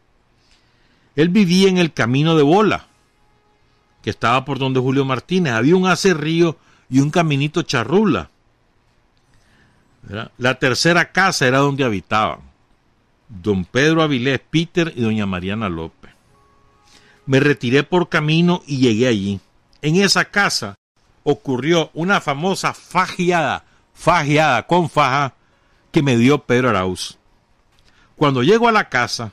Él 1.16 1.30
vivía 1.30 1.70
en 1.70 1.78
el 1.78 1.94
camino 1.94 2.36
de 2.36 2.44
bola, 2.44 2.88
que 4.02 4.10
estaba 4.10 4.46
por 4.46 4.60
donde 4.60 4.80
Julio 4.80 5.06
Martínez. 5.06 5.54
Había 5.54 5.76
un 5.76 5.88
acerrío 5.88 6.58
y 6.90 7.00
un 7.00 7.10
caminito 7.10 7.62
charrula. 7.64 8.30
La 10.38 10.56
tercera 10.56 11.12
casa 11.12 11.48
era 11.48 11.60
donde 11.60 11.84
habitaban 11.84 12.50
don 13.30 13.64
Pedro 13.64 14.02
Avilés 14.02 14.42
Peter 14.50 14.92
y 14.96 15.02
doña 15.02 15.26
Mariana 15.26 15.70
López. 15.70 15.99
Me 17.30 17.40
retiré 17.40 17.84
por 17.84 18.10
camino 18.10 18.64
y 18.66 18.80
llegué 18.80 19.08
allí. 19.08 19.40
En 19.84 19.98
esa 19.98 20.26
casa 20.26 20.74
ocurrió 21.22 21.92
una 21.94 22.22
famosa 22.22 22.74
fajeada, 22.74 23.66
fajeada 23.94 24.66
con 24.66 24.90
faja 24.90 25.36
que 25.92 26.02
me 26.02 26.18
dio 26.18 26.40
Pedro 26.40 26.70
Arauz. 26.70 27.20
Cuando 28.16 28.42
llego 28.42 28.68
a 28.68 28.72
la 28.72 28.90
casa, 28.90 29.32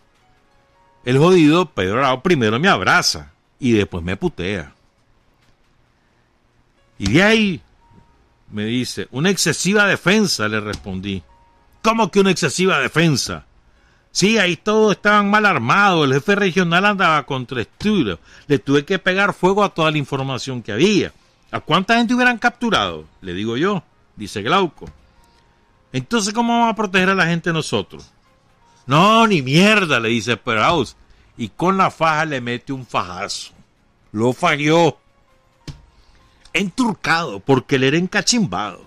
el 1.07 1.17
jodido 1.17 1.71
Pedro 1.71 2.01
Arauz 2.01 2.21
primero 2.21 2.61
me 2.61 2.69
abraza 2.69 3.33
y 3.59 3.73
después 3.73 4.05
me 4.05 4.19
putea. 4.19 4.75
Y 6.99 7.15
de 7.15 7.23
ahí 7.23 7.63
me 8.51 8.67
dice, 8.67 9.09
una 9.11 9.31
excesiva 9.31 9.87
defensa, 9.87 10.49
le 10.49 10.61
respondí. 10.61 11.23
¿Cómo 11.81 12.11
que 12.11 12.21
una 12.21 12.33
excesiva 12.33 12.79
defensa? 12.79 13.46
Sí, 14.17 14.39
ahí 14.39 14.57
todos 14.57 14.93
estaban 14.93 15.29
mal 15.29 15.45
armados, 15.45 16.07
el 16.07 16.15
jefe 16.15 16.37
regional 16.37 16.87
andaba 16.87 17.27
contra 17.27 17.61
estudio, 17.61 18.19
le 18.47 18.59
tuve 18.59 18.83
que 18.83 18.99
pegar 18.99 19.35
fuego 19.35 19.63
a 19.63 19.69
toda 19.69 19.91
la 19.91 19.99
información 19.99 20.63
que 20.63 20.73
había. 20.73 21.13
¿A 21.51 21.61
cuánta 21.61 21.99
gente 21.99 22.15
hubieran 22.15 22.39
capturado? 22.39 23.05
Le 23.21 23.35
digo 23.35 23.59
yo, 23.59 23.83
dice 24.17 24.41
Glauco. 24.41 24.87
Entonces, 25.93 26.33
¿cómo 26.33 26.55
vamos 26.55 26.73
a 26.73 26.77
proteger 26.77 27.11
a 27.11 27.15
la 27.15 27.27
gente 27.27 27.53
nosotros? 27.53 28.11
No, 28.87 29.27
ni 29.27 29.43
mierda, 29.43 30.01
le 30.01 30.09
dice 30.09 30.39
Peraus 30.39 30.97
y 31.37 31.51
con 31.51 31.77
la 31.77 31.91
faja 31.91 32.25
le 32.25 32.41
mete 32.41 32.73
un 32.73 32.87
fajazo. 32.87 33.53
Lo 34.13 34.33
falló. 34.33 34.97
Enturcado 36.55 37.39
porque 37.39 37.77
él 37.77 37.85
era 37.85 37.99
encachimbado. 37.99 38.81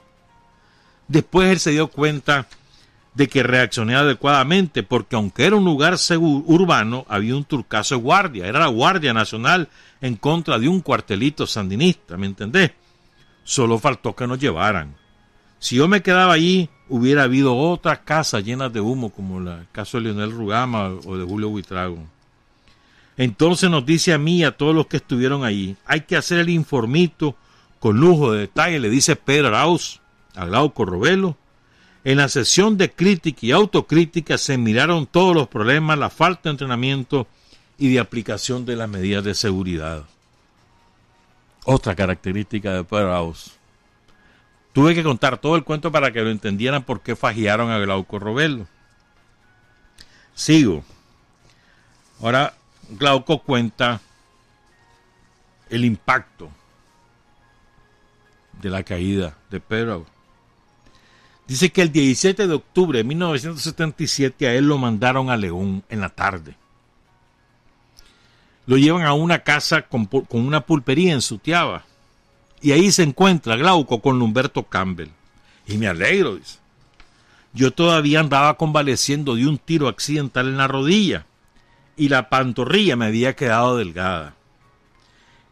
Después 1.08 1.52
él 1.52 1.60
se 1.60 1.70
dio 1.70 1.88
cuenta 1.88 2.48
de 3.20 3.28
que 3.28 3.44
reaccioné 3.44 3.96
adecuadamente, 3.96 4.82
porque 4.82 5.18
aunque 5.18 5.46
era 5.46 5.58
un 5.58 5.66
lugar 5.66 5.98
urbano, 6.22 7.06
había 7.10 7.36
un 7.36 7.44
turcaso 7.44 7.96
de 7.96 8.02
guardia, 8.02 8.48
era 8.48 8.60
la 8.60 8.68
Guardia 8.68 9.14
Nacional 9.14 9.68
en 10.00 10.16
contra 10.16 10.58
de 10.58 10.70
un 10.70 10.80
cuartelito 10.80 11.46
sandinista, 11.46 12.16
¿me 12.16 12.28
entendés? 12.28 12.72
Solo 13.44 13.78
faltó 13.78 14.16
que 14.16 14.26
nos 14.26 14.40
llevaran. 14.40 14.96
Si 15.60 15.76
yo 15.76 15.90
me 15.90 16.02
quedaba 16.02 16.32
allí, 16.32 16.70
hubiera 16.88 17.24
habido 17.24 17.58
otras 17.58 18.00
casas 18.00 18.46
llenas 18.46 18.72
de 18.72 18.80
humo, 18.80 19.10
como 19.10 19.40
el 19.40 19.68
caso 19.74 19.98
de 19.98 20.06
Leonel 20.06 20.32
Rugama 20.32 20.88
o 20.88 21.18
de 21.18 21.26
Julio 21.26 21.50
Buitrago. 21.50 22.02
Entonces 23.18 23.70
nos 23.70 23.86
dice 23.86 24.14
a 24.14 24.18
mí 24.18 24.38
y 24.38 24.44
a 24.46 24.56
todos 24.56 24.74
los 24.74 24.88
que 24.88 24.96
estuvieron 24.96 25.44
allí, 25.44 25.76
hay 25.86 26.02
que 26.02 26.16
hacer 26.16 26.40
el 26.40 26.48
informito 26.48 27.36
con 27.82 28.00
lujo 28.00 28.32
de 28.32 28.40
detalle, 28.40 28.80
le 28.80 28.90
dice 28.90 29.18
Pedro 29.18 29.50
Arauz 29.50 30.00
a 30.36 30.46
Glauco 30.46 30.86
Robelo, 30.86 31.36
en 32.10 32.18
la 32.18 32.28
sesión 32.28 32.76
de 32.76 32.92
crítica 32.92 33.46
y 33.46 33.52
autocrítica 33.52 34.40
se 34.40 34.58
miraron 34.58 35.06
todos 35.06 35.36
los 35.36 35.48
problemas, 35.48 36.00
la 36.00 36.10
falta 36.10 36.42
de 36.46 36.50
entrenamiento 36.50 37.28
y 37.78 37.94
de 37.94 38.00
aplicación 38.00 38.66
de 38.66 38.76
las 38.76 38.90
medidas 38.90 39.24
de 39.24 39.36
seguridad. 39.36 40.06
Otra 41.66 41.94
característica 41.94 42.72
de 42.72 42.98
Arauz. 42.98 43.52
Tuve 44.74 44.96
que 44.96 45.04
contar 45.04 45.38
todo 45.38 45.56
el 45.56 45.64
cuento 45.64 45.92
para 45.92 46.12
que 46.12 46.22
lo 46.22 46.32
entendieran 46.32 46.82
por 46.82 47.02
qué 47.02 47.16
fagiaron 47.16 47.70
a 47.70 47.78
Glauco 47.78 48.18
Robelo. 48.18 48.66
Sigo. 50.34 50.84
Ahora 52.22 52.56
Glauco 52.90 53.44
cuenta 53.44 54.02
el 55.70 55.86
impacto 55.86 56.50
de 58.60 58.70
la 58.72 58.82
caída 58.82 59.38
de 59.52 59.60
Pedro 59.60 60.08
Dice 61.50 61.72
que 61.72 61.82
el 61.82 61.92
17 61.92 62.46
de 62.46 62.54
octubre 62.54 63.00
de 63.00 63.04
1977 63.04 64.48
a 64.48 64.54
él 64.54 64.68
lo 64.68 64.78
mandaron 64.78 65.32
a 65.32 65.36
León 65.36 65.84
en 65.90 66.00
la 66.00 66.10
tarde. 66.10 66.56
Lo 68.68 68.78
llevan 68.78 69.02
a 69.02 69.14
una 69.14 69.40
casa 69.40 69.82
con, 69.82 70.08
una 70.30 70.62
pulpería 70.62 71.12
en 71.12 71.24
Sutiaba. 71.24 71.86
Y 72.62 72.72
ahí 72.72 72.92
se 72.92 73.02
encuentra 73.02 73.56
Glauco 73.56 74.00
con 74.00 74.22
Humberto 74.22 74.62
Campbell. 74.62 75.10
Y 75.66 75.80
me 75.80 75.88
alegro, 75.88 76.36
dice. 76.36 76.60
Yo 77.52 77.72
todavía 77.72 78.20
andaba 78.20 78.56
convaleciendo 78.56 79.34
de 79.34 79.48
un 79.48 79.58
tiro 79.58 79.88
accidental 79.88 80.50
en 80.50 80.58
la 80.58 80.68
rodilla 80.68 81.26
y 81.98 82.10
la 82.10 82.30
pantorrilla 82.30 82.96
me 82.96 83.08
había 83.08 83.36
quedado 83.36 83.76
delgada. 83.76 84.36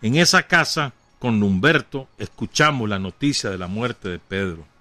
En 0.04 0.16
esa 0.16 0.44
casa, 0.44 0.94
con 1.18 1.42
Humberto, 1.42 2.08
escuchamos 2.20 2.88
la 2.88 3.00
noticia 3.00 3.50
de 3.50 3.58
la 3.58 3.66
muerte 3.66 4.10
de 4.10 4.20
Pedro. 4.20 4.77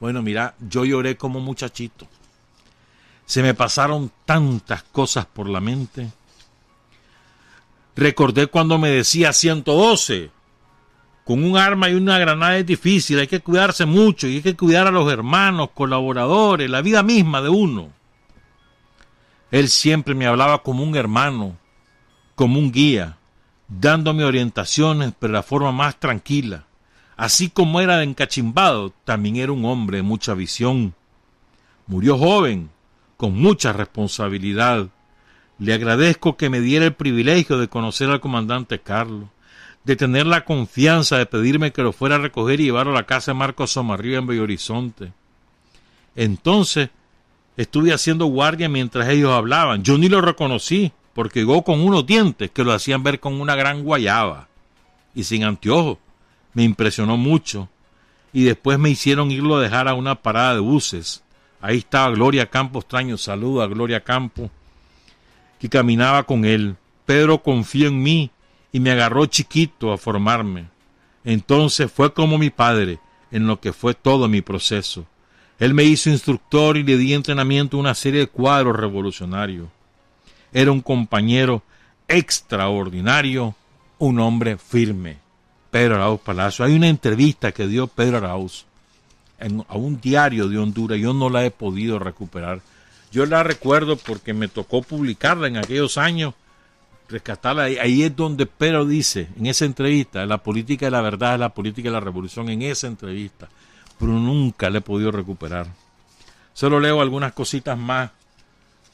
Bueno, 0.00 0.22
mira, 0.22 0.54
yo 0.60 0.84
lloré 0.84 1.16
como 1.16 1.40
muchachito. 1.40 2.06
Se 3.24 3.42
me 3.42 3.54
pasaron 3.54 4.12
tantas 4.24 4.82
cosas 4.84 5.26
por 5.26 5.48
la 5.48 5.60
mente. 5.60 6.12
Recordé 7.96 8.46
cuando 8.46 8.78
me 8.78 8.90
decía 8.90 9.32
112. 9.32 10.30
Con 11.24 11.42
un 11.42 11.56
arma 11.56 11.88
y 11.88 11.94
una 11.94 12.18
granada 12.18 12.58
es 12.58 12.66
difícil, 12.66 13.18
hay 13.18 13.26
que 13.26 13.40
cuidarse 13.40 13.84
mucho 13.84 14.28
y 14.28 14.36
hay 14.36 14.42
que 14.42 14.54
cuidar 14.54 14.86
a 14.86 14.92
los 14.92 15.10
hermanos, 15.10 15.70
colaboradores, 15.74 16.70
la 16.70 16.82
vida 16.82 17.02
misma 17.02 17.42
de 17.42 17.48
uno. 17.48 17.90
Él 19.50 19.68
siempre 19.68 20.14
me 20.14 20.26
hablaba 20.26 20.62
como 20.62 20.84
un 20.84 20.94
hermano, 20.94 21.56
como 22.36 22.60
un 22.60 22.70
guía, 22.70 23.16
dándome 23.66 24.24
orientaciones, 24.24 25.14
pero 25.18 25.32
de 25.32 25.38
la 25.38 25.42
forma 25.42 25.72
más 25.72 25.98
tranquila. 25.98 26.64
Así 27.16 27.48
como 27.48 27.80
era 27.80 28.02
encachimbado, 28.02 28.92
también 29.04 29.36
era 29.36 29.52
un 29.52 29.64
hombre 29.64 29.98
de 29.98 30.02
mucha 30.02 30.34
visión. 30.34 30.94
Murió 31.86 32.18
joven, 32.18 32.70
con 33.16 33.34
mucha 33.34 33.72
responsabilidad. 33.72 34.88
Le 35.58 35.72
agradezco 35.72 36.36
que 36.36 36.50
me 36.50 36.60
diera 36.60 36.84
el 36.84 36.94
privilegio 36.94 37.56
de 37.58 37.68
conocer 37.68 38.10
al 38.10 38.20
comandante 38.20 38.80
Carlos, 38.80 39.28
de 39.84 39.96
tener 39.96 40.26
la 40.26 40.44
confianza 40.44 41.16
de 41.16 41.24
pedirme 41.24 41.72
que 41.72 41.82
lo 41.82 41.92
fuera 41.92 42.16
a 42.16 42.18
recoger 42.18 42.60
y 42.60 42.64
llevar 42.64 42.88
a 42.88 42.92
la 42.92 43.06
casa 43.06 43.30
de 43.30 43.38
Marcos 43.38 43.72
Somarrío 43.72 44.18
en 44.18 44.26
Bello 44.26 44.42
Horizonte. 44.42 45.12
Entonces 46.14 46.90
estuve 47.56 47.94
haciendo 47.94 48.26
guardia 48.26 48.68
mientras 48.68 49.08
ellos 49.08 49.32
hablaban. 49.32 49.82
Yo 49.82 49.96
ni 49.96 50.10
lo 50.10 50.20
reconocí, 50.20 50.92
porque 51.14 51.40
llegó 51.40 51.64
con 51.64 51.80
unos 51.80 52.04
dientes 52.04 52.50
que 52.50 52.64
lo 52.64 52.72
hacían 52.72 53.02
ver 53.02 53.20
con 53.20 53.40
una 53.40 53.54
gran 53.54 53.82
guayaba 53.84 54.48
y 55.14 55.24
sin 55.24 55.44
anteojos 55.44 55.96
me 56.56 56.64
impresionó 56.64 57.18
mucho. 57.18 57.68
Y 58.32 58.44
después 58.44 58.78
me 58.78 58.88
hicieron 58.88 59.30
irlo 59.30 59.56
a 59.56 59.62
dejar 59.62 59.88
a 59.88 59.94
una 59.94 60.14
parada 60.14 60.54
de 60.54 60.60
buses. 60.60 61.22
Ahí 61.60 61.78
estaba 61.78 62.14
Gloria 62.14 62.48
Campos 62.48 62.84
extraño 62.84 63.18
saludo 63.18 63.60
a 63.60 63.66
Gloria 63.66 64.02
Campos, 64.02 64.50
que 65.60 65.68
caminaba 65.68 66.22
con 66.22 66.46
él. 66.46 66.76
Pedro 67.04 67.42
confió 67.42 67.88
en 67.88 68.02
mí 68.02 68.30
y 68.72 68.80
me 68.80 68.90
agarró 68.90 69.26
chiquito 69.26 69.92
a 69.92 69.98
formarme. 69.98 70.68
Entonces 71.24 71.92
fue 71.92 72.14
como 72.14 72.38
mi 72.38 72.48
padre 72.48 73.00
en 73.30 73.46
lo 73.46 73.60
que 73.60 73.74
fue 73.74 73.92
todo 73.92 74.26
mi 74.26 74.40
proceso. 74.40 75.04
Él 75.58 75.74
me 75.74 75.84
hizo 75.84 76.08
instructor 76.08 76.78
y 76.78 76.84
le 76.84 76.96
di 76.96 77.12
entrenamiento 77.12 77.76
a 77.76 77.80
una 77.80 77.94
serie 77.94 78.20
de 78.20 78.28
cuadros 78.28 78.76
revolucionarios. 78.76 79.68
Era 80.54 80.72
un 80.72 80.80
compañero 80.80 81.62
extraordinario, 82.08 83.54
un 83.98 84.20
hombre 84.20 84.56
firme. 84.56 85.25
Pedro 85.76 85.96
Arauz 85.96 86.22
Palacio. 86.22 86.64
Hay 86.64 86.74
una 86.74 86.88
entrevista 86.88 87.52
que 87.52 87.66
dio 87.66 87.86
Pedro 87.86 88.16
Arauz 88.16 88.64
a 89.68 89.76
un 89.76 90.00
diario 90.00 90.48
de 90.48 90.56
Honduras. 90.56 90.98
Yo 90.98 91.12
no 91.12 91.28
la 91.28 91.44
he 91.44 91.50
podido 91.50 91.98
recuperar. 91.98 92.62
Yo 93.12 93.26
la 93.26 93.42
recuerdo 93.42 93.98
porque 93.98 94.32
me 94.32 94.48
tocó 94.48 94.80
publicarla 94.80 95.48
en 95.48 95.58
aquellos 95.58 95.98
años, 95.98 96.32
rescatarla. 97.10 97.64
Ahí, 97.64 98.04
es 98.04 98.16
donde 98.16 98.46
Pedro 98.46 98.86
dice, 98.86 99.28
en 99.38 99.48
esa 99.48 99.66
entrevista, 99.66 100.24
la 100.24 100.38
política 100.38 100.86
de 100.86 100.92
la 100.92 101.02
verdad 101.02 101.34
es 101.34 101.40
la 101.40 101.52
política 101.52 101.90
de 101.90 101.92
la 101.92 102.00
revolución, 102.00 102.48
en 102.48 102.62
esa 102.62 102.86
entrevista. 102.86 103.50
Pero 103.98 104.12
nunca 104.12 104.70
la 104.70 104.78
he 104.78 104.80
podido 104.80 105.12
recuperar. 105.12 105.66
Solo 106.54 106.80
leo 106.80 107.02
algunas 107.02 107.34
cositas 107.34 107.76
más 107.76 108.12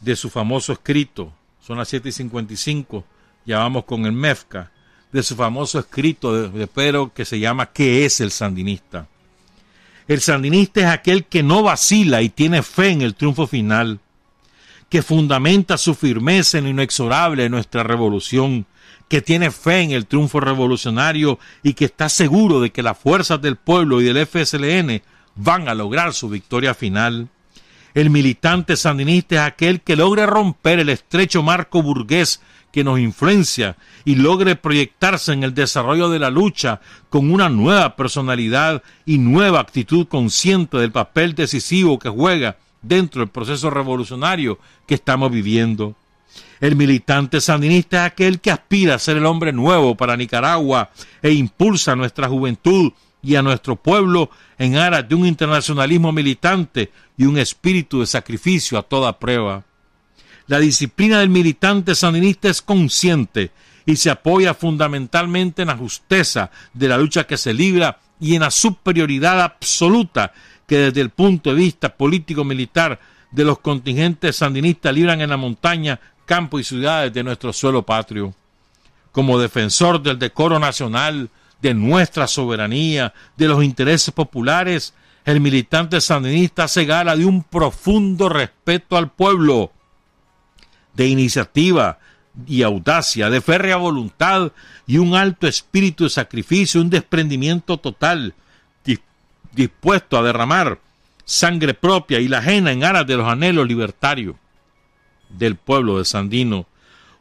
de 0.00 0.16
su 0.16 0.30
famoso 0.30 0.72
escrito. 0.72 1.32
Son 1.64 1.78
las 1.78 1.86
7 1.86 2.08
y 2.08 2.12
55. 2.12 3.04
Ya 3.46 3.58
vamos 3.58 3.84
con 3.84 4.04
el 4.04 4.10
MEFCA 4.10 4.72
de 5.12 5.22
su 5.22 5.36
famoso 5.36 5.78
escrito 5.78 6.48
de, 6.48 6.66
Pedro 6.66 7.12
que 7.14 7.24
se 7.24 7.38
llama 7.38 7.66
¿Qué 7.66 8.04
es 8.04 8.20
el 8.20 8.30
sandinista? 8.30 9.06
El 10.08 10.20
sandinista 10.20 10.80
es 10.80 10.86
aquel 10.86 11.24
que 11.26 11.42
no 11.42 11.62
vacila 11.62 12.22
y 12.22 12.28
tiene 12.28 12.62
fe 12.62 12.88
en 12.88 13.02
el 13.02 13.14
triunfo 13.14 13.46
final, 13.46 14.00
que 14.88 15.02
fundamenta 15.02 15.78
su 15.78 15.94
firmeza 15.94 16.58
en 16.58 16.64
lo 16.64 16.70
inexorable 16.70 17.44
de 17.44 17.50
nuestra 17.50 17.82
revolución, 17.82 18.66
que 19.08 19.20
tiene 19.20 19.50
fe 19.50 19.80
en 19.82 19.90
el 19.92 20.06
triunfo 20.06 20.40
revolucionario 20.40 21.38
y 21.62 21.74
que 21.74 21.84
está 21.84 22.08
seguro 22.08 22.60
de 22.60 22.70
que 22.70 22.82
las 22.82 22.98
fuerzas 22.98 23.40
del 23.40 23.56
pueblo 23.56 24.00
y 24.00 24.04
del 24.04 24.26
FSLN 24.26 25.02
van 25.36 25.68
a 25.68 25.74
lograr 25.74 26.14
su 26.14 26.28
victoria 26.28 26.74
final. 26.74 27.28
El 27.94 28.10
militante 28.10 28.76
sandinista 28.76 29.34
es 29.34 29.52
aquel 29.52 29.82
que 29.82 29.96
logra 29.96 30.26
romper 30.26 30.78
el 30.78 30.88
estrecho 30.88 31.42
marco 31.42 31.82
burgués 31.82 32.40
que 32.72 32.84
nos 32.84 32.98
influencia 32.98 33.76
y 34.04 34.14
logre 34.14 34.56
proyectarse 34.56 35.32
en 35.32 35.42
el 35.42 35.54
desarrollo 35.54 36.08
de 36.08 36.18
la 36.18 36.30
lucha 36.30 36.80
con 37.10 37.30
una 37.30 37.50
nueva 37.50 37.94
personalidad 37.96 38.82
y 39.04 39.18
nueva 39.18 39.60
actitud 39.60 40.06
consciente 40.08 40.78
del 40.78 40.90
papel 40.90 41.34
decisivo 41.34 41.98
que 41.98 42.08
juega 42.08 42.56
dentro 42.80 43.20
del 43.20 43.28
proceso 43.28 43.68
revolucionario 43.68 44.58
que 44.86 44.94
estamos 44.94 45.30
viviendo. 45.30 45.94
El 46.60 46.76
militante 46.76 47.42
sandinista 47.42 48.06
es 48.06 48.12
aquel 48.12 48.40
que 48.40 48.50
aspira 48.50 48.94
a 48.94 48.98
ser 48.98 49.18
el 49.18 49.26
hombre 49.26 49.52
nuevo 49.52 49.94
para 49.94 50.16
Nicaragua 50.16 50.90
e 51.20 51.32
impulsa 51.32 51.92
a 51.92 51.96
nuestra 51.96 52.28
juventud 52.28 52.92
y 53.22 53.36
a 53.36 53.42
nuestro 53.42 53.76
pueblo 53.76 54.30
en 54.58 54.76
aras 54.76 55.08
de 55.08 55.14
un 55.14 55.26
internacionalismo 55.26 56.10
militante 56.10 56.90
y 57.22 57.24
un 57.24 57.38
espíritu 57.38 58.00
de 58.00 58.06
sacrificio 58.06 58.76
a 58.76 58.82
toda 58.82 59.20
prueba. 59.20 59.62
La 60.48 60.58
disciplina 60.58 61.20
del 61.20 61.28
militante 61.28 61.94
sandinista 61.94 62.48
es 62.48 62.60
consciente 62.60 63.52
y 63.86 63.94
se 63.94 64.10
apoya 64.10 64.54
fundamentalmente 64.54 65.62
en 65.62 65.68
la 65.68 65.76
justeza 65.76 66.50
de 66.74 66.88
la 66.88 66.98
lucha 66.98 67.24
que 67.24 67.36
se 67.36 67.54
libra 67.54 68.00
y 68.18 68.34
en 68.34 68.40
la 68.40 68.50
superioridad 68.50 69.40
absoluta 69.40 70.32
que 70.66 70.78
desde 70.78 71.00
el 71.00 71.10
punto 71.10 71.50
de 71.50 71.56
vista 71.56 71.96
político-militar 71.96 72.98
de 73.30 73.44
los 73.44 73.60
contingentes 73.60 74.34
sandinistas 74.34 74.92
libran 74.92 75.20
en 75.20 75.30
la 75.30 75.36
montaña, 75.36 76.00
campo 76.26 76.58
y 76.58 76.64
ciudades 76.64 77.12
de 77.12 77.22
nuestro 77.22 77.52
suelo 77.52 77.84
patrio. 77.84 78.34
Como 79.12 79.38
defensor 79.38 80.02
del 80.02 80.18
decoro 80.18 80.58
nacional, 80.58 81.30
de 81.60 81.72
nuestra 81.72 82.26
soberanía, 82.26 83.14
de 83.36 83.46
los 83.46 83.62
intereses 83.62 84.12
populares, 84.12 84.92
el 85.24 85.40
militante 85.40 86.00
sandinista 86.00 86.66
se 86.68 86.84
gala 86.84 87.16
de 87.16 87.24
un 87.24 87.42
profundo 87.44 88.28
respeto 88.28 88.96
al 88.96 89.10
pueblo, 89.10 89.72
de 90.94 91.06
iniciativa 91.06 91.98
y 92.46 92.62
audacia, 92.62 93.30
de 93.30 93.40
férrea 93.40 93.76
voluntad 93.76 94.52
y 94.86 94.98
un 94.98 95.14
alto 95.14 95.46
espíritu 95.46 96.04
de 96.04 96.10
sacrificio, 96.10 96.80
un 96.80 96.90
desprendimiento 96.90 97.78
total, 97.78 98.34
dispuesto 99.54 100.16
a 100.16 100.22
derramar 100.22 100.78
sangre 101.24 101.74
propia 101.74 102.20
y 102.20 102.28
la 102.28 102.38
ajena 102.38 102.72
en 102.72 102.84
aras 102.84 103.06
de 103.06 103.16
los 103.16 103.28
anhelos 103.28 103.68
libertarios 103.68 104.36
del 105.28 105.56
pueblo 105.56 105.98
de 105.98 106.04
Sandino. 106.04 106.66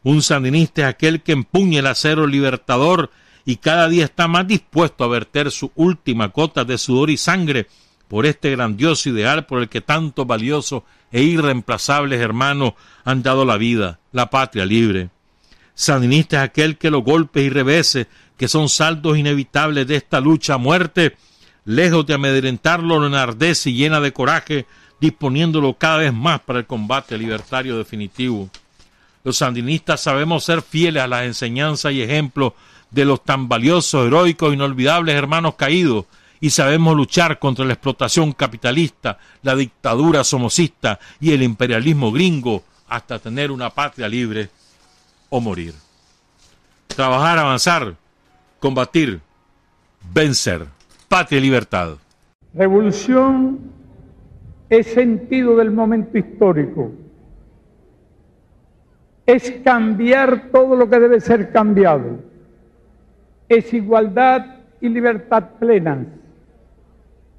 Un 0.02 0.22
sandinista 0.22 0.82
es 0.82 0.88
aquel 0.88 1.22
que 1.22 1.32
empuña 1.32 1.80
el 1.80 1.86
acero 1.86 2.26
libertador 2.26 3.10
y 3.44 3.56
cada 3.56 3.88
día 3.88 4.04
está 4.04 4.28
más 4.28 4.46
dispuesto 4.46 5.04
a 5.04 5.08
verter 5.08 5.50
su 5.50 5.70
última 5.74 6.30
cota 6.30 6.64
de 6.64 6.78
sudor 6.78 7.10
y 7.10 7.16
sangre 7.16 7.68
por 8.12 8.26
este 8.26 8.50
grandioso 8.50 9.08
ideal 9.08 9.46
por 9.46 9.62
el 9.62 9.70
que 9.70 9.80
tantos 9.80 10.26
valiosos 10.26 10.82
e 11.10 11.22
irreemplazables 11.22 12.20
hermanos 12.20 12.74
han 13.06 13.22
dado 13.22 13.46
la 13.46 13.56
vida, 13.56 14.00
la 14.12 14.28
patria 14.28 14.66
libre. 14.66 15.08
Sandinista 15.74 16.36
es 16.36 16.42
aquel 16.42 16.76
que 16.76 16.90
los 16.90 17.02
golpes 17.02 17.42
y 17.42 17.48
reveses, 17.48 18.08
que 18.36 18.48
son 18.48 18.68
saldos 18.68 19.16
inevitables 19.16 19.86
de 19.86 19.96
esta 19.96 20.20
lucha 20.20 20.54
a 20.54 20.58
muerte, 20.58 21.16
lejos 21.64 22.04
de 22.04 22.12
amedrentarlo, 22.12 22.98
lo 22.98 23.06
enardece 23.06 23.70
y 23.70 23.76
llena 23.76 23.98
de 23.98 24.12
coraje, 24.12 24.66
disponiéndolo 25.00 25.72
cada 25.78 25.96
vez 25.96 26.12
más 26.12 26.38
para 26.40 26.58
el 26.58 26.66
combate 26.66 27.16
libertario 27.16 27.78
definitivo. 27.78 28.50
Los 29.24 29.38
sandinistas 29.38 30.02
sabemos 30.02 30.44
ser 30.44 30.60
fieles 30.60 31.02
a 31.02 31.06
las 31.06 31.24
enseñanzas 31.24 31.94
y 31.94 32.02
ejemplos 32.02 32.52
de 32.90 33.06
los 33.06 33.24
tan 33.24 33.48
valiosos, 33.48 34.06
heroicos, 34.06 34.52
inolvidables 34.52 35.14
hermanos 35.14 35.54
caídos, 35.54 36.04
y 36.42 36.50
sabemos 36.50 36.96
luchar 36.96 37.38
contra 37.38 37.64
la 37.64 37.74
explotación 37.74 38.32
capitalista, 38.32 39.16
la 39.42 39.54
dictadura 39.54 40.24
somocista 40.24 40.98
y 41.20 41.30
el 41.30 41.40
imperialismo 41.40 42.10
gringo 42.10 42.64
hasta 42.88 43.20
tener 43.20 43.52
una 43.52 43.70
patria 43.70 44.08
libre 44.08 44.48
o 45.30 45.40
morir. 45.40 45.72
Trabajar, 46.88 47.38
avanzar, 47.38 47.94
combatir, 48.58 49.20
vencer. 50.12 50.66
Patria 51.08 51.38
y 51.38 51.42
libertad. 51.42 51.94
Revolución 52.54 53.60
es 54.68 54.88
sentido 54.88 55.56
del 55.56 55.70
momento 55.70 56.18
histórico. 56.18 56.90
Es 59.26 59.48
cambiar 59.62 60.50
todo 60.50 60.74
lo 60.74 60.90
que 60.90 60.98
debe 60.98 61.20
ser 61.20 61.52
cambiado. 61.52 62.18
Es 63.48 63.72
igualdad 63.72 64.56
y 64.80 64.88
libertad 64.88 65.50
plenas 65.60 65.98